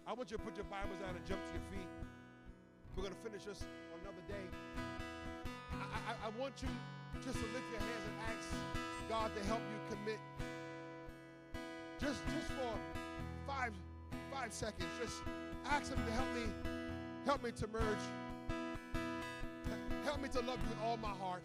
I 0.08 0.14
want 0.14 0.30
you 0.30 0.38
to 0.38 0.44
put 0.44 0.56
your 0.56 0.66
Bibles 0.66 1.02
out 1.02 1.16
and 1.16 1.26
jump 1.26 1.42
to 1.42 1.54
your 1.58 1.66
feet. 1.74 1.90
We're 2.96 3.04
going 3.04 3.16
to 3.16 3.22
finish 3.26 3.44
this 3.46 3.66
on 3.90 4.00
another 4.06 4.22
day. 4.30 4.46
I, 5.74 6.14
I, 6.14 6.28
I 6.28 6.40
want 6.40 6.62
you 6.62 6.70
just 7.26 7.38
to 7.42 7.46
lift 7.58 7.66
your 7.74 7.82
hands 7.82 8.06
and 8.06 8.16
ask 8.30 8.48
God 9.10 9.32
to 9.36 9.44
help 9.48 9.62
you 9.66 9.98
commit. 9.98 10.20
Just, 12.00 12.22
just 12.38 12.54
for 12.54 12.78
five, 13.48 13.74
five 14.32 14.54
seconds, 14.54 14.90
just 15.02 15.24
ask 15.66 15.92
Him 15.92 15.98
to 16.06 16.12
help 16.12 16.30
me, 16.36 16.46
help 17.26 17.44
me 17.44 17.52
to 17.52 17.68
merge. 17.68 18.06
Help 20.06 20.22
me 20.22 20.30
to 20.30 20.40
love 20.42 20.60
you 20.62 20.70
with 20.70 20.82
all 20.86 20.98
my 20.98 21.10
heart 21.18 21.42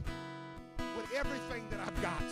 with 0.96 1.06
everything 1.16 1.64
that 1.70 1.80
I've 1.80 2.02
got. 2.02 2.22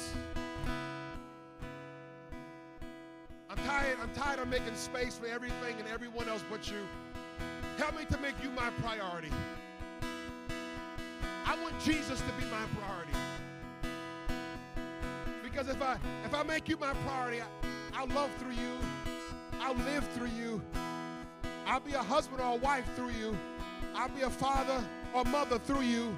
I'm 3.68 3.82
tired, 3.82 3.98
I'm 4.02 4.10
tired 4.10 4.38
of 4.38 4.48
making 4.48 4.74
space 4.76 5.18
for 5.18 5.26
everything 5.26 5.78
and 5.78 5.86
everyone 5.88 6.26
else 6.26 6.42
but 6.50 6.70
you. 6.70 6.86
Help 7.76 7.98
me 7.98 8.06
to 8.06 8.18
make 8.18 8.34
you 8.42 8.48
my 8.50 8.70
priority. 8.82 9.30
I 11.44 11.62
want 11.62 11.78
Jesus 11.80 12.18
to 12.18 12.32
be 12.38 12.44
my 12.50 12.64
priority. 12.78 13.12
Because 15.42 15.68
if 15.68 15.82
I 15.82 15.98
if 16.24 16.34
I 16.34 16.42
make 16.44 16.66
you 16.68 16.78
my 16.78 16.94
priority, 17.04 17.42
I, 17.42 17.46
I'll 17.94 18.06
love 18.08 18.30
through 18.38 18.52
you. 18.52 18.78
I'll 19.60 19.76
live 19.76 20.08
through 20.14 20.30
you. 20.38 20.62
I'll 21.66 21.80
be 21.80 21.92
a 21.92 22.02
husband 22.02 22.40
or 22.40 22.54
a 22.54 22.56
wife 22.56 22.86
through 22.96 23.10
you. 23.10 23.36
I'll 23.94 24.08
be 24.08 24.22
a 24.22 24.30
father 24.30 24.82
or 25.12 25.24
mother 25.24 25.58
through 25.58 25.82
you. 25.82 26.16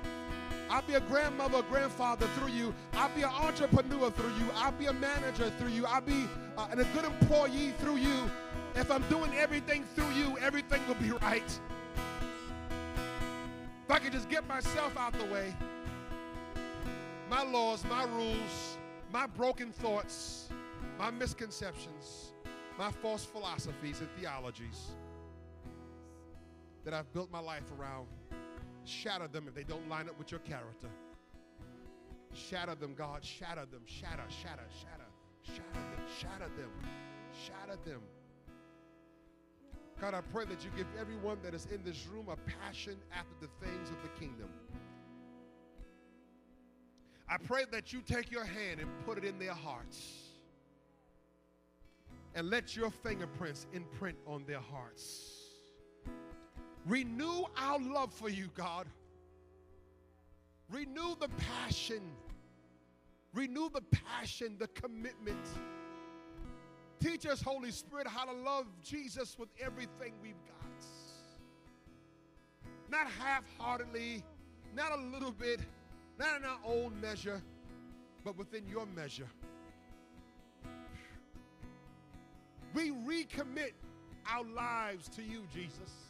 I'll 0.70 0.82
be 0.82 0.94
a 0.94 1.00
grandmother 1.00 1.62
grandfather 1.62 2.28
through 2.38 2.52
you. 2.52 2.72
I'll 2.92 3.12
be 3.12 3.22
an 3.22 3.30
entrepreneur 3.30 4.08
through 4.12 4.34
you. 4.38 4.48
I'll 4.54 4.70
be 4.70 4.86
a 4.86 4.92
manager 4.92 5.50
through 5.58 5.70
you. 5.70 5.84
I'll 5.84 6.00
be 6.00 6.28
uh, 6.56 6.68
a 6.70 6.76
good 6.76 7.04
employee 7.04 7.74
through 7.80 7.96
you. 7.96 8.30
If 8.76 8.88
I'm 8.88 9.02
doing 9.08 9.34
everything 9.34 9.82
through 9.96 10.10
you, 10.10 10.38
everything 10.38 10.80
will 10.86 10.94
be 10.94 11.10
right. 11.22 11.58
If 13.84 13.90
I 13.90 13.98
could 13.98 14.12
just 14.12 14.28
get 14.28 14.46
myself 14.46 14.96
out 14.96 15.12
the 15.14 15.24
way, 15.24 15.52
my 17.28 17.42
laws, 17.42 17.84
my 17.90 18.04
rules, 18.04 18.78
my 19.12 19.26
broken 19.26 19.72
thoughts, 19.72 20.50
my 20.96 21.10
misconceptions, 21.10 22.30
my 22.78 22.92
false 22.92 23.24
philosophies 23.24 23.98
and 23.98 24.08
theologies 24.20 24.92
that 26.84 26.94
I've 26.94 27.12
built 27.12 27.32
my 27.32 27.40
life 27.40 27.64
around 27.76 28.06
Shatter 28.84 29.28
them 29.28 29.46
if 29.48 29.54
they 29.54 29.64
don't 29.64 29.88
line 29.88 30.08
up 30.08 30.18
with 30.18 30.30
your 30.30 30.40
character. 30.40 30.88
Shatter 32.32 32.74
them, 32.74 32.94
God. 32.94 33.24
Shatter 33.24 33.66
them. 33.66 33.82
Shatter, 33.86 34.24
shatter, 34.28 34.66
shatter. 34.80 35.04
Shatter 35.42 35.62
them. 35.72 36.06
Shatter 36.18 36.50
them. 36.56 36.70
Shatter 37.44 37.78
them. 37.84 38.00
God, 40.00 40.14
I 40.14 40.22
pray 40.22 40.46
that 40.46 40.64
you 40.64 40.70
give 40.76 40.86
everyone 40.98 41.38
that 41.42 41.54
is 41.54 41.66
in 41.66 41.84
this 41.84 42.06
room 42.06 42.28
a 42.30 42.36
passion 42.36 42.96
after 43.12 43.34
the 43.40 43.48
things 43.64 43.90
of 43.90 43.96
the 44.02 44.08
kingdom. 44.18 44.48
I 47.28 47.36
pray 47.36 47.64
that 47.70 47.92
you 47.92 48.00
take 48.00 48.30
your 48.30 48.44
hand 48.44 48.80
and 48.80 48.88
put 49.04 49.18
it 49.18 49.24
in 49.24 49.38
their 49.38 49.52
hearts. 49.52 50.02
And 52.34 52.48
let 52.48 52.76
your 52.76 52.90
fingerprints 52.90 53.66
imprint 53.72 54.16
on 54.26 54.44
their 54.46 54.60
hearts. 54.60 55.39
Renew 56.86 57.44
our 57.56 57.78
love 57.78 58.12
for 58.12 58.28
you, 58.28 58.48
God. 58.54 58.86
Renew 60.70 61.14
the 61.18 61.28
passion. 61.28 62.00
Renew 63.34 63.68
the 63.70 63.82
passion, 63.82 64.56
the 64.58 64.68
commitment. 64.68 65.46
Teach 67.00 67.26
us, 67.26 67.42
Holy 67.42 67.70
Spirit, 67.70 68.06
how 68.06 68.24
to 68.24 68.32
love 68.32 68.66
Jesus 68.82 69.36
with 69.38 69.48
everything 69.60 70.12
we've 70.22 70.34
got. 70.46 70.84
Not 72.90 73.06
half 73.18 73.44
heartedly, 73.58 74.24
not 74.74 74.92
a 74.92 75.00
little 75.00 75.32
bit, 75.32 75.60
not 76.18 76.38
in 76.38 76.44
our 76.44 76.58
own 76.64 77.00
measure, 77.00 77.40
but 78.24 78.36
within 78.36 78.66
your 78.68 78.86
measure. 78.86 79.28
We 82.74 82.90
recommit 82.90 83.72
our 84.28 84.44
lives 84.44 85.08
to 85.10 85.22
you, 85.22 85.42
Jesus 85.52 86.09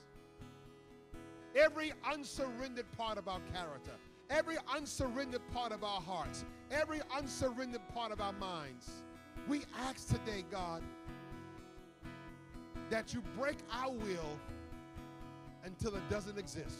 every 1.54 1.92
unsurrendered 2.10 2.90
part 2.96 3.18
of 3.18 3.28
our 3.28 3.40
character, 3.52 3.92
every 4.28 4.56
unsurrendered 4.74 5.42
part 5.52 5.72
of 5.72 5.84
our 5.84 6.00
hearts, 6.00 6.44
every 6.70 7.00
unsurrendered 7.16 7.86
part 7.94 8.12
of 8.12 8.20
our 8.20 8.32
minds. 8.34 8.90
We 9.48 9.62
ask 9.78 10.08
today, 10.08 10.44
God, 10.50 10.82
that 12.90 13.14
you 13.14 13.22
break 13.38 13.56
our 13.72 13.90
will 13.90 14.38
until 15.64 15.94
it 15.96 16.08
doesn't 16.08 16.38
exist. 16.38 16.76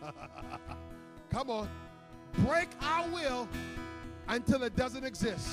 Come 1.30 1.50
on. 1.50 1.68
Break 2.46 2.68
our 2.80 3.08
will 3.08 3.48
until 4.28 4.62
it 4.64 4.76
doesn't 4.76 5.04
exist. 5.04 5.48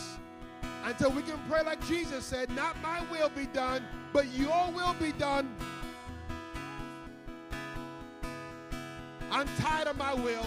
Until 0.84 1.12
we 1.12 1.22
can 1.22 1.40
pray 1.48 1.62
like 1.64 1.86
Jesus 1.88 2.26
said, 2.26 2.50
Not 2.56 2.76
my 2.82 3.02
will 3.12 3.30
be 3.30 3.46
done, 3.48 3.84
but 4.14 4.32
your 4.34 4.72
will 4.72 4.96
be 5.00 5.12
done 5.14 5.56
I'm 9.32 9.48
tired 9.60 9.88
of 9.88 9.98
my 9.98 10.14
will. 10.14 10.46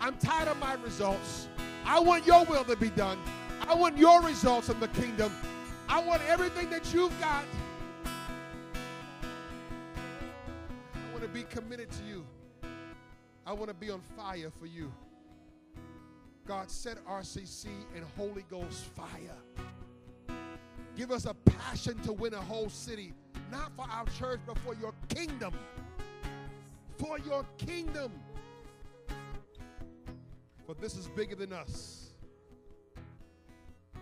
I'm 0.00 0.16
tired 0.16 0.48
of 0.48 0.58
my 0.58 0.74
results. 0.74 1.48
I 1.84 2.00
want 2.00 2.26
your 2.26 2.44
will 2.46 2.64
to 2.64 2.76
be 2.76 2.88
done. 2.90 3.18
I 3.68 3.74
want 3.74 3.98
your 3.98 4.22
results 4.22 4.70
in 4.70 4.80
the 4.80 4.88
kingdom. 4.88 5.32
I 5.88 6.02
want 6.02 6.22
everything 6.28 6.70
that 6.70 6.92
you've 6.94 7.18
got. 7.20 7.44
I 10.94 11.12
want 11.12 11.22
to 11.22 11.28
be 11.28 11.42
committed 11.44 11.90
to 11.90 12.04
you. 12.04 12.24
I 13.46 13.52
want 13.52 13.68
to 13.68 13.74
be 13.74 13.90
on 13.90 14.00
fire 14.16 14.50
for 14.58 14.66
you. 14.66 14.90
God, 16.46 16.70
set 16.70 17.04
RCC 17.04 17.66
in 17.94 18.02
Holy 18.16 18.44
Ghost 18.50 18.84
fire. 18.86 19.36
Give 20.96 21.10
us 21.10 21.26
a 21.26 21.34
passion 21.34 21.98
to 22.00 22.12
win 22.12 22.34
a 22.34 22.40
whole 22.40 22.68
city, 22.68 23.12
not 23.50 23.72
for 23.76 23.86
our 23.90 24.06
church, 24.18 24.40
but 24.46 24.58
for 24.58 24.74
your 24.74 24.94
kingdom. 25.08 25.52
For 27.02 27.18
your 27.18 27.44
kingdom. 27.58 28.12
For 30.64 30.74
this 30.74 30.96
is 30.96 31.08
bigger 31.08 31.34
than 31.34 31.52
us. 31.52 32.12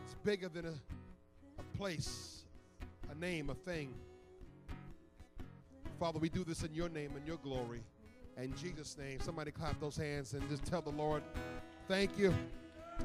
It's 0.04 0.14
bigger 0.22 0.50
than 0.50 0.66
a, 0.66 0.74
a 1.58 1.76
place, 1.78 2.44
a 3.10 3.14
name, 3.14 3.48
a 3.48 3.54
thing. 3.54 3.94
Father, 5.98 6.18
we 6.18 6.28
do 6.28 6.44
this 6.44 6.62
in 6.62 6.74
your 6.74 6.90
name 6.90 7.12
and 7.16 7.26
your 7.26 7.38
glory. 7.38 7.80
In 8.36 8.54
Jesus' 8.54 8.98
name, 8.98 9.18
somebody 9.20 9.50
clap 9.50 9.80
those 9.80 9.96
hands 9.96 10.34
and 10.34 10.46
just 10.50 10.66
tell 10.66 10.82
the 10.82 10.90
Lord, 10.90 11.22
thank 11.88 12.18
you. 12.18 12.34